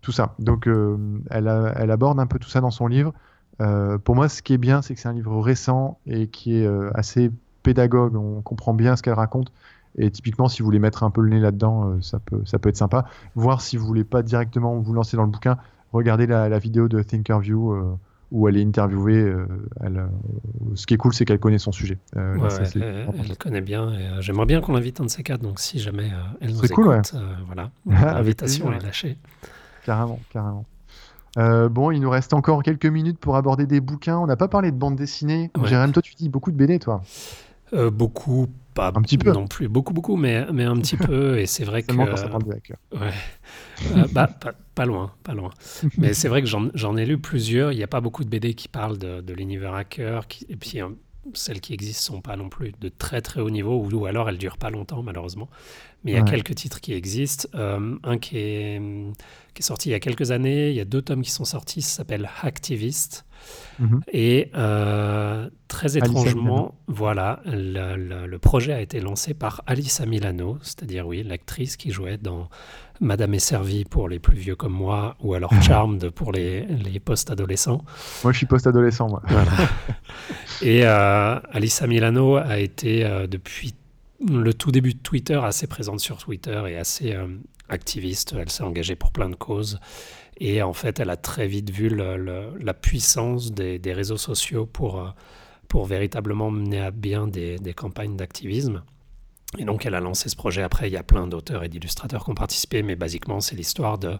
tout 0.00 0.12
ça. 0.12 0.34
Donc, 0.38 0.66
euh, 0.66 0.96
elle, 1.30 1.48
aborde 1.48 2.18
un 2.20 2.26
peu 2.26 2.38
tout 2.38 2.48
ça 2.48 2.60
dans 2.60 2.70
son 2.70 2.86
livre. 2.86 3.12
Euh, 3.60 3.98
pour 3.98 4.14
moi, 4.14 4.28
ce 4.28 4.42
qui 4.42 4.54
est 4.54 4.58
bien, 4.58 4.82
c'est 4.82 4.94
que 4.94 5.00
c'est 5.00 5.08
un 5.08 5.14
livre 5.14 5.40
récent 5.40 5.98
et 6.06 6.28
qui 6.28 6.56
est 6.56 6.68
assez 6.94 7.30
pédagogue. 7.62 8.16
On 8.16 8.42
comprend 8.42 8.74
bien 8.74 8.96
ce 8.96 9.02
qu'elle 9.02 9.14
raconte. 9.14 9.52
Et 9.98 10.10
typiquement, 10.10 10.48
si 10.48 10.60
vous 10.60 10.66
voulez 10.66 10.78
mettre 10.78 11.04
un 11.04 11.10
peu 11.10 11.22
le 11.22 11.30
nez 11.30 11.40
là-dedans, 11.40 12.00
ça, 12.02 12.18
peut, 12.18 12.42
être 12.64 12.76
sympa. 12.76 13.06
Voir 13.34 13.62
si 13.62 13.76
vous 13.76 13.86
voulez 13.86 14.04
pas 14.04 14.22
directement 14.22 14.78
vous 14.78 14.92
lancer 14.92 15.16
dans 15.16 15.24
le 15.24 15.30
bouquin, 15.30 15.56
regardez 15.92 16.26
la, 16.26 16.58
vidéo 16.58 16.86
de 16.86 17.02
Thinkerview 17.02 17.98
où 18.32 18.48
elle 18.48 18.56
est 18.56 18.64
interviewée. 18.64 19.16
euh, 19.22 19.46
elle, 19.80 19.98
euh, 19.98 20.06
ce 20.74 20.86
qui 20.86 20.94
est 20.94 20.96
cool, 20.96 21.14
c'est 21.14 21.24
qu'elle 21.24 21.38
connaît 21.38 21.58
son 21.58 21.72
sujet. 21.72 21.98
Euh, 22.16 22.36
Ouais, 22.36 22.50
ça, 22.50 22.62
elle, 22.74 23.02
important. 23.02 23.22
elle 23.28 23.36
connaît 23.38 23.60
bien. 23.60 23.92
et, 23.92 24.06
euh, 24.08 24.20
J'aimerais 24.20 24.46
bien 24.46 24.60
qu'on 24.60 24.72
l'invite 24.72 25.00
un 25.00 25.04
de 25.04 25.10
ces 25.10 25.22
quatre. 25.22 25.40
Donc, 25.42 25.60
si 25.60 25.78
jamais 25.78 26.10
euh, 26.12 26.16
elle 26.40 26.50
nous 26.50 26.58
écoute, 26.58 26.70
cool, 26.72 26.88
ouais. 26.88 27.00
euh, 27.14 27.34
voilà, 27.46 27.70
l'invitation 27.86 28.72
est 28.72 28.82
lâchée. 28.82 29.16
Carrément, 29.84 30.18
carrément. 30.32 30.64
Euh, 31.38 31.68
bon, 31.68 31.90
il 31.90 32.00
nous 32.00 32.08
reste 32.10 32.32
encore 32.32 32.62
quelques 32.62 32.86
minutes 32.86 33.18
pour 33.18 33.36
aborder 33.36 33.66
des 33.66 33.80
bouquins. 33.80 34.16
On 34.18 34.26
n'a 34.26 34.36
pas 34.36 34.48
parlé 34.48 34.70
de 34.72 34.76
bande 34.76 34.96
dessinée. 34.96 35.50
Ouais. 35.56 35.68
Jérém, 35.68 35.92
toi, 35.92 36.00
tu 36.02 36.14
dis 36.14 36.28
beaucoup 36.28 36.50
de 36.50 36.56
BD, 36.56 36.78
toi. 36.78 37.02
Euh, 37.74 37.90
beaucoup, 37.90 38.46
pas 38.74 38.88
Un 38.94 39.02
petit 39.02 39.18
peu. 39.18 39.32
non 39.32 39.46
plus, 39.46 39.68
beaucoup, 39.68 39.92
beaucoup, 39.92 40.16
mais, 40.16 40.46
mais 40.52 40.64
un 40.64 40.76
petit 40.76 40.96
peu. 40.96 41.38
Et 41.38 41.46
c'est 41.46 41.64
vrai 41.64 41.82
que. 41.82 41.92
Ça 41.94 42.28
de 42.28 42.52
hackers. 42.52 42.76
Ouais. 42.92 43.10
Euh, 43.96 44.04
bah, 44.12 44.28
pas, 44.28 44.52
pas 44.76 44.86
loin, 44.86 45.12
pas 45.24 45.34
loin. 45.34 45.50
Mais 45.98 46.14
c'est 46.14 46.28
vrai 46.28 46.42
que 46.42 46.48
j'en 46.48 46.96
ai 46.96 47.04
lu 47.06 47.18
plusieurs. 47.18 47.72
Il 47.72 47.76
n'y 47.78 47.82
a 47.82 47.88
pas 47.88 48.00
beaucoup 48.00 48.22
de 48.22 48.28
BD 48.28 48.54
qui 48.54 48.68
parlent 48.68 48.98
de, 48.98 49.20
de 49.20 49.32
l'univers 49.34 49.74
hacker. 49.74 50.28
qui- 50.28 50.46
et 50.48 50.54
puis, 50.56 50.80
euh, 50.80 50.88
celles 51.34 51.60
qui 51.60 51.74
existent 51.74 52.14
sont 52.14 52.20
pas 52.20 52.36
non 52.36 52.48
plus 52.48 52.70
de 52.80 52.88
très 52.88 53.20
très 53.20 53.40
haut 53.40 53.50
niveau, 53.50 53.74
ou, 53.82 53.90
ou 53.92 54.06
alors 54.06 54.28
elles 54.28 54.38
durent 54.38 54.58
pas 54.58 54.70
longtemps, 54.70 55.02
malheureusement. 55.02 55.48
Mais 56.04 56.12
il 56.12 56.14
y 56.14 56.18
a 56.18 56.22
quelques 56.30 56.54
titres 56.54 56.80
qui 56.80 56.92
existent. 56.92 57.48
Euh, 57.56 57.96
un 58.04 58.18
qui 58.18 58.38
est, 58.38 58.80
qui 59.54 59.62
est 59.62 59.66
sorti 59.66 59.88
il 59.88 59.92
y 59.92 59.94
a 59.96 59.98
quelques 59.98 60.30
années. 60.30 60.70
Il 60.70 60.76
y 60.76 60.80
a 60.80 60.84
deux 60.84 61.02
tomes 61.02 61.22
qui 61.22 61.32
sont 61.32 61.44
sortis. 61.44 61.82
Ça 61.82 61.96
s'appelle 61.96 62.30
Hacktivist. 62.42 63.24
Mhm. 63.80 64.02
Et 64.12 64.50
euh, 64.54 65.50
très 65.68 65.96
étrangement, 65.98 66.74
voilà, 66.86 67.40
le, 67.44 67.96
le- 67.96 68.26
le 68.26 68.38
projet 68.38 68.72
a 68.72 68.80
été 68.80 69.00
lancé 69.00 69.34
par 69.34 69.62
Alissa 69.66 70.06
Milano, 70.06 70.58
c'est-à-dire, 70.62 71.06
oui, 71.08 71.22
l'actrice 71.24 71.76
qui 71.76 71.90
jouait 71.90 72.18
dans 72.18 72.48
Madame 73.00 73.34
est 73.34 73.38
servie 73.38 73.84
pour 73.84 74.08
les 74.08 74.18
plus 74.18 74.36
vieux 74.36 74.56
comme 74.56 74.72
moi, 74.72 75.16
ou 75.20 75.34
alors 75.34 75.52
Charmed 75.62 76.10
pour 76.10 76.32
les, 76.32 76.62
les 76.66 77.00
post-adolescents. 77.00 77.84
Moi, 78.24 78.32
je 78.32 78.38
suis 78.38 78.46
post-adolescent, 78.46 79.08
moi. 79.08 79.22
Voilà. 79.28 79.50
Et 80.62 80.86
euh, 80.86 81.38
Alissa 81.52 81.86
Milano 81.86 82.36
a 82.36 82.58
été, 82.58 83.04
euh, 83.04 83.26
depuis 83.26 83.74
le 84.26 84.54
tout 84.54 84.70
début 84.72 84.94
de 84.94 84.98
Twitter, 84.98 85.38
assez 85.42 85.66
présente 85.66 86.00
sur 86.00 86.16
Twitter 86.16 86.62
et 86.68 86.76
assez 86.76 87.12
euh, 87.12 87.26
activiste. 87.68 88.34
Elle 88.38 88.48
s'est 88.50 88.62
engagée 88.62 88.96
pour 88.96 89.12
plein 89.12 89.28
de 89.28 89.34
causes. 89.36 89.78
Et 90.38 90.62
en 90.62 90.72
fait, 90.72 91.00
elle 91.00 91.10
a 91.10 91.16
très 91.16 91.46
vite 91.46 91.70
vu 91.70 91.88
le- 91.90 92.16
le- 92.16 92.52
la 92.60 92.72
puissance 92.74 93.52
des, 93.52 93.78
des 93.78 93.92
réseaux 93.92 94.16
sociaux 94.16 94.64
pour, 94.66 95.00
euh, 95.00 95.08
pour 95.68 95.84
véritablement 95.84 96.50
mener 96.50 96.80
à 96.80 96.90
bien 96.90 97.26
des, 97.26 97.58
des 97.58 97.74
campagnes 97.74 98.16
d'activisme. 98.16 98.82
Et 99.58 99.64
donc, 99.64 99.86
elle 99.86 99.94
a 99.94 100.00
lancé 100.00 100.28
ce 100.28 100.36
projet. 100.36 100.62
Après, 100.62 100.88
il 100.88 100.92
y 100.92 100.96
a 100.96 101.02
plein 101.02 101.26
d'auteurs 101.26 101.62
et 101.64 101.68
d'illustrateurs 101.68 102.24
qui 102.24 102.30
ont 102.30 102.34
participé, 102.34 102.82
mais 102.82 102.96
basiquement, 102.96 103.40
c'est 103.40 103.54
l'histoire 103.56 103.96
de, 103.98 104.18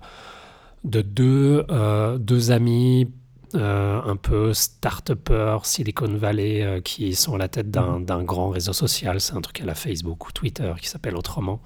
de 0.84 1.02
deux, 1.02 1.64
euh, 1.70 2.18
deux 2.18 2.52
amis 2.52 3.10
euh, 3.54 4.00
un 4.04 4.16
peu 4.16 4.54
start-upers, 4.54 5.66
Silicon 5.66 6.14
Valley, 6.16 6.62
euh, 6.62 6.80
qui 6.80 7.14
sont 7.14 7.34
à 7.34 7.38
la 7.38 7.48
tête 7.48 7.70
d'un 7.70 8.00
d'un 8.00 8.22
grand 8.24 8.50
réseau 8.50 8.72
social. 8.72 9.20
C'est 9.20 9.34
un 9.34 9.40
truc 9.40 9.60
à 9.60 9.64
la 9.64 9.74
Facebook 9.74 10.28
ou 10.28 10.32
Twitter 10.32 10.72
qui 10.80 10.88
s'appelle 10.88 11.16
Autrement. 11.16 11.60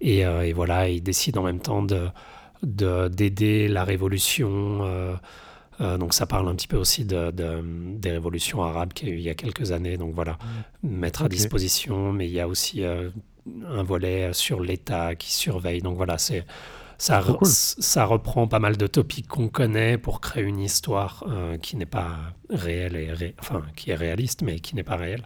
Et, 0.00 0.20
et 0.20 0.52
voilà, 0.52 0.88
ils 0.88 1.02
décident 1.02 1.42
en 1.42 1.44
même 1.44 1.60
temps 1.60 1.82
de 1.82 2.08
de- 2.62 3.08
d'aider 3.08 3.68
la 3.68 3.84
révolution. 3.84 4.80
Euh, 5.80 5.84
euh, 5.94 5.98
donc 5.98 6.14
ça 6.14 6.26
parle 6.26 6.48
un 6.48 6.54
petit 6.54 6.68
peu 6.68 6.76
aussi 6.76 7.04
de, 7.04 7.30
de- 7.30 7.62
des 7.96 8.10
révolutions 8.12 8.62
arabes 8.62 8.92
qu'il 8.92 9.08
y 9.08 9.10
a 9.10 9.14
eu 9.14 9.18
il 9.18 9.22
y 9.24 9.30
a 9.30 9.34
quelques 9.34 9.72
années. 9.72 9.96
Donc 9.96 10.14
voilà, 10.14 10.38
mettre 10.82 11.22
à 11.24 11.28
disposition, 11.28 12.12
mais 12.12 12.26
il 12.28 12.32
y 12.32 12.40
a 12.40 12.46
aussi 12.48 12.82
euh, 12.84 13.10
un 13.68 13.82
volet 13.82 14.32
sur 14.32 14.60
l'État 14.60 15.14
qui 15.14 15.32
surveille. 15.32 15.80
Donc 15.82 15.96
voilà, 15.96 16.16
c'est 16.18 16.44
ça, 16.96 17.18
Trop 17.18 17.34
cool. 17.34 17.48
ça 17.48 18.04
reprend 18.04 18.46
pas 18.46 18.60
mal 18.60 18.76
de 18.76 18.86
topics 18.86 19.26
qu'on 19.26 19.48
connaît 19.48 19.98
pour 19.98 20.20
créer 20.20 20.44
une 20.44 20.60
histoire 20.60 21.24
euh, 21.28 21.58
qui 21.58 21.76
n'est 21.76 21.86
pas 21.86 22.16
réelle 22.50 22.94
et 22.96 23.12
ré- 23.12 23.34
enfin 23.40 23.62
qui 23.74 23.90
est 23.90 23.96
réaliste 23.96 24.42
mais 24.42 24.60
qui 24.60 24.76
n'est 24.76 24.84
pas 24.84 24.96
réelle. 24.96 25.22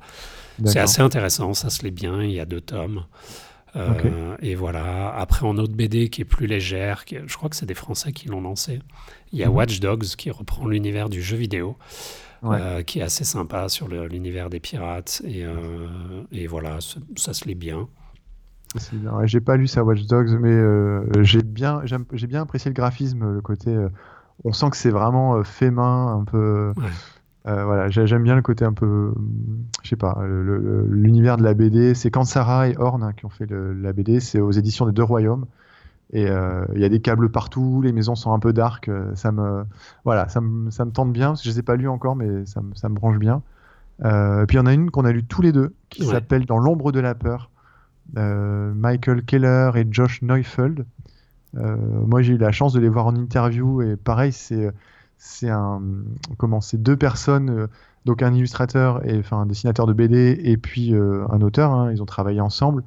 C'est 0.64 0.80
assez 0.80 1.02
intéressant, 1.02 1.54
ça 1.54 1.68
se 1.70 1.84
lit 1.84 1.90
bien. 1.92 2.22
Il 2.22 2.32
y 2.32 2.40
a 2.40 2.46
deux 2.46 2.60
tomes. 2.62 3.04
Euh. 3.76 4.34
Et 4.40 4.54
voilà. 4.54 5.14
Après, 5.14 5.46
en 5.46 5.56
autre 5.58 5.74
BD 5.74 6.08
qui 6.08 6.22
est 6.22 6.24
plus 6.24 6.46
légère, 6.46 7.04
qui- 7.04 7.18
je 7.26 7.36
crois 7.36 7.48
que 7.50 7.54
c'est 7.54 7.66
des 7.66 7.74
Français 7.74 8.12
qui 8.12 8.26
l'ont 8.28 8.40
lancé. 8.40 8.80
Il 9.32 9.38
y 9.38 9.44
a 9.44 9.48
Mhm. 9.48 9.54
Watch 9.56 9.80
Dogs 9.80 10.04
qui 10.16 10.30
reprend 10.30 10.66
l'univers 10.66 11.08
du 11.08 11.20
jeu 11.22 11.36
vidéo, 11.36 11.76
Ouais. 12.42 12.56
euh, 12.60 12.82
qui 12.82 13.00
est 13.00 13.02
assez 13.02 13.24
sympa 13.24 13.68
sur 13.68 13.88
l'univers 13.88 14.48
des 14.50 14.60
pirates. 14.60 15.22
Et, 15.24 15.44
euh, 15.44 15.86
et 16.32 16.46
voilà, 16.46 16.80
ça, 16.80 17.00
ça 17.16 17.32
se 17.32 17.46
lit 17.46 17.54
bien. 17.54 17.88
Ouais, 18.92 19.26
j'ai 19.26 19.40
pas 19.40 19.56
lu 19.56 19.66
ça 19.66 19.82
Watch 19.82 20.04
Dogs, 20.06 20.36
mais 20.40 20.50
euh, 20.52 21.02
j'ai 21.22 21.42
bien, 21.42 21.80
j'ai 22.12 22.26
bien 22.26 22.42
apprécié 22.42 22.68
le 22.70 22.74
graphisme, 22.74 23.34
le 23.34 23.40
côté. 23.40 23.74
on 24.44 24.52
sent 24.52 24.70
que 24.70 24.76
c'est 24.76 24.90
vraiment 24.90 25.42
fait 25.42 25.70
main, 25.72 26.18
un 26.20 26.24
peu. 26.24 26.72
Ouais. 26.76 26.84
voilà, 27.64 27.88
j'ai- 27.88 28.06
j'aime 28.06 28.22
bien 28.22 28.36
le 28.36 28.42
côté 28.42 28.64
un 28.66 28.72
peu, 28.74 29.12
je 29.82 29.88
sais 29.88 29.96
pas, 29.96 30.22
l'univers 30.22 31.38
de 31.38 31.42
la 31.42 31.54
BD. 31.54 31.94
C'est 31.94 32.10
Kansara 32.10 32.68
et 32.68 32.76
Horn 32.76 33.02
hein, 33.02 33.12
qui 33.14 33.24
ont 33.24 33.30
fait 33.30 33.46
le- 33.46 33.72
la 33.72 33.92
BD. 33.94 34.20
C'est 34.20 34.38
aux 34.38 34.50
éditions 34.52 34.84
des 34.86 34.92
Deux 34.92 35.02
Royaumes. 35.02 35.46
Et 36.12 36.26
euh, 36.28 36.64
il 36.74 36.80
y 36.80 36.84
a 36.84 36.88
des 36.88 37.00
câbles 37.00 37.30
partout, 37.30 37.82
les 37.82 37.92
maisons 37.92 38.14
sont 38.14 38.32
un 38.32 38.38
peu 38.38 38.52
dark. 38.52 38.88
euh, 38.88 39.14
Ça 39.14 39.30
me, 39.32 39.64
voilà, 40.04 40.28
ça 40.28 40.40
me, 40.40 40.70
ça 40.70 40.84
me 40.84 40.90
tente 40.90 41.12
bien. 41.12 41.28
parce 41.28 41.42
que 41.42 41.48
Je 41.48 41.54
les 41.54 41.60
ai 41.60 41.62
pas 41.62 41.76
lus 41.76 41.88
encore, 41.88 42.16
mais 42.16 42.46
ça 42.46 42.60
me, 42.62 42.74
ça 42.74 42.88
me 42.88 42.94
branche 42.94 43.18
bien. 43.18 43.42
Euh, 44.04 44.46
puis 44.46 44.56
il 44.56 44.60
y 44.60 44.62
en 44.62 44.66
a 44.66 44.72
une 44.72 44.90
qu'on 44.90 45.04
a 45.04 45.12
lu 45.12 45.24
tous 45.24 45.42
les 45.42 45.52
deux, 45.52 45.74
qui 45.90 46.02
Ouais. 46.04 46.12
s'appelle 46.12 46.46
Dans 46.46 46.58
l'ombre 46.58 46.92
de 46.92 47.00
la 47.00 47.14
peur. 47.14 47.50
Euh, 48.16 48.72
Michael 48.74 49.22
Keller 49.24 49.72
et 49.76 49.86
Josh 49.90 50.22
Neufeld. 50.22 50.86
Moi, 51.54 52.22
j'ai 52.22 52.34
eu 52.34 52.38
la 52.38 52.52
chance 52.52 52.72
de 52.72 52.80
les 52.80 52.88
voir 52.88 53.06
en 53.06 53.16
interview 53.16 53.82
et 53.82 53.96
pareil, 53.96 54.32
c'est 54.32 54.70
c'est 55.16 55.48
un 55.50 55.82
comment 56.36 56.60
c'est 56.60 56.80
deux 56.80 56.96
personnes, 56.96 57.68
donc 58.04 58.22
un 58.22 58.32
illustrateur 58.32 59.04
et 59.08 59.18
enfin 59.18 59.38
un 59.40 59.46
dessinateur 59.46 59.86
de 59.86 59.92
BD 59.92 60.38
et 60.44 60.56
puis 60.56 60.94
un 60.94 61.40
auteur. 61.40 61.72
hein, 61.72 61.90
ils 61.90 62.02
ont 62.02 62.06
travaillé 62.06 62.40
ensemble. 62.40 62.84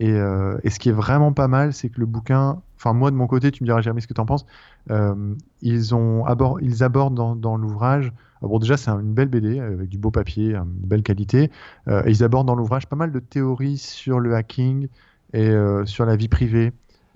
Et, 0.00 0.10
euh, 0.12 0.58
et 0.64 0.70
ce 0.70 0.78
qui 0.80 0.88
est 0.88 0.92
vraiment 0.92 1.32
pas 1.34 1.48
mal, 1.48 1.74
c'est 1.74 1.90
que 1.90 2.00
le 2.00 2.06
bouquin, 2.06 2.62
enfin 2.76 2.94
moi 2.94 3.10
de 3.12 3.16
mon 3.16 3.26
côté, 3.28 3.50
tu 3.52 3.62
me 3.64 3.66
diras 3.68 3.82
jamais 3.82 4.00
ce 4.00 4.06
que 4.08 4.14
tu 4.14 4.20
en 4.20 4.26
penses. 4.26 4.46
euh, 4.90 5.34
ils 5.60 5.94
ont 5.94 6.24
ils 6.60 6.82
abordent 6.84 7.14
dans, 7.40 7.56
l'ouvrage. 7.58 8.12
ah 8.42 8.46
Bon, 8.48 8.58
déjà, 8.58 8.76
c'est 8.78 8.90
un- 8.90 9.00
une 9.00 9.12
belle 9.14 9.28
BD 9.28 9.60
avec 9.60 9.88
du 9.90 9.98
beau 9.98 10.10
papier, 10.10 10.54
une 10.56 10.64
belle 10.66 11.02
qualité. 11.02 11.50
Euh, 11.88 12.02
ils 12.06 12.24
abordent 12.24 12.46
dans 12.48 12.54
l'ouvrage 12.56 12.88
pas 12.88 12.96
mal 12.96 13.12
de 13.12 13.18
théories 13.20 13.76
sur 13.78 14.20
le 14.20 14.34
hacking 14.34 14.88
et 15.34 15.48
euh, 15.50 15.84
sur 15.86 16.06
la 16.06 16.16
vie 16.16 16.28
privée. 16.28 16.72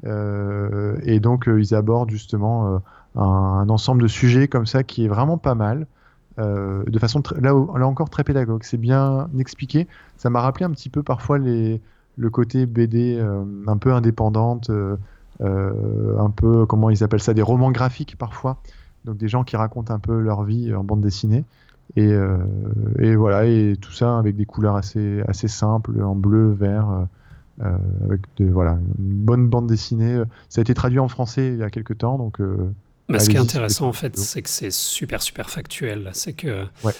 Euh, 0.07 0.99
et 1.03 1.21
donc, 1.21 1.49
euh, 1.49 1.61
ils 1.61 1.75
abordent 1.75 2.11
justement 2.11 2.75
euh, 2.77 2.79
un, 3.15 3.69
ensemble 3.71 4.03
de 4.03 4.09
sujets 4.09 4.49
comme 4.49 4.67
ça 4.67 4.83
qui 4.85 5.05
est 5.05 5.09
vraiment 5.09 5.39
pas 5.39 5.55
mal. 5.55 5.87
euh, 6.39 6.85
de 6.87 6.99
façon 6.99 7.23
là, 7.41 7.53
là 7.79 7.87
encore 7.87 8.11
très 8.11 8.25
pédagogue. 8.25 8.63
C'est 8.65 8.79
bien 8.79 9.31
expliqué. 9.39 9.89
Ça 10.17 10.31
m'a 10.31 10.41
rappelé 10.41 10.67
un 10.67 10.71
petit 10.73 10.91
peu 10.91 11.03
parfois 11.03 11.39
les, 11.39 11.81
le 12.17 12.31
côté 12.31 12.67
BD 12.67 13.19
euh, 13.19 13.45
un 13.67 13.77
peu 13.77 13.93
indépendante, 13.93 14.71
euh, 14.71 14.97
euh, 15.41 16.19
un 16.19 16.31
peu, 16.31 16.67
comment 16.67 16.91
ils 16.91 17.03
appellent 17.03 17.23
ça, 17.23 17.35
des 17.35 17.43
romans 17.43 17.73
graphiques 17.73 18.17
parfois. 18.17 18.59
Donc 19.05 19.17
des 19.17 19.29
gens 19.29 19.45
qui 19.45 19.57
racontent 19.57 19.93
un 19.93 19.99
peu 19.99 20.19
leur 20.19 20.45
vie 20.45 20.75
en 20.75 20.85
bande 20.85 21.01
dessinée. 21.01 21.45
Et, 21.97 22.13
euh, 22.13 22.39
et 22.99 23.15
voilà, 23.15 23.45
et 23.45 23.75
tout 23.81 23.93
ça 23.93 24.19
avec 24.19 24.37
des 24.37 24.47
couleurs 24.47 24.77
assez, 24.77 25.23
assez 25.29 25.49
simples, 25.49 26.03
en 26.03 26.15
bleu, 26.15 26.51
vert, 26.51 27.07
euh, 27.63 27.77
avec 28.05 28.23
de, 28.39 28.47
voilà, 28.47 28.79
une 28.99 29.15
bonne 29.17 29.49
bande 29.49 29.67
dessinée. 29.67 30.23
Ça 30.49 30.61
a 30.61 30.63
été 30.63 30.73
traduit 30.73 30.99
en 30.99 31.09
français 31.09 31.49
il 31.49 31.59
y 31.59 31.63
a 31.63 31.71
quelques 31.71 31.99
temps, 31.99 32.17
donc 32.17 32.41
euh, 32.41 32.73
Mais 33.09 33.19
ce 33.19 33.29
qui 33.29 33.37
est 33.37 33.41
intéressant, 33.41 33.87
en 33.87 33.93
fait, 33.93 34.17
c'est 34.17 34.43
que 34.43 34.49
c'est 34.49 34.73
super, 34.73 35.21
super 35.23 35.51
factuel. 35.51 36.11
C'est 36.15 36.33
que. 36.33 36.65
Ouais. 36.85 36.93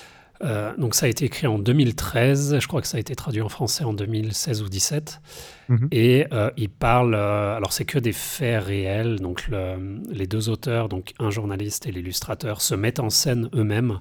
Euh, 0.43 0.73
donc, 0.77 0.95
ça 0.95 1.07
a 1.07 1.09
été 1.09 1.25
écrit 1.25 1.47
en 1.47 1.59
2013. 1.59 2.59
Je 2.59 2.67
crois 2.69 2.81
que 2.83 2.87
ça 2.89 2.97
a 2.97 3.01
été 3.01 3.15
traduit 3.15 3.41
en 3.41 3.49
français 3.49 3.85
en 3.85 3.93
2016 3.93 4.61
ou 4.63 4.65
2017. 4.65 5.21
Mhm. 5.69 5.89
Et 5.93 6.27
euh, 6.33 6.51
il 6.57 6.69
parle. 6.69 7.15
euh, 7.15 7.57
alors, 7.57 7.73
c'est 7.73 7.85
que 7.85 7.99
des 7.99 8.13
faits 8.13 8.65
réels. 8.65 9.21
Donc, 9.21 9.47
le- 9.49 10.01
les 10.11 10.27
deux 10.27 10.49
auteurs, 10.49 10.89
donc 10.89 11.13
un 11.19 11.31
journaliste 11.31 11.87
et 11.87 11.93
l'illustrateur, 11.93 12.61
se 12.61 12.75
mettent 12.75 13.01
en 13.01 13.11
scène 13.11 13.49
eux-mêmes 13.55 14.01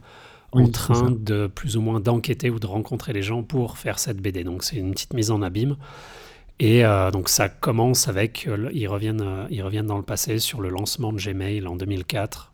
en 0.52 0.64
Oui, 0.66 0.72
train 0.72 1.12
de 1.12 1.48
plus 1.48 1.78
ou 1.78 1.82
moins 1.82 2.00
d'enquêter 2.00 2.50
ou 2.50 2.60
de 2.60 2.68
rencontrer 2.68 3.14
les 3.14 3.24
gens 3.24 3.44
pour 3.44 3.78
faire 3.78 3.98
cette 4.00 4.18
BD. 4.18 4.44
Donc, 4.44 4.64
c'est 4.64 4.76
une 4.76 4.92
petite 4.92 5.14
mise 5.14 5.32
en 5.32 5.42
abîme. 5.42 5.78
Et 6.60 6.86
euh, 6.86 7.10
donc 7.10 7.30
ça 7.30 7.50
commence 7.50 8.08
avec, 8.08 8.48
ils, 8.74 8.88
reviennent, 8.88 9.48
ils 9.50 9.64
reviennent 9.64 9.88
dans 9.88 9.98
le 9.98 10.04
passé 10.04 10.38
sur 10.38 10.62
le 10.62 10.70
lancement 10.70 11.12
de 11.12 11.18
Gmail 11.18 11.66
en 11.68 11.76
2004 11.76 12.53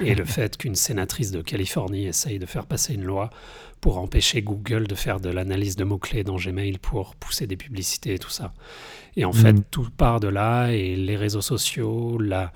et 0.00 0.14
le 0.14 0.24
fait 0.24 0.56
qu'une 0.56 0.74
sénatrice 0.74 1.30
de 1.30 1.40
Californie 1.42 2.06
essaye 2.06 2.38
de 2.38 2.46
faire 2.46 2.66
passer 2.66 2.94
une 2.94 3.04
loi 3.04 3.30
pour 3.80 3.98
empêcher 3.98 4.42
Google 4.42 4.88
de 4.88 4.94
faire 4.96 5.20
de 5.20 5.30
l'analyse 5.30 5.76
de 5.76 5.84
mots-clés 5.84 6.24
dans 6.24 6.36
Gmail 6.36 6.78
pour 6.78 7.14
pousser 7.14 7.46
des 7.46 7.56
publicités 7.56 8.14
et 8.14 8.18
tout 8.18 8.30
ça. 8.30 8.52
Et 9.16 9.24
en 9.24 9.32
fait, 9.32 9.52
Mhm. 9.52 9.62
tout 9.70 9.88
part 9.96 10.18
de 10.20 10.28
là 10.28 10.68
et 10.72 10.96
les 10.96 11.16
réseaux 11.16 11.40
sociaux, 11.42 12.18
la, 12.18 12.52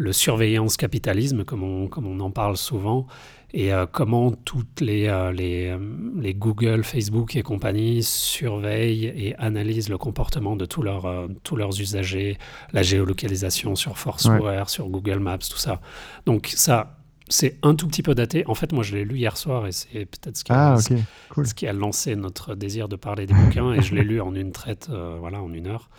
le 0.00 0.12
surveillance 0.14 0.78
capitalisme, 0.78 1.44
comme 1.44 1.62
on, 1.62 1.86
comme 1.86 2.06
on 2.06 2.20
en 2.20 2.30
parle 2.30 2.56
souvent, 2.56 3.06
et 3.52 3.72
euh, 3.72 3.84
comment 3.84 4.30
toutes 4.30 4.80
les, 4.80 5.08
euh, 5.08 5.30
les, 5.30 5.66
euh, 5.66 5.78
les 6.18 6.32
Google, 6.34 6.84
Facebook 6.84 7.36
et 7.36 7.42
compagnie 7.42 8.02
surveillent 8.02 9.06
et 9.06 9.34
analysent 9.36 9.90
le 9.90 9.98
comportement 9.98 10.56
de 10.56 10.64
tous 10.64 10.82
leurs, 10.82 11.04
euh, 11.04 11.26
tous 11.42 11.56
leurs 11.56 11.78
usagers, 11.80 12.38
la 12.72 12.82
géolocalisation 12.82 13.74
sur 13.76 13.98
Foursquare, 13.98 14.70
sur 14.70 14.88
Google 14.88 15.18
Maps, 15.18 15.38
tout 15.38 15.58
ça. 15.58 15.80
Donc 16.24 16.46
ça, 16.54 16.96
c'est 17.28 17.58
un 17.62 17.74
tout 17.74 17.86
petit 17.86 18.02
peu 18.02 18.14
daté. 18.14 18.44
En 18.46 18.54
fait, 18.54 18.72
moi, 18.72 18.82
je 18.84 18.96
l'ai 18.96 19.04
lu 19.04 19.18
hier 19.18 19.36
soir 19.36 19.66
et 19.66 19.72
c'est 19.72 20.06
peut-être 20.06 20.36
ce 20.36 20.44
qui, 20.44 20.52
a, 20.52 20.74
Ah, 20.74 20.78
cool. 21.28 21.46
ce 21.46 21.54
qui 21.54 21.66
a 21.66 21.72
lancé 21.74 22.16
notre 22.16 22.54
désir 22.54 22.88
de 22.88 22.96
parler 22.96 23.26
des 23.26 23.34
bouquins 23.34 23.72
et 23.74 23.82
je 23.82 23.94
l'ai 23.94 24.02
lu 24.04 24.20
en 24.22 24.34
une 24.34 24.52
traite, 24.52 24.88
voilà, 25.18 25.42
en 25.42 25.52
une 25.52 25.66
heure. 25.66 25.90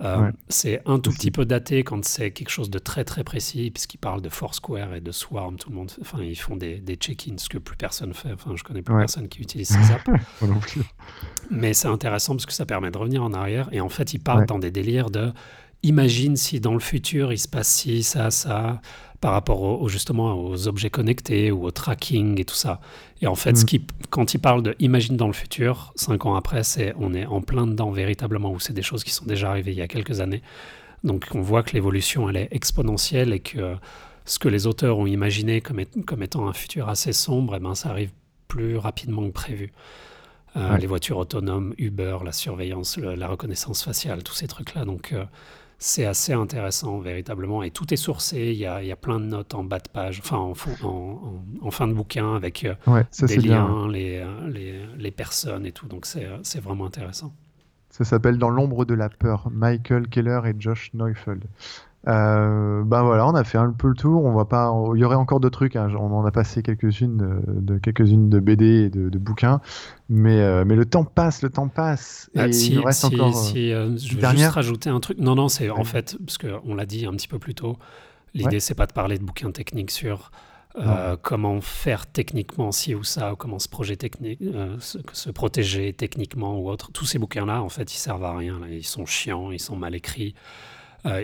Euh, 0.00 0.26
Ouais. 0.26 0.30
C'est 0.48 0.80
un 0.86 1.00
tout 1.00 1.10
petit 1.10 1.32
peu 1.32 1.44
daté 1.44 1.82
quand 1.82 2.04
c'est 2.04 2.30
quelque 2.30 2.50
chose 2.50 2.70
de 2.70 2.78
très 2.78 3.04
très 3.04 3.24
précis, 3.24 3.70
puisqu'ils 3.72 3.98
parlent 3.98 4.22
de 4.22 4.28
Foursquare 4.28 4.94
et 4.94 5.00
de 5.00 5.10
Swarm, 5.10 5.56
tout 5.56 5.70
le 5.70 5.74
monde, 5.76 5.90
enfin 6.00 6.18
ils 6.22 6.38
font 6.38 6.54
des, 6.54 6.76
des 6.78 6.94
check-ins, 6.94 7.36
ce 7.38 7.48
que 7.48 7.58
plus 7.58 7.76
personne 7.76 8.14
fait, 8.14 8.32
enfin 8.32 8.52
je 8.54 8.62
connais 8.62 8.82
plus 8.82 8.94
Ouais. 8.94 9.00
personne 9.00 9.28
qui 9.28 9.40
utilise 9.40 9.68
ces 9.68 9.92
apps, 9.92 10.04
mais 11.50 11.74
c'est 11.74 11.88
intéressant 11.88 12.34
parce 12.34 12.46
que 12.46 12.52
ça 12.52 12.66
permet 12.66 12.90
de 12.90 12.98
revenir 12.98 13.22
en 13.22 13.32
arrière, 13.32 13.68
et 13.72 13.80
en 13.80 13.88
fait 13.88 14.12
ils 14.14 14.20
partent 14.20 14.40
Ouais. 14.40 14.46
dans 14.46 14.58
des 14.58 14.70
délires 14.70 15.10
de, 15.10 15.32
imagine 15.82 16.36
si 16.36 16.60
dans 16.60 16.74
le 16.74 16.80
futur 16.80 17.32
il 17.32 17.38
se 17.38 17.48
passe 17.48 17.68
ci, 17.68 18.02
ça, 18.02 18.30
ça, 18.30 18.80
par 19.20 19.32
rapport 19.32 19.62
au, 19.62 19.78
au- 19.82 19.88
justement 19.88 20.34
aux 20.34 20.68
objets 20.68 20.90
connectés 20.90 21.50
ou 21.50 21.64
au 21.64 21.70
tracking 21.70 22.40
et 22.40 22.44
tout 22.44 22.54
ça. 22.54 22.80
Et 23.20 23.26
en 23.26 23.34
fait, 23.34 23.56
ce 23.56 23.62
Mm. 23.62 23.66
qui, 23.66 23.86
quand 24.10 24.34
il 24.34 24.38
parle 24.38 24.62
de 24.62 24.74
imagine 24.78 25.16
dans 25.16 25.26
le 25.26 25.32
futur, 25.32 25.92
cinq 25.96 26.26
ans 26.26 26.34
après, 26.36 26.62
c'est 26.62 26.94
on 26.98 27.14
est 27.14 27.26
en 27.26 27.40
plein 27.40 27.66
dedans 27.66 27.90
véritablement, 27.90 28.52
ou 28.52 28.60
c'est 28.60 28.72
des 28.72 28.82
choses 28.82 29.02
qui 29.04 29.10
sont 29.12 29.24
déjà 29.26 29.50
arrivées 29.50 29.72
il 29.72 29.78
y 29.78 29.82
a 29.82 29.88
quelques 29.88 30.20
années. 30.20 30.42
Donc 31.04 31.26
on 31.34 31.40
voit 31.40 31.62
que 31.62 31.72
l'évolution 31.74 32.28
elle 32.28 32.36
est 32.36 32.48
exponentielle 32.50 33.32
et 33.32 33.40
que 33.40 33.76
ce 34.24 34.38
que 34.38 34.48
les 34.48 34.66
auteurs 34.66 34.98
ont 34.98 35.06
imaginé 35.06 35.60
comme, 35.60 35.80
est- 35.80 36.04
comme 36.04 36.22
étant 36.22 36.48
un 36.48 36.52
futur 36.52 36.88
assez 36.88 37.12
sombre, 37.12 37.54
eh 37.56 37.60
ben, 37.60 37.74
ça 37.74 37.90
arrive 37.90 38.10
plus 38.46 38.76
rapidement 38.76 39.26
que 39.26 39.32
prévu. 39.32 39.72
Euh, 40.56 40.72
Ouais. 40.72 40.80
Les 40.80 40.86
voitures 40.86 41.18
autonomes, 41.18 41.74
Uber, 41.78 42.18
la 42.24 42.32
surveillance, 42.32 42.96
le- 42.96 43.14
la 43.14 43.28
reconnaissance 43.28 43.82
faciale, 43.84 44.22
tous 44.22 44.34
ces 44.34 44.48
trucs-là. 44.48 44.84
Donc 44.84 45.12
euh, 45.12 45.24
c'est 45.78 46.04
assez 46.06 46.32
intéressant 46.32 46.98
véritablement. 46.98 47.62
Et 47.62 47.70
tout 47.70 47.92
est 47.94 47.96
sourcé. 47.96 48.48
Il 48.52 48.58
y 48.58 48.66
a, 48.66 48.82
il 48.82 48.88
y 48.88 48.92
a 48.92 48.96
plein 48.96 49.20
de 49.20 49.24
notes 49.26 49.54
en 49.54 49.64
bas 49.64 49.78
de 49.78 49.88
page, 49.88 50.20
enfin 50.24 50.36
en, 50.38 50.54
fond- 50.54 50.76
en- 50.86 50.88
en- 51.62 51.66
en 51.66 51.70
fin 51.70 51.86
de 51.88 51.92
bouquin 51.92 52.34
avec 52.34 52.64
euh, 52.64 52.74
Ouais, 52.86 53.06
ça 53.10 53.26
des 53.26 53.38
bien. 53.38 53.66
liens, 53.66 53.88
les, 53.88 54.18
euh, 54.18 54.48
les, 54.48 54.80
les 54.96 55.10
personnes 55.10 55.64
et 55.66 55.72
tout. 55.72 55.86
Donc 55.86 56.04
c'est 56.06 56.24
euh, 56.26 56.38
c'est 56.42 56.60
vraiment 56.60 56.86
intéressant. 56.86 57.32
Ça 57.90 58.04
s'appelle 58.04 58.38
Dans 58.38 58.50
l'ombre 58.50 58.84
de 58.84 58.94
la 58.94 59.08
peur, 59.08 59.48
Michael 59.50 60.08
Keller 60.08 60.40
et 60.46 60.54
Josh 60.58 60.90
Neufeld. 60.94 61.44
Euh, 62.06 62.84
ben 62.84 63.02
voilà, 63.02 63.26
on 63.26 63.34
a 63.34 63.42
fait 63.44 63.58
un 63.58 63.70
peu 63.72 63.88
le 63.88 63.94
tour. 63.94 64.24
On 64.24 64.32
va 64.32 64.44
pas, 64.44 64.72
il 64.94 65.00
y 65.00 65.04
aurait 65.04 65.16
encore 65.16 65.40
d'autres 65.40 65.58
trucs. 65.58 65.76
hein. 65.76 65.88
On 65.98 66.12
en 66.12 66.24
a 66.24 66.30
passé 66.30 66.62
quelques-unes 66.62 67.16
de, 67.16 67.60
de 67.60 67.78
quelques-unes 67.78 68.28
de 68.30 68.38
BD 68.40 68.64
et 68.84 68.88
de, 68.90 69.08
de 69.08 69.18
bouquins, 69.18 69.60
mais 70.08 70.40
euh, 70.40 70.64
mais 70.64 70.76
le 70.76 70.86
temps 70.86 71.04
passe, 71.04 71.42
le 71.42 71.50
temps 71.50 71.68
passe 71.68 72.30
et 72.34 72.40
Ah, 72.40 72.46
il 72.46 72.54
si, 72.54 72.74
nous 72.76 72.82
reste 72.82 73.00
si- 73.00 73.06
encore. 73.14 73.34
si, 73.34 73.72
euh, 73.72 73.96
je 73.96 74.14
veux 74.14 74.20
dernière 74.20 74.44
juste 74.46 74.54
rajouter 74.54 74.90
un 74.90 75.00
truc. 75.00 75.18
Non, 75.18 75.34
non, 75.34 75.48
c'est 75.48 75.70
en 75.70 75.84
fait, 75.84 76.16
parce 76.24 76.38
qu'on 76.38 76.74
l'a 76.74 76.86
dit 76.86 77.04
un 77.04 77.12
petit 77.12 77.28
peu 77.28 77.38
plus 77.40 77.54
tôt, 77.54 77.76
l'idée, 78.32 78.56
Ouais. 78.56 78.60
c'est 78.60 78.74
pas 78.76 78.86
de 78.86 78.92
parler 78.92 79.18
de 79.18 79.24
bouquins 79.24 79.50
techniques 79.50 79.90
sur 79.90 80.30
comment 81.22 81.60
faire 81.60 82.06
techniquement 82.06 82.70
ci 82.70 82.94
ou 82.94 83.02
ça, 83.02 83.32
ou 83.32 83.36
comment 83.36 83.58
se, 83.58 83.68
projet 83.68 83.96
technique, 83.96 84.38
se, 84.78 84.98
se 85.12 85.30
protéger 85.30 85.92
techniquement 85.92 86.56
ou 86.60 86.70
autre. 86.70 86.92
Tous 86.92 87.04
ces 87.04 87.18
bouquins-là, 87.18 87.60
en 87.62 87.68
fait, 87.68 87.92
ils 87.92 87.98
servent 87.98 88.22
à 88.22 88.36
rien. 88.36 88.60
là. 88.60 88.68
Ils 88.70 88.86
sont 88.86 89.04
chiants, 89.04 89.50
ils 89.50 89.58
sont 89.58 89.74
mal 89.74 89.96
écrits, 89.96 90.36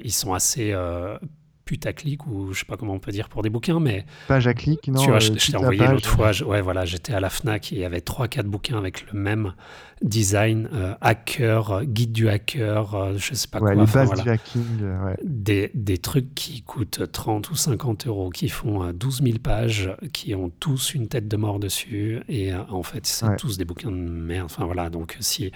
ils 0.04 0.12
sont 0.12 0.34
assez 0.34 0.72
euh, 0.72 1.16
putaclic, 1.64 2.26
ou 2.26 2.52
je 2.52 2.58
sais 2.60 2.64
pas 2.66 2.76
comment 2.76 2.92
on 2.92 2.98
peut 2.98 3.10
dire 3.10 3.30
pour 3.30 3.40
des 3.42 3.48
bouquins, 3.48 3.80
mais 3.80 4.04
page 4.28 4.46
à 4.46 4.52
clic, 4.52 4.86
non 4.88 5.00
tu 5.00 5.06
vois, 5.08 5.16
euh, 5.16 5.20
je, 5.20 5.26
je 5.28 5.32
toute 5.32 5.50
t'ai 5.52 5.56
envoyé 5.56 5.86
l'autre 5.86 6.08
fois. 6.08 6.30
je- 6.30 6.44
ouais, 6.44 6.60
voilà, 6.60 6.84
j'étais 6.84 7.14
à 7.14 7.20
la 7.20 7.30
Fnac 7.30 7.72
et 7.72 7.76
il 7.76 7.80
y 7.80 7.84
avait 7.86 8.02
trois, 8.02 8.28
quatre 8.28 8.46
bouquins 8.46 8.76
avec 8.76 9.10
le 9.10 9.18
même 9.18 9.54
design, 10.02 10.68
euh, 10.74 10.94
hacker, 11.00 11.70
euh, 11.70 11.84
guide 11.84 12.12
du 12.12 12.28
hacker, 12.28 12.94
euh, 12.94 13.14
je 13.16 13.32
sais 13.34 13.48
pas 13.48 13.60
Ouais, 13.60 13.72
quoi. 13.72 13.74
les 13.76 13.80
enfin, 13.80 14.00
bases 14.00 14.08
voilà. 14.08 14.22
du 14.24 14.28
hacking. 14.30 14.62
euh, 14.82 15.04
ouais. 15.06 15.16
Des, 15.24 15.70
des 15.72 15.96
trucs 15.96 16.34
qui 16.34 16.60
coûtent 16.62 17.10
30 17.10 17.50
ou 17.50 17.54
50 17.56 18.06
euros, 18.08 18.28
qui 18.28 18.50
font 18.50 18.82
euh, 18.84 18.92
12 18.92 19.22
000 19.22 19.38
pages, 19.38 19.90
qui 20.12 20.34
ont 20.34 20.50
tous 20.60 20.92
une 20.92 21.08
tête 21.08 21.28
de 21.28 21.36
mort 21.38 21.58
dessus. 21.58 22.20
Et 22.28 22.52
euh, 22.52 22.58
en 22.68 22.82
fait, 22.82 23.06
c'est 23.06 23.24
Ouais. 23.26 23.36
tous 23.36 23.56
des 23.56 23.64
bouquins 23.64 23.90
de 23.90 23.96
merde. 23.96 24.44
Enfin 24.50 24.66
voilà, 24.66 24.90
donc 24.90 25.16
si, 25.20 25.50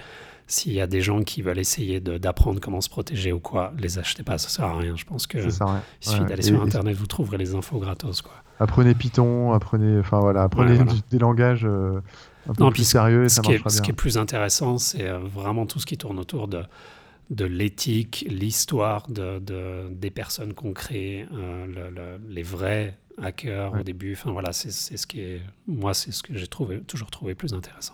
s'il 0.49 0.73
y 0.73 0.81
a 0.81 0.87
des 0.87 0.99
gens 1.01 1.21
qui 1.21 1.41
veulent 1.41 1.59
essayer 1.59 1.99
d'apprendre 2.01 2.59
comment 2.59 2.81
se 2.81 2.89
protéger 2.89 3.31
ou 3.31 3.39
quoi, 3.39 3.71
les 3.77 3.99
achetez 3.99 4.23
pas, 4.23 4.37
ça 4.37 4.49
sert 4.49 4.65
à 4.65 4.77
rien. 4.77 4.95
Je 4.95 5.05
pense 5.05 5.27
que 5.27 5.49
ça, 5.49 5.65
ouais. 5.65 5.71
il 6.01 6.07
suffit 6.09 6.21
Ouais. 6.21 6.27
d'aller 6.27 6.41
sur 6.41 6.59
et- 6.59 6.65
Internet, 6.65 6.95
vous 6.97 7.05
trouverez 7.07 7.37
les 7.37 7.53
infos 7.55 7.77
gratos. 7.79 8.21
Quoi. 8.21 8.33
Apprenez 8.59 8.93
Python, 8.95 9.53
apprenez, 9.53 9.99
enfin 9.99 10.19
voilà, 10.19 10.43
apprenez 10.43 10.75
voilà. 10.75 10.91
des 11.09 11.19
langages 11.19 11.65
euh, 11.65 12.01
un 12.49 12.53
peu 12.53 12.63
Non, 12.63 12.71
plus 12.71 12.83
sérieux 12.83 13.25
et 13.25 13.29
Ce 13.29 13.35
ça 13.35 13.41
qui, 13.43 13.51
est, 13.51 13.53
marchera 13.53 13.69
ce 13.69 13.75
bien. 13.77 13.85
qui 13.85 13.91
est 13.91 13.93
plus 13.93 14.17
intéressant, 14.17 14.77
c'est 14.79 15.07
euh, 15.07 15.19
vraiment 15.19 15.65
tout 15.65 15.79
ce 15.79 15.85
qui 15.85 15.97
tourne 15.97 16.17
autour 16.19 16.47
de, 16.47 16.63
de 17.29 17.45
l'éthique, 17.45 18.25
l'histoire 18.27 19.07
de, 19.07 19.37
de- 19.39 19.87
des 19.91 20.09
personnes 20.09 20.53
qu'on 20.55 20.73
crée, 20.73 21.27
euh, 21.31 21.67
le- 21.67 21.89
le- 21.95 22.19
les 22.27 22.41
vrais 22.43 22.97
hackers 23.21 23.71
Ouais. 23.73 23.81
au 23.81 23.83
début. 23.83 24.13
Enfin 24.13 24.31
voilà, 24.31 24.51
c'est 24.51 24.71
c'est 24.71 24.97
ce 24.97 25.05
qui 25.05 25.21
est, 25.21 25.41
moi, 25.67 25.93
c'est 25.93 26.11
ce 26.11 26.23
que 26.23 26.35
j'ai 26.35 26.47
trouvé, 26.47 26.79
toujours 26.81 27.11
trouvé 27.11 27.35
plus 27.35 27.53
intéressant. 27.53 27.93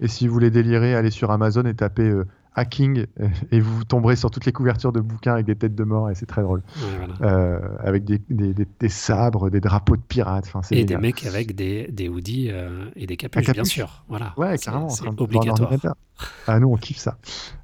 Et 0.00 0.08
si 0.08 0.26
vous 0.26 0.32
voulez 0.34 0.50
délirer, 0.50 0.94
allez 0.94 1.10
sur 1.10 1.30
Amazon 1.30 1.64
et 1.64 1.74
tapez 1.74 2.08
euh, 2.08 2.26
hacking 2.56 3.06
euh, 3.20 3.28
et 3.52 3.60
vous 3.60 3.84
tomberez 3.84 4.16
sur 4.16 4.30
toutes 4.30 4.44
les 4.46 4.52
couvertures 4.52 4.90
de 4.92 5.00
bouquins 5.00 5.34
avec 5.34 5.46
des 5.46 5.54
têtes 5.54 5.74
de 5.76 5.84
mort 5.84 6.10
et 6.10 6.14
c'est 6.14 6.26
très 6.26 6.42
drôle. 6.42 6.62
Voilà. 6.98 7.14
Euh, 7.22 7.60
avec 7.80 8.04
des, 8.04 8.20
des- 8.30 8.52
des- 8.54 8.66
des 8.80 8.88
sabres, 8.88 9.50
des 9.50 9.60
drapeaux 9.60 9.96
de 9.96 10.02
pirates. 10.02 10.50
Et 10.70 10.84
des 10.84 10.96
mecs 10.96 11.24
avec 11.26 11.54
des, 11.54 11.86
des 11.92 12.08
hoodies 12.08 12.48
euh, 12.50 12.86
et 12.96 13.06
des 13.06 13.16
capuches, 13.16 13.44
bien 13.44 13.54
capuche. 13.54 13.72
sûr. 13.72 14.04
Voilà. 14.08 14.32
Ouais, 14.36 14.56
carrément. 14.58 14.88
C'est 14.88 15.06
obligatoire. 15.06 15.70
Ah, 16.46 16.58
nous, 16.60 16.68
on 16.68 16.76
kiffe 16.76 16.98
ça. 16.98 17.16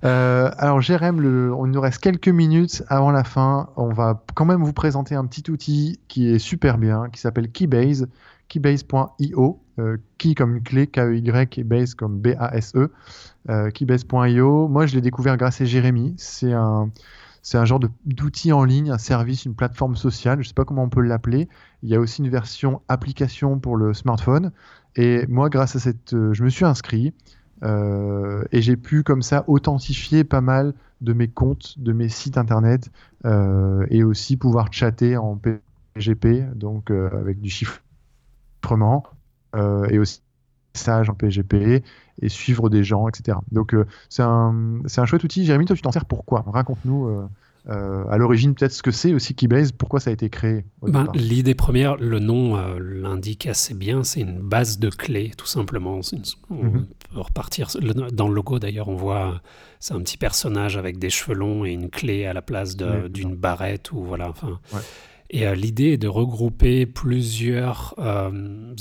Euh, 0.04 0.50
alors, 0.56 0.80
Jérém, 0.80 1.20
le, 1.20 1.52
on 1.54 1.66
nous 1.66 1.80
reste 1.80 1.98
quelques 1.98 2.28
minutes 2.28 2.82
avant 2.88 3.10
la 3.10 3.24
fin. 3.24 3.70
On 3.76 3.92
va 3.92 4.22
quand 4.34 4.44
même 4.46 4.62
vous 4.62 4.72
présenter 4.72 5.14
un 5.14 5.26
petit 5.26 5.50
outil 5.50 6.00
qui 6.08 6.30
est 6.30 6.38
super 6.38 6.78
bien, 6.78 7.08
qui 7.10 7.20
s'appelle 7.20 7.50
Keybase, 7.50 8.08
keybase.io. 8.48 9.60
Euh, 9.78 9.98
key 10.16 10.34
comme 10.34 10.62
clé, 10.62 10.86
K-E-Y, 10.86 11.58
et 11.58 11.64
base 11.64 11.94
comme 11.94 12.18
B-A-S-E. 12.18 12.90
Euh, 13.50 13.70
keybase.io. 13.70 14.68
Moi, 14.68 14.86
je 14.86 14.94
l'ai 14.94 15.00
découvert 15.00 15.36
grâce 15.36 15.60
à 15.60 15.64
Jérémy. 15.64 16.14
C'est 16.16 16.52
un. 16.52 16.90
C'est 17.42 17.58
un 17.58 17.64
genre 17.64 17.78
d'outil 18.04 18.52
en 18.52 18.64
ligne, 18.64 18.90
un 18.90 18.98
service, 18.98 19.44
une 19.44 19.54
plateforme 19.54 19.94
sociale, 19.94 20.38
je 20.38 20.40
ne 20.40 20.48
sais 20.48 20.52
pas 20.52 20.64
comment 20.64 20.82
on 20.82 20.88
peut 20.88 21.00
l'appeler. 21.00 21.48
Il 21.84 21.88
y 21.88 21.94
a 21.94 22.00
aussi 22.00 22.20
une 22.20 22.28
version 22.28 22.82
application 22.88 23.60
pour 23.60 23.76
le 23.76 23.94
smartphone. 23.94 24.50
Et 24.96 25.24
moi, 25.28 25.48
grâce 25.48 25.76
à 25.76 25.78
cette, 25.78 26.12
euh, 26.12 26.34
je 26.34 26.42
me 26.42 26.48
suis 26.48 26.64
inscrit 26.64 27.14
euh, 27.62 28.42
et 28.50 28.62
j'ai 28.62 28.76
pu 28.76 29.04
comme 29.04 29.22
ça 29.22 29.44
authentifier 29.46 30.24
pas 30.24 30.40
mal 30.40 30.74
de 31.02 31.12
mes 31.12 31.28
comptes, 31.28 31.78
de 31.78 31.92
mes 31.92 32.08
sites 32.08 32.36
internet 32.36 32.90
et 33.90 34.02
aussi 34.02 34.36
pouvoir 34.36 34.72
chatter 34.72 35.16
en 35.16 35.38
PGP, 35.94 36.46
donc 36.56 36.90
avec 36.90 37.40
du 37.40 37.50
chiffrement 37.50 39.04
et 39.90 39.98
aussi 39.98 40.20
message 40.74 41.08
en 41.08 41.14
PGP 41.14 41.82
et 42.22 42.28
suivre 42.28 42.68
des 42.68 42.84
gens, 42.84 43.08
etc. 43.08 43.38
Donc 43.50 43.72
euh, 43.74 43.86
c'est 44.10 44.22
un, 44.22 44.80
un 44.96 45.06
chouette 45.06 45.24
outil. 45.24 45.44
Jérémy, 45.46 45.64
toi 45.64 45.74
tu 45.76 45.82
t'en 45.82 45.92
sers 45.92 46.04
pourquoi? 46.04 46.44
Raconte-nous 46.46 47.06
euh, 47.08 47.26
euh, 47.68 48.04
à 48.10 48.16
l'origine 48.18 48.54
peut-être 48.54 48.72
ce 48.72 48.82
que 48.82 48.90
c'est 48.90 49.12
aussi 49.14 49.34
Keybase, 49.34 49.72
pourquoi 49.72 49.98
ça 50.00 50.10
a 50.10 50.12
été 50.12 50.28
créé 50.30 50.64
Ben. 50.82 51.08
L'idée 51.14 51.54
première, 51.54 51.96
le 51.96 52.18
nom 52.20 52.56
euh, 52.56 52.78
l'indique 52.78 53.46
assez 53.46 53.72
bien, 53.74 54.04
c'est 54.04 54.20
une 54.20 54.38
base 54.40 54.78
de 54.78 54.88
clés, 54.90 55.32
tout 55.36 55.46
simplement. 55.46 56.00
Une- 56.12 56.22
on 56.50 56.54
Mhm. 56.64 56.86
peut 57.10 57.20
repartir. 57.20 57.68
le- 57.80 58.10
dans 58.12 58.28
le 58.28 58.34
logo, 58.34 58.58
d'ailleurs, 58.58 58.88
on 58.88 58.94
voit, 58.96 59.30
euh, 59.32 59.38
c'est 59.80 59.94
un 59.94 60.00
petit 60.00 60.16
personnage 60.18 60.76
avec 60.76 60.98
des 60.98 61.10
cheveux 61.10 61.34
longs 61.36 61.64
et 61.64 61.72
une 61.72 61.88
clé 61.90 62.26
à 62.26 62.32
la 62.34 62.42
place 62.42 62.76
d'une 62.76 63.34
barrette. 63.34 63.90
Ou, 63.92 64.04
voilà, 64.04 64.28
enfin. 64.28 64.60
Ouais. 64.72 64.80
Et 65.30 65.46
euh, 65.46 65.54
l'idée 65.54 65.92
est 65.92 65.98
de 65.98 66.08
regrouper 66.08 66.86
plusieurs 66.86 67.94
euh, 67.98 68.74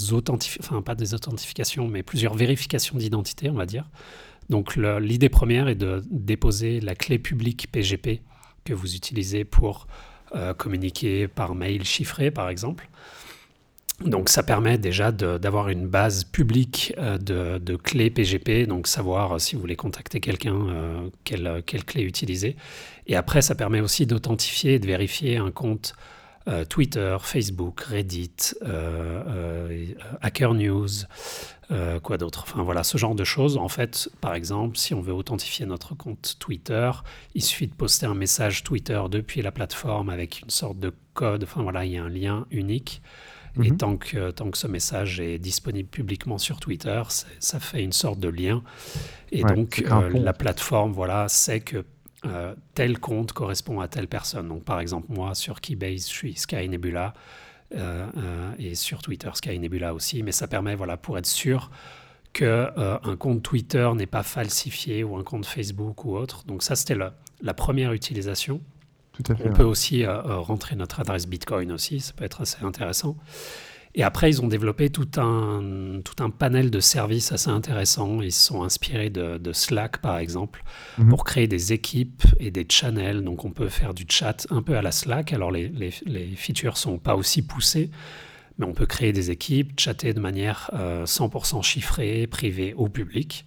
enfin 0.60 0.82
pas 0.82 0.96
des 0.96 1.14
authentifications, 1.14 1.88
mais 1.88 2.04
plusieurs 2.04 2.36
vérifications 2.36 2.98
d'identité, 2.98 3.50
on 3.50 3.56
va 3.56 3.66
dire. 3.66 3.89
Donc 4.50 4.76
l'idée 4.76 5.30
première 5.30 5.68
est 5.68 5.76
de 5.76 6.04
déposer 6.10 6.80
la 6.80 6.96
clé 6.96 7.18
publique 7.18 7.72
PGP 7.72 8.22
que 8.64 8.74
vous 8.74 8.96
utilisez 8.96 9.43
pour 9.43 9.88
euh, 10.36 10.54
communiquer 10.54 11.28
par 11.28 11.56
mail 11.56 11.84
chiffré, 11.84 12.30
par 12.30 12.50
exemple. 12.50 12.89
Donc 14.04 14.28
ça 14.28 14.43
permet 14.43 14.78
déjà 14.78 15.12
d'avoir 15.12 15.70
une 15.70 15.88
base 15.88 16.26
publique 16.26 16.93
euh, 16.98 17.18
de, 17.18 17.76
clés 17.78 18.10
PGP, 18.10 18.68
donc 18.68 18.88
savoir 18.88 19.39
si 19.39 19.56
vous 19.56 19.62
voulez 19.62 19.78
contacter 19.78 20.20
quelqu'un, 20.20 21.10
quelle, 21.24 21.64
quelle 21.66 21.86
clé 21.86 22.04
utiliser. 22.04 22.56
Et 23.08 23.16
après, 23.16 23.41
ça 23.41 23.56
permet 23.56 23.80
aussi 23.80 24.06
d'authentifier 24.06 24.76
et 24.76 24.80
de 24.80 24.88
vérifier 24.88 25.38
un 25.38 25.52
compte 25.52 25.96
euh, 26.48 26.64
Twitter, 26.66 27.18
Facebook, 27.22 27.82
Reddit, 27.82 28.54
euh, 28.62 29.24
euh, 29.28 29.86
Hacker 30.22 30.54
News, 30.54 30.88
quoi 32.04 32.18
d'autre 32.20 32.43
Enfin 32.48 32.62
voilà, 32.64 32.84
ce 32.84 32.98
genre 32.98 33.16
de 33.16 33.24
choses. 33.24 33.58
En 33.58 33.70
fait, 33.70 34.10
par 34.22 34.36
exemple, 34.36 34.78
si 34.78 34.93
on 34.93 35.02
veut 35.02 35.14
authentifier 35.14 35.66
notre 35.66 35.96
compte 35.96 36.36
Twitter, 36.39 36.91
il 37.34 37.41
suffit 37.41 37.68
de 37.68 37.74
poster 37.74 38.06
un 38.06 38.14
message 38.14 38.64
Twitter 38.64 39.02
depuis 39.10 39.41
la 39.41 39.52
plateforme 39.52 40.10
avec 40.10 40.41
une 40.41 40.52
sorte 40.52 40.78
de 40.80 40.93
code. 41.16 41.43
Enfin 41.43 41.64
voilà, 41.64 41.84
il 41.86 41.93
y 41.93 41.98
a 41.98 42.04
un 42.04 42.10
lien 42.10 42.46
unique. 42.52 43.02
Et 43.64 43.72
Mhm. 43.72 43.78
tant 43.78 43.96
que, 43.98 44.32
tant 44.32 44.52
que 44.52 44.58
ce 44.58 44.68
message 44.68 45.22
est 45.22 45.39
disponible 45.39 45.88
publiquement 45.88 46.38
sur 46.38 46.60
Twitter, 46.60 47.02
ça 47.39 47.60
fait 47.62 47.82
une 47.82 47.93
sorte 47.93 48.20
de 48.20 48.28
lien. 48.28 48.62
Et 49.32 49.43
Ouais, 49.46 49.56
donc, 49.56 49.82
euh, 49.89 50.10
la 50.10 50.34
plateforme 50.34 50.91
voilà, 50.91 51.30
sait 51.30 51.62
que 51.62 51.86
euh, 52.26 52.56
tel 52.74 53.00
compte 53.00 53.34
correspond 53.34 53.80
à 53.80 53.88
telle 53.88 54.08
personne. 54.08 54.48
Donc, 54.48 54.64
par 54.64 54.80
exemple, 54.80 55.08
moi, 55.10 55.36
sur 55.36 55.62
Keybase, 55.62 56.08
je 56.10 56.14
suis 56.14 56.36
Sky 56.36 56.68
Nebula. 56.68 57.14
euh, 57.74 58.08
euh, 58.18 58.52
et 58.60 58.76
sur 58.76 59.02
Twitter, 59.02 59.30
Sky 59.34 59.60
Nebula 59.60 59.94
aussi. 59.94 60.24
Mais 60.24 60.32
ça 60.32 60.48
permet, 60.48 60.76
voilà, 60.76 60.98
pour 60.98 61.18
être 61.18 61.26
sûr 61.26 61.72
que 62.34 62.44
euh, 62.46 62.98
un 63.04 63.16
compte 63.16 63.44
Twitter 63.44 63.90
n'est 63.96 64.06
pas 64.06 64.24
falsifié 64.24 65.04
ou 65.04 65.16
un 65.18 65.24
compte 65.24 65.46
Facebook 65.46 66.06
ou 66.06 66.16
autre. 66.16 66.44
Donc, 66.46 66.64
ça, 66.64 66.76
c'était 66.76 66.96
la, 66.96 67.14
la 67.42 67.54
première 67.54 67.94
utilisation. 67.94 68.62
Tout 69.14 69.24
à 69.32 69.36
fait. 69.36 69.44
On 69.44 69.48
ouais. 69.48 69.54
peut 69.54 69.64
aussi 69.64 70.06
rentrer 70.06 70.76
notre 70.76 71.00
adresse 71.00 71.26
Bitcoin 71.26 71.72
aussi, 71.72 72.02
ça 72.02 72.12
peut 72.12 72.26
être 72.26 72.42
assez 72.42 72.64
intéressant. 72.66 73.16
Et 73.98 74.04
après, 74.04 74.30
ils 74.30 74.41
ont 74.41 74.48
développé 74.48 74.89
tout 74.89 75.08
un, 75.18 76.02
tout 76.04 76.22
un 76.22 76.30
panel 76.30 76.70
de 76.70 76.82
services 76.82 77.32
assez 77.32 77.50
intéressants. 77.50 78.22
Ils 78.22 78.34
se 78.34 78.46
sont 78.48 78.64
inspirés 78.64 79.10
de, 79.10 79.38
de 79.38 79.54
Slack, 79.54 80.00
par 80.00 80.18
exemple, 80.18 80.64
Mhm. 80.98 81.10
pour 81.10 81.24
créer 81.24 81.48
des 81.48 81.72
équipes 81.72 82.24
et 82.39 82.52
des 82.52 82.66
channels. 82.70 83.24
Donc, 83.24 83.46
on 83.46 83.52
peut 83.52 83.70
faire 83.70 83.93
du 83.93 84.06
chat 84.10 84.46
un 84.50 84.62
peu 84.62 84.76
à 84.78 84.82
la 84.82 84.91
Slack. 84.91 85.32
Alors, 85.32 85.50
les, 85.50 85.70
les, 85.70 85.93
les 86.06 86.28
features 86.36 86.76
sont 86.78 86.98
pas 87.00 87.16
aussi 87.16 87.41
poussées, 87.41 87.89
mais 88.58 88.66
on 88.66 88.74
peut 88.74 88.86
créer 88.86 89.14
des 89.14 89.32
équipes, 89.32 89.80
chatter 89.80 90.14
de 90.14 90.20
manière 90.20 90.70
euh, 90.74 91.06
100% 91.06 91.62
chiffrée, 91.64 92.28
privée 92.28 92.74
au 92.76 92.89
public. 92.89 93.46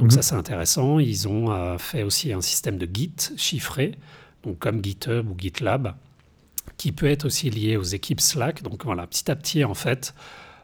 Donc, 0.00 0.08
Mhm. 0.08 0.16
ça, 0.16 0.22
c'est 0.22 0.34
intéressant. 0.34 0.98
Ils 0.98 1.28
ont 1.28 1.52
euh, 1.52 1.78
fait 1.78 2.02
aussi 2.02 2.32
un 2.32 2.40
système 2.40 2.78
de 2.78 2.88
Git 2.92 3.14
chiffré, 3.36 3.94
donc 4.42 4.58
comme 4.58 4.82
GitHub 4.84 5.30
ou 5.30 5.36
GitLab 5.38 5.94
qui 6.76 6.92
peut 6.92 7.06
être 7.06 7.24
aussi 7.24 7.50
lié 7.50 7.76
aux 7.76 7.82
équipes 7.82 8.20
Slack. 8.20 8.62
Donc 8.62 8.84
voilà, 8.84 9.06
petit 9.06 9.30
à 9.30 9.36
petit, 9.36 9.64
en 9.64 9.74
fait, 9.74 10.14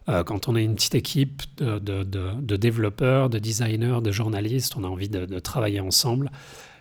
euh, 0.08 0.22
quand 0.24 0.48
on 0.48 0.56
est 0.56 0.64
une 0.64 0.74
petite 0.74 0.94
équipe 0.94 1.42
de, 1.56 1.78
de- 1.78 2.02
de- 2.02 2.32
de 2.40 2.56
développeurs, 2.56 3.30
de 3.30 3.38
designers, 3.38 4.00
de 4.02 4.12
journalistes, 4.12 4.76
on 4.76 4.84
a 4.84 4.88
envie 4.88 5.08
de, 5.08 5.38
travailler 5.38 5.80
ensemble. 5.80 6.30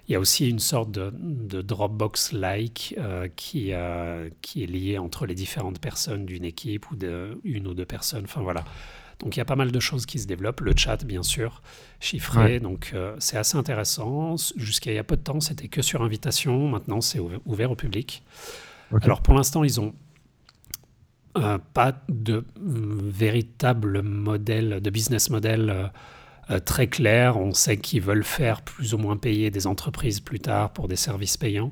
Il 0.10 0.12
y 0.12 0.16
a 0.16 0.20
aussi 0.20 0.50
une 0.50 0.60
sorte 0.60 0.92
de, 0.92 1.62
Dropbox-like 1.62 2.96
euh, 2.98 3.28
qui, 3.36 3.70
euh, 3.72 4.30
qui 4.42 4.64
est 4.64 4.68
lié 4.68 4.98
entre 4.98 5.26
les 5.26 5.36
différentes 5.36 5.80
personnes 5.80 6.26
d'une 6.26 6.44
équipe 6.44 6.92
ou 6.92 6.96
de 6.96 7.40
une 7.44 7.68
ou 7.68 7.74
deux 7.74 7.86
personnes. 7.86 8.26
Enfin 8.26 8.42
voilà. 8.42 8.64
Donc 9.20 9.36
il 9.38 9.40
y 9.40 9.42
a 9.42 9.46
pas 9.46 9.56
mal 9.56 9.72
de 9.72 9.80
choses 9.80 10.06
qui 10.06 10.20
se 10.20 10.28
développent. 10.28 10.60
Le 10.62 10.74
chat, 10.76 11.06
bien 11.06 11.24
sûr, 11.24 11.62
chiffré. 12.02 12.44
Ouais. 12.44 12.60
Donc 12.60 12.92
euh, 12.94 13.16
c'est 13.20 13.38
assez 13.38 13.58
intéressant. 13.58 14.36
Jusqu'à 14.58 14.92
il 14.92 14.96
y 14.96 15.00
a 15.00 15.04
peu 15.06 15.16
de 15.16 15.22
temps, 15.22 15.40
c'était 15.40 15.70
que 15.70 15.82
sur 15.82 16.02
invitation. 16.02 16.68
Maintenant, 16.68 17.00
c'est 17.00 17.20
ouver- 17.20 17.40
ouvert 17.46 17.72
au 17.72 17.76
public. 17.76 18.24
Alors 19.02 19.22
pour 19.22 19.34
l'instant, 19.34 19.64
ils 19.64 19.80
ont 19.80 19.94
euh, 21.38 21.58
pas 21.74 21.94
de 22.10 22.46
véritable 22.60 24.02
modèle, 24.04 24.82
de 24.82 24.90
business 24.90 25.30
model 25.30 25.70
euh, 25.70 25.88
euh, 26.52 26.60
très 26.60 26.88
clair. 26.88 27.38
On 27.38 27.54
sait 27.54 27.78
qu'ils 27.78 28.02
veulent 28.02 28.24
faire 28.24 28.62
plus 28.62 28.94
ou 28.94 28.98
moins 28.98 29.18
payer 29.18 29.50
des 29.50 29.66
entreprises 29.66 30.20
plus 30.20 30.40
tard 30.40 30.72
pour 30.72 30.88
des 30.88 30.96
services 30.96 31.38
payants. 31.38 31.72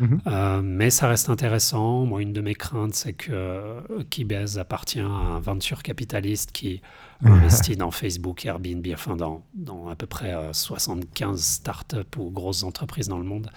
Mhm. 0.00 0.20
Euh, 0.26 0.60
mais 0.62 0.90
ça 0.90 1.08
reste 1.08 1.28
intéressant. 1.28 2.06
Moi, 2.06 2.22
une 2.22 2.32
de 2.32 2.40
mes 2.40 2.54
craintes, 2.54 2.94
c'est 2.94 3.14
que 3.14 3.82
Keybase 4.10 4.58
appartient 4.58 5.00
à 5.00 5.06
un 5.06 5.40
venture 5.40 5.82
capitaliste 5.82 6.52
qui 6.52 6.80
investit 7.24 7.76
dans 7.76 7.90
Facebook, 7.90 8.46
Airbnb, 8.46 8.86
enfin 8.92 9.16
dans, 9.16 9.42
dans 9.54 9.88
à 9.88 9.96
peu 9.96 10.06
près 10.06 10.32
euh, 10.32 10.52
75 10.52 11.42
startups 11.42 12.16
ou 12.16 12.30
grosses 12.30 12.62
entreprises 12.62 13.08
dans 13.08 13.18
le 13.18 13.24
monde. 13.24 13.50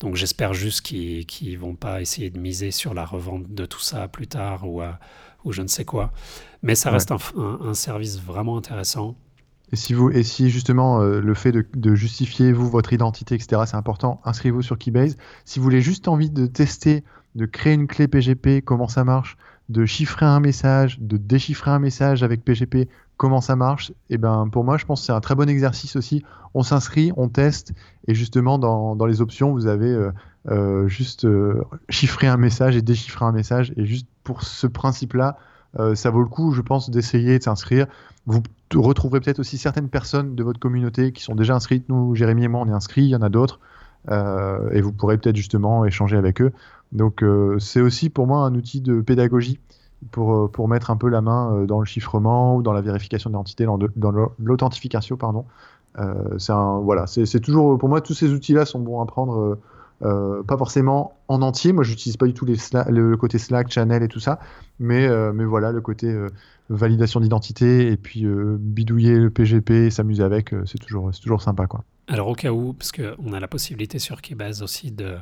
Donc 0.00 0.14
j'espère 0.16 0.52
juste 0.54 0.82
qu'ils 0.82 1.26
ne 1.52 1.58
vont 1.58 1.74
pas 1.74 2.00
essayer 2.02 2.30
de 2.30 2.38
miser 2.38 2.70
sur 2.70 2.94
la 2.94 3.04
revente 3.04 3.52
de 3.54 3.66
tout 3.66 3.80
ça 3.80 4.08
plus 4.08 4.26
tard 4.26 4.68
ou, 4.68 4.82
ou 5.44 5.52
je 5.52 5.62
ne 5.62 5.68
sais 5.68 5.84
quoi. 5.84 6.12
Mais 6.62 6.74
ça 6.74 6.90
Ouais. 6.90 6.94
reste 6.94 7.12
un, 7.12 7.18
un- 7.38 7.58
un 7.70 7.74
service 7.74 8.20
vraiment 8.20 8.56
intéressant. 8.58 9.16
Et 9.72 9.76
si, 9.76 9.94
vous, 9.94 10.10
et 10.10 10.22
si 10.22 10.48
justement 10.50 11.00
euh, 11.00 11.20
le 11.20 11.34
fait 11.34 11.50
de, 11.50 11.66
de 11.74 11.94
justifier 11.96 12.52
vous 12.52 12.68
votre 12.70 12.92
identité, 12.92 13.34
etc., 13.34 13.62
c'est 13.66 13.74
important, 13.76 14.20
inscrivez-vous 14.24 14.62
sur 14.62 14.78
Keybase. 14.78 15.16
Si 15.44 15.58
vous 15.58 15.64
voulez 15.64 15.80
juste 15.80 16.06
envie 16.08 16.30
de 16.30 16.46
tester, 16.46 17.02
de 17.34 17.46
créer 17.46 17.74
une 17.74 17.88
clé 17.88 18.06
PGP, 18.06 18.62
comment 18.62 18.86
ça 18.88 19.02
marche, 19.04 19.36
de 19.68 19.84
chiffrer 19.84 20.24
un 20.26 20.38
message, 20.38 21.00
de 21.00 21.16
déchiffrer 21.16 21.72
un 21.72 21.80
message 21.80 22.22
avec 22.22 22.44
PGP, 22.44 22.88
comment 23.16 23.40
ça 23.40 23.56
marche 23.56 23.92
Et 24.10 24.18
ben 24.18 24.48
pour 24.50 24.64
moi, 24.64 24.76
je 24.76 24.84
pense 24.84 25.00
que 25.00 25.06
c'est 25.06 25.12
un 25.12 25.20
très 25.20 25.34
bon 25.34 25.48
exercice 25.48 25.96
aussi. 25.96 26.24
On 26.54 26.62
s'inscrit, 26.62 27.12
on 27.16 27.28
teste, 27.28 27.72
et 28.06 28.14
justement 28.14 28.58
dans, 28.58 29.06
les 29.06 29.20
options, 29.20 29.52
vous 29.52 29.66
avez 29.66 29.90
euh, 29.90 30.12
euh, 30.48 30.88
juste 30.88 31.24
euh, 31.24 31.62
chiffrer 31.88 32.26
un 32.26 32.36
message 32.36 32.76
et 32.76 32.82
déchiffrer 32.82 33.24
un 33.24 33.32
message. 33.32 33.72
Et 33.76 33.86
juste 33.86 34.06
pour 34.24 34.42
ce 34.42 34.66
principe-là, 34.66 35.36
ça 35.94 36.08
vaut 36.08 36.22
le 36.22 36.28
coup, 36.28 36.52
je 36.52 36.62
pense, 36.62 36.88
d'essayer 36.88 37.38
de 37.38 37.44
s'inscrire. 37.44 37.86
Vous 38.24 38.40
retrouverez 38.74 39.20
peut-être 39.20 39.40
aussi 39.40 39.58
certaines 39.58 39.90
personnes 39.90 40.34
de 40.34 40.42
votre 40.42 40.58
communauté 40.58 41.12
qui 41.12 41.22
sont 41.22 41.34
déjà 41.34 41.54
inscrites. 41.54 41.86
Nous, 41.90 42.14
Jérémy 42.14 42.44
et 42.44 42.48
moi, 42.48 42.62
on 42.62 42.68
est 42.70 42.72
inscrits. 42.72 43.02
Il 43.02 43.10
y 43.10 43.14
en 43.14 43.20
a 43.20 43.28
d'autres. 43.28 43.60
Et 44.10 44.80
vous 44.80 44.92
pourrez 44.92 45.18
peut-être 45.18 45.36
justement 45.36 45.84
échanger 45.84 46.16
avec 46.16 46.40
eux. 46.40 46.50
Donc 46.92 47.22
c'est 47.58 47.82
aussi 47.82 48.08
pour 48.08 48.26
moi 48.26 48.46
un 48.46 48.54
outil 48.54 48.80
de 48.80 49.02
pédagogie 49.02 49.60
pour, 50.10 50.34
euh, 50.34 50.48
pour 50.48 50.68
mettre 50.68 50.90
un 50.90 50.96
peu 50.96 51.08
la 51.08 51.20
main 51.20 51.52
euh, 51.52 51.66
dans 51.66 51.80
le 51.80 51.86
chiffrement 51.86 52.56
ou 52.56 52.62
dans 52.62 52.72
la 52.72 52.80
vérification 52.80 53.30
d'identité, 53.30 53.66
dans, 53.66 54.12
l'authentification, 54.38 55.16
pardon. 55.16 55.44
Euh, 55.98 56.38
c'est 56.38 56.52
voilà, 56.52 57.06
c'est 57.06 57.40
toujours 57.40 57.78
pour 57.78 57.88
moi 57.88 58.02
tous 58.02 58.12
ces 58.12 58.32
outils-là 58.32 58.66
sont 58.66 58.80
bons 58.80 59.00
à 59.00 59.06
prendre, 59.06 59.58
pas 60.00 60.58
forcément 60.58 61.16
en 61.28 61.40
entier. 61.40 61.72
Moi, 61.72 61.84
j'utilise 61.84 62.18
pas 62.18 62.26
du 62.26 62.34
tout 62.34 62.44
le, 62.44 63.14
côté 63.16 63.38
Slack, 63.38 63.70
Channel 63.70 64.02
et 64.02 64.08
tout 64.08 64.20
ça, 64.20 64.38
mais 64.78 65.08
mais 65.32 65.46
voilà 65.46 65.72
le 65.72 65.80
côté 65.80 66.14
validation 66.68 67.20
d'identité 67.20 67.90
et 67.90 67.96
puis 67.96 68.26
bidouiller 68.26 69.16
le 69.16 69.30
PGP, 69.30 69.88
s'amuser 69.90 70.22
avec, 70.22 70.54
c'est 70.66 70.78
toujours 70.78 71.10
toujours 71.12 71.40
sympa 71.40 71.66
quoi. 71.66 71.82
Alors 72.08 72.28
au 72.28 72.34
cas 72.34 72.52
où, 72.52 72.74
parce 72.74 72.92
qu'on 72.92 73.32
a 73.32 73.40
la 73.40 73.48
possibilité 73.48 73.98
sur 73.98 74.20
Keybase 74.20 74.62
aussi 74.62 74.92
de 74.92 75.16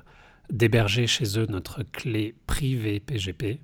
d'héberger 0.51 1.07
chez 1.07 1.39
eux 1.39 1.47
notre 1.49 1.85
clé 1.85 2.35
privée 2.49 2.99
PGP. 2.99 3.61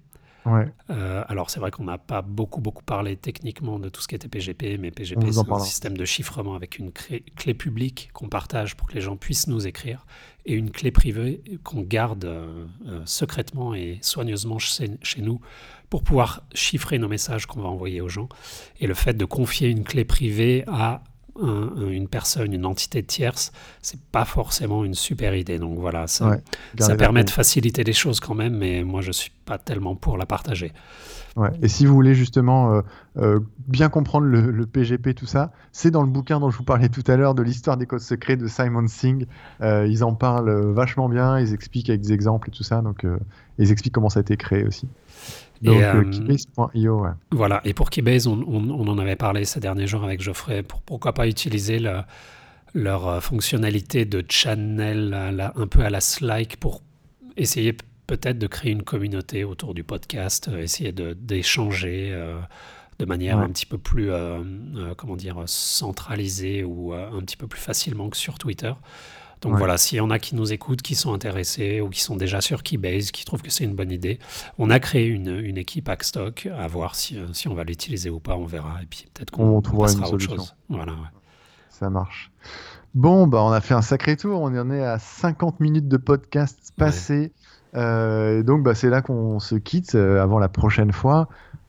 Ouais. 0.47 0.67
Euh, 0.89 1.23
alors 1.29 1.51
c'est 1.51 1.61
vrai 1.61 1.71
qu'on 1.71 1.85
n'a 1.85 1.99
pas 1.99 2.23
beaucoup 2.23 2.61
beaucoup 2.61 2.83
parlé 2.83 3.17
techniquement 3.17 3.79
de 3.79 3.89
tout 3.89 4.01
ce 4.01 4.09
qui 4.09 4.15
était 4.15 4.29
PGP, 4.29 4.79
mais 4.79 4.91
PGP 4.91 5.33
c'est 5.33 5.51
un 5.51 5.59
système 5.59 5.97
de 5.97 6.05
chiffrement 6.05 6.55
avec 6.55 6.79
une 6.79 6.93
clé, 6.93 7.25
clé 7.37 7.55
publique 7.55 8.11
qu'on 8.13 8.29
partage 8.29 8.77
pour 8.77 8.89
que 8.89 8.95
les 8.95 9.01
gens 9.01 9.17
puissent 9.17 9.49
nous 9.49 9.67
écrire 9.67 10.07
et 10.47 10.55
une 10.55 10.71
clé 10.71 10.91
privée 10.91 11.43
qu'on 11.63 11.83
garde 11.83 12.25
euh, 12.25 12.67
euh, 12.87 13.03
secrètement 13.05 13.75
et 13.75 13.99
soigneusement 14.01 14.59
chez, 14.59 14.91
chez 15.03 15.21
nous 15.21 15.41
pour 15.91 16.03
pouvoir 16.03 16.43
chiffrer 16.55 16.99
nos 16.99 17.09
messages 17.09 17.47
qu'on 17.47 17.61
va 17.61 17.69
envoyer 17.69 18.01
aux 18.01 18.09
gens. 18.09 18.29
Et 18.79 18.87
le 18.87 18.95
fait 18.95 19.15
de 19.15 19.25
confier 19.25 19.69
une 19.69 19.85
clé 19.85 20.05
privée 20.05 20.65
à 20.69 21.03
un- 21.41 21.71
un- 21.77 21.89
une 21.89 22.09
personne, 22.09 22.53
une 22.53 22.67
entité 22.67 23.03
tierce, 23.03 23.53
c'est 23.83 24.01
pas 24.13 24.25
forcément 24.25 24.85
une 24.85 24.95
super 24.95 25.35
idée. 25.35 25.59
Donc 25.59 25.79
voilà, 25.79 26.07
ça, 26.07 26.29
Ouais, 26.31 26.43
ça 26.79 26.95
permet 26.97 27.25
de 27.25 27.31
faciliter 27.31 27.85
les 27.85 27.93
choses 27.93 28.21
quand 28.21 28.35
même, 28.35 28.57
mais 28.57 28.83
moi 28.85 29.01
je 29.01 29.13
suis 29.13 29.31
pas 29.45 29.59
tellement 29.59 29.95
pour 29.97 30.17
la 30.19 30.27
partager. 30.27 30.73
Ouais. 31.37 31.51
Et 31.63 31.69
si 31.69 31.87
vous 31.87 31.95
voulez 31.95 32.15
justement 32.15 32.75
euh, 32.75 32.83
euh, 33.19 33.41
bien 33.69 33.89
comprendre 33.89 34.27
le, 34.27 34.51
le 34.51 34.67
PGP, 34.67 35.15
tout 35.15 35.27
ça, 35.27 35.53
c'est 35.71 35.93
dans 35.93 36.03
le 36.03 36.09
bouquin 36.09 36.41
dont 36.41 36.51
je 36.51 36.59
vous 36.59 36.65
parlais 36.65 36.89
tout 36.89 37.05
à 37.07 37.17
l'heure 37.17 37.37
de 37.37 37.43
l'histoire 37.43 37.77
des 37.77 37.87
codes 37.87 38.01
secrets 38.01 38.37
de 38.37 38.49
Simon 38.49 38.89
Singh. 38.89 39.27
Euh, 39.61 39.87
ils 39.89 40.03
en 40.03 40.13
parlent 40.15 40.51
vachement 40.73 41.09
bien, 41.09 41.39
ils 41.39 41.55
expliquent 41.55 41.89
avec 41.89 42.01
des 42.01 42.13
exemples 42.13 42.49
et 42.49 42.53
tout 42.53 42.65
ça, 42.65 42.83
donc 42.83 43.07
ils 43.59 43.71
expliquent 43.71 43.95
comment 43.95 44.09
ça 44.09 44.19
a 44.19 44.23
été 44.23 44.37
créé 44.37 44.65
aussi. 44.65 44.89
Et, 45.63 45.67
Donc 45.67 45.83
euh, 45.83 45.95
euh, 46.05 46.11
keybase.io, 46.11 47.01
ouais. 47.03 47.11
Voilà, 47.33 47.61
et 47.65 47.75
pour 47.75 47.91
Keybase, 47.91 48.27
on, 48.27 48.41
on- 48.47 48.71
on 48.71 48.89
en 48.89 48.99
avait 48.99 49.17
parlé 49.17 49.45
ces 49.45 49.61
derniers 49.61 49.87
jours 49.87 50.05
avec 50.05 50.21
Geoffrey, 50.23 50.63
pour, 50.63 50.81
pourquoi 50.83 51.13
pas 51.13 51.29
utiliser 51.29 51.79
le- 51.79 52.01
leur 52.73 53.07
euh, 53.09 53.21
fonctionnalité 53.21 54.05
de 54.05 54.25
channel 54.29 55.53
un 55.57 55.67
peu 55.67 55.81
à 55.83 55.91
la 55.91 56.01
Slack 56.01 56.57
pour 56.57 56.83
essayer 57.37 57.77
peut-être 58.07 58.39
de 58.39 58.47
créer 58.47 58.73
une 58.73 58.83
communauté 58.83 59.45
autour 59.45 59.75
du 59.75 59.85
podcast, 59.85 60.49
euh, 60.49 60.63
essayer 60.63 60.93
de- 60.93 61.13
d'échanger 61.13 62.11
euh, 62.13 62.39
de 62.99 63.05
manière 63.05 63.39
Ouais. 63.39 63.45
un 63.45 63.49
petit 63.49 63.67
peu 63.67 63.79
plus, 63.79 64.11
euh, 64.11 64.41
euh, 64.77 64.95
comment 64.97 65.17
dire, 65.17 65.43
centralisée 65.47 66.65
ou 66.65 66.93
euh, 66.95 67.11
un 67.13 67.21
petit 67.21 67.37
peu 67.37 67.47
plus 67.47 67.61
facilement 67.61 68.09
que 68.09 68.17
sur 68.17 68.39
Twitter. 68.39 68.73
Donc 69.41 69.53
Ouais. 69.53 69.59
voilà, 69.59 69.79
s'il 69.79 69.99
y 69.99 70.01
en 70.01 70.11
a 70.11 70.19
qui 70.19 70.35
nous 70.35 70.53
écoutent, 70.53 70.83
qui 70.83 70.95
sont 70.95 71.15
intéressés 71.15 71.81
ou 71.81 71.89
qui 71.89 72.01
sont 72.03 72.17
déjà 72.17 72.41
sur 72.41 72.63
Keybase, 72.63 73.11
qui 73.11 73.25
trouvent 73.25 73.41
que 73.43 73.51
c'est 73.51 73.65
une 73.65 73.75
bonne 73.75 73.91
idée, 73.91 74.19
on 74.59 74.69
a 74.71 74.79
créé 74.81 75.07
une, 75.07 75.29
une 75.39 75.57
équipe 75.57 75.89
Hackstock, 75.89 76.47
à 76.57 76.67
voir 76.67 76.95
si, 76.95 77.19
euh, 77.19 77.27
si 77.33 77.49
on 77.49 77.55
va 77.55 77.65
l'utiliser 77.65 78.11
ou 78.11 78.21
pas, 78.21 78.37
on 78.37 78.45
verra. 78.45 78.83
Et 78.83 78.87
puis 78.87 79.07
peut-être 79.15 79.31
qu'on 79.31 79.63
passera 79.63 79.99
une 79.99 80.05
à 80.05 80.09
autre 80.09 80.11
solution. 80.25 80.37
chose. 80.37 80.55
Voilà, 80.69 80.93
ouais. 80.93 80.99
Ça 81.71 81.89
marche. 81.89 82.31
Bon, 82.95 83.27
bah, 83.27 83.43
on 83.43 83.51
a 83.53 83.61
fait 83.61 83.75
un 83.75 83.83
sacré 83.83 84.17
tour. 84.17 84.41
On 84.43 84.47
en 84.59 84.71
est 84.71 84.85
à 84.85 84.99
50 84.99 85.61
minutes 85.61 85.89
de 85.89 85.97
podcast 85.97 86.73
passé. 86.77 87.33
Euh, 87.77 88.41
et 88.41 88.43
donc, 88.43 88.63
bah, 88.65 88.75
c'est 88.75 88.91
là 88.91 89.01
qu'on 89.01 89.39
se 89.39 89.55
quitte 89.55 89.95
euh, 89.95 90.21
avant 90.23 90.39
la 90.39 90.49
prochaine 90.49 90.93
fois. 90.93 91.29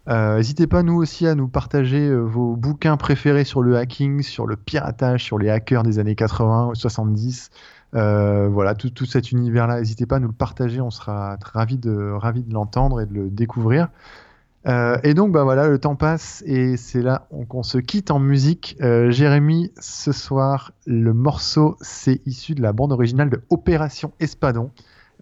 Euh, 0.10 0.38
N'hésitez 0.38 0.66
pas, 0.68 0.82
nous 0.84 0.96
aussi, 0.96 1.28
à 1.28 1.36
nous 1.36 1.48
partager 1.48 2.08
euh, 2.10 2.20
vos 2.22 2.56
bouquins 2.56 2.98
préférés 2.98 3.44
sur 3.44 3.62
le 3.62 3.78
hacking, 3.78 4.24
sur 4.24 4.48
le 4.48 4.56
piratage, 4.56 5.24
sur 5.24 5.38
les 5.38 5.50
hackers 5.50 5.84
des 5.84 6.00
années 6.00 6.16
80 6.16 6.70
ou 6.70 6.76
70. 6.76 7.50
Euh, 7.94 8.48
voilà, 8.50 8.74
tout, 8.74 9.06
cet 9.06 9.32
univers-là. 9.32 9.80
N'hésitez 9.80 10.06
pas 10.06 10.16
à 10.16 10.20
nous 10.20 10.28
le 10.30 10.34
partager. 10.34 10.82
On 10.82 10.90
sera 10.90 11.38
ravis 11.44 11.78
de, 11.78 11.90
de 11.92 12.54
l'entendre 12.54 13.02
et 13.02 13.06
de 13.06 13.14
le 13.14 13.30
découvrir. 13.30 13.90
Et 15.04 15.16
donc, 15.16 15.32
bah 15.32 15.44
voilà, 15.44 15.68
le 15.68 15.80
temps 15.80 15.96
passe 15.96 16.44
et 16.46 16.78
c'est 16.78 17.02
là 17.02 17.26
on- 17.32 17.46
qu'on 17.46 17.64
se 17.64 17.80
quitte 17.80 18.12
en 18.12 18.20
musique. 18.20 18.78
Jérémy, 18.80 19.72
ce 19.80 20.12
soir, 20.12 20.72
le 20.86 21.14
morceau, 21.16 21.78
c'est 21.82 22.22
issu 22.28 22.54
de 22.54 22.62
la 22.62 22.72
bande 22.72 22.92
originale 22.92 23.32
de 23.32 23.42
Opération 23.50 24.14
Espadon. 24.20 24.70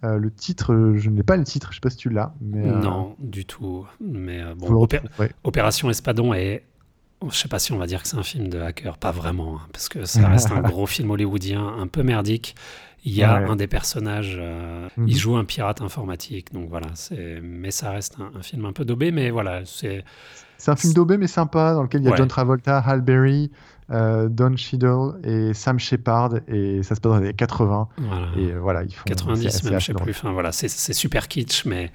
Euh, 0.04 0.16
le 0.16 0.30
titre, 0.30 0.94
je 0.96 1.10
n'ai 1.10 1.22
pas 1.22 1.36
le 1.36 1.44
titre, 1.44 1.68
je 1.70 1.76
sais 1.76 1.80
pas 1.80 1.90
si 1.90 1.96
tu 1.98 2.08
l'as. 2.10 2.32
Mais, 2.40 2.66
euh, 2.66 2.78
Non, 2.80 3.16
du 3.18 3.44
tout. 3.44 3.86
Mais 4.00 4.40
euh, 4.40 4.54
bon, 4.54 4.72
Opé-. 4.82 5.00
Opération 5.44 5.90
Espadon 5.90 6.32
est. 6.34 6.64
Je 7.30 7.36
sais 7.36 7.48
pas 7.48 7.58
si 7.58 7.72
on 7.72 7.76
va 7.78 7.86
dire 7.86 8.02
que 8.02 8.08
c'est 8.08 8.16
un 8.16 8.22
film 8.22 8.48
de 8.48 8.58
hacker, 8.60 8.96
pas 8.96 9.10
vraiment, 9.10 9.56
hein, 9.56 9.68
parce 9.74 9.90
que 9.90 10.06
ça 10.06 10.26
reste 10.28 10.50
un 10.52 10.62
gros 10.62 10.86
film 10.86 11.10
hollywoodien 11.10 11.66
un 11.78 11.86
peu 11.86 12.02
merdique. 12.02 12.54
Il 13.04 13.14
y 13.14 13.22
a 13.22 13.40
Ouais. 13.42 13.48
un 13.48 13.56
des 13.56 13.66
personnages, 13.66 14.36
euh, 14.38 14.88
Mhm. 14.96 15.08
il 15.08 15.16
joue 15.16 15.36
un 15.36 15.44
pirate 15.44 15.80
informatique, 15.82 16.52
donc 16.52 16.68
voilà. 16.70 16.88
Mais 17.42 17.70
ça 17.70 17.90
reste 17.90 18.16
un, 18.20 18.38
un 18.38 18.42
film 18.42 18.64
un 18.66 18.72
peu 18.72 18.84
daubé, 18.86 19.10
mais 19.10 19.30
voilà, 19.30 19.62
c'est 19.66 20.04
C'est 20.58 20.70
un 20.70 20.76
film 20.76 20.92
daubé 20.94 21.16
mais 21.18 21.26
sympa 21.26 21.72
dans 21.74 21.82
lequel 21.82 22.02
il 22.02 22.04
y 22.04 22.08
a 22.08 22.10
Ouais. 22.12 22.16
John 22.18 22.28
Travolta, 22.28 22.78
Hal 22.78 23.00
Berry, 23.02 23.50
euh, 23.90 24.28
Don 24.28 24.56
Cheadle 24.56 25.18
et 25.24 25.52
Sam 25.54 25.78
Shepard 25.78 26.34
et 26.48 26.82
ça 26.82 26.94
se 26.94 27.00
passe 27.00 27.10
dans 27.12 27.18
les 27.18 27.24
années 27.26 27.34
80 27.34 27.88
voilà. 27.98 28.26
et 28.36 28.52
euh, 28.52 28.58
voilà 28.60 28.82
ils 28.84 28.92
font 28.94 29.04
90 29.06 29.42
c'est- 29.42 29.50
c'est 29.50 29.70
même, 29.70 29.80
je 29.80 29.86
sais 29.86 29.94
plus. 29.94 30.10
Enfin 30.12 30.32
voilà, 30.32 30.52
c'est, 30.52 30.68
super 30.68 31.26
kitsch, 31.28 31.64
mais 31.66 31.90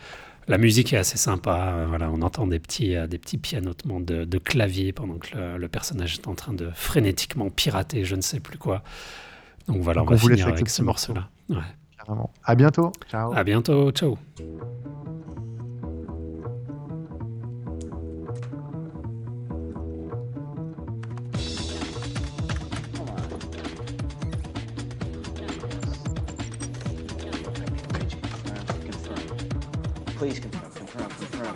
la 0.48 0.58
musique 0.58 0.93
est 0.93 0.98
assez 0.98 1.18
sympa. 1.18 1.86
Voilà, 1.88 2.10
on 2.12 2.22
entend 2.22 2.46
des 2.48 2.60
petits, 2.60 2.96
euh, 2.96 3.08
des 3.08 3.18
petits 3.18 3.38
pianotements 3.38 4.00
de, 4.00 4.26
de 4.26 4.38
clavier 4.38 4.91
pendant 4.93 5.18
que 5.18 5.36
le, 5.36 5.58
le 5.58 5.68
personnage 5.68 6.16
est 6.16 6.28
en 6.28 6.36
train 6.36 6.54
de 6.54 6.70
frénétiquement 6.74 7.50
pirater, 7.50 8.04
je 8.06 8.16
ne 8.16 8.22
sais 8.22 8.39
plus 8.39 8.58
quoi. 8.58 8.84
Donc 9.68 9.82
voilà, 9.82 10.02
Donc 10.02 10.12
on 10.12 10.16
va 10.16 10.22
on 10.24 10.28
finir 10.28 10.46
avec 10.46 10.58
avec 10.58 10.70
ce 10.70 10.82
morceau-là. 10.84 11.30
Ouais. 11.50 11.58
À 12.43 12.54
bientôt. 12.54 12.91
Ciao. 13.10 13.34
À 13.34 13.43
bientôt, 13.43 13.89
ciao. 13.91 14.16
Please 30.26 30.39
confirm, 30.39 30.71
confirm, 30.71 31.09
confirm. 31.11 31.55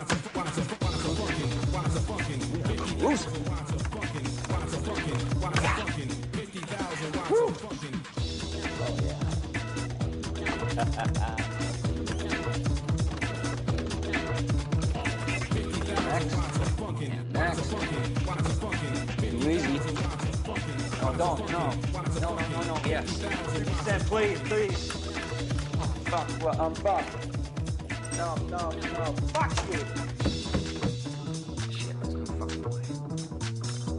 Don't. 21.18 21.50
No. 21.50 21.74
No, 22.20 22.34
no, 22.34 22.48
no, 22.48 22.62
no. 22.62 22.80
Yes. 22.86 23.18
50 23.18 23.72
Cent, 23.84 24.02
please, 24.06 24.38
please. 24.40 24.92
Oh, 25.74 25.92
fuck. 26.06 26.42
Well, 26.42 26.60
I'm 26.60 26.74
fucked. 26.76 27.29
No, 28.16 28.34
no, 28.48 28.70
no. 28.70 29.14
Fuck 29.32 29.52
you. 29.70 29.78
Shit, 31.72 31.96
fucking. 32.38 32.64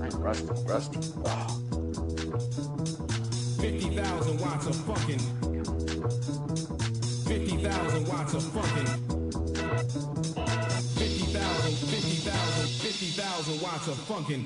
I'm 0.01 0.15
rusty, 0.21 0.53
rusty. 0.65 0.99
Oh. 1.25 1.61
50,000 3.61 4.39
watts 4.39 4.67
of 4.67 4.75
fucking. 4.75 5.19
50,000 7.25 8.07
watts 8.07 8.33
of 8.33 8.43
fucking. 8.43 8.87
50,000, 10.97 11.75
50,000, 11.75 12.67
50,000 12.67 13.61
watts 13.61 13.87
of 13.87 13.97
funkin'. 14.07 14.45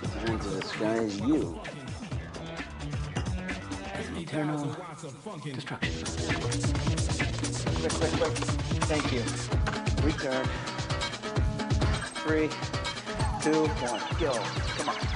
Designed 0.00 0.42
to 0.42 0.48
disguise 0.60 1.20
you. 1.20 1.60
Eternal 4.16 4.62
of 4.62 4.76
funkin'. 5.24 5.54
destruction. 5.54 5.92
Quick, 7.80 7.92
quick, 7.92 8.12
quick. 8.12 8.32
Thank 8.86 9.12
you. 9.12 9.22
Return. 10.06 10.46
Three, 12.24 12.48
two, 13.42 13.66
one, 13.84 14.00
go. 14.20 14.32
Come 14.78 14.88
on, 14.88 15.13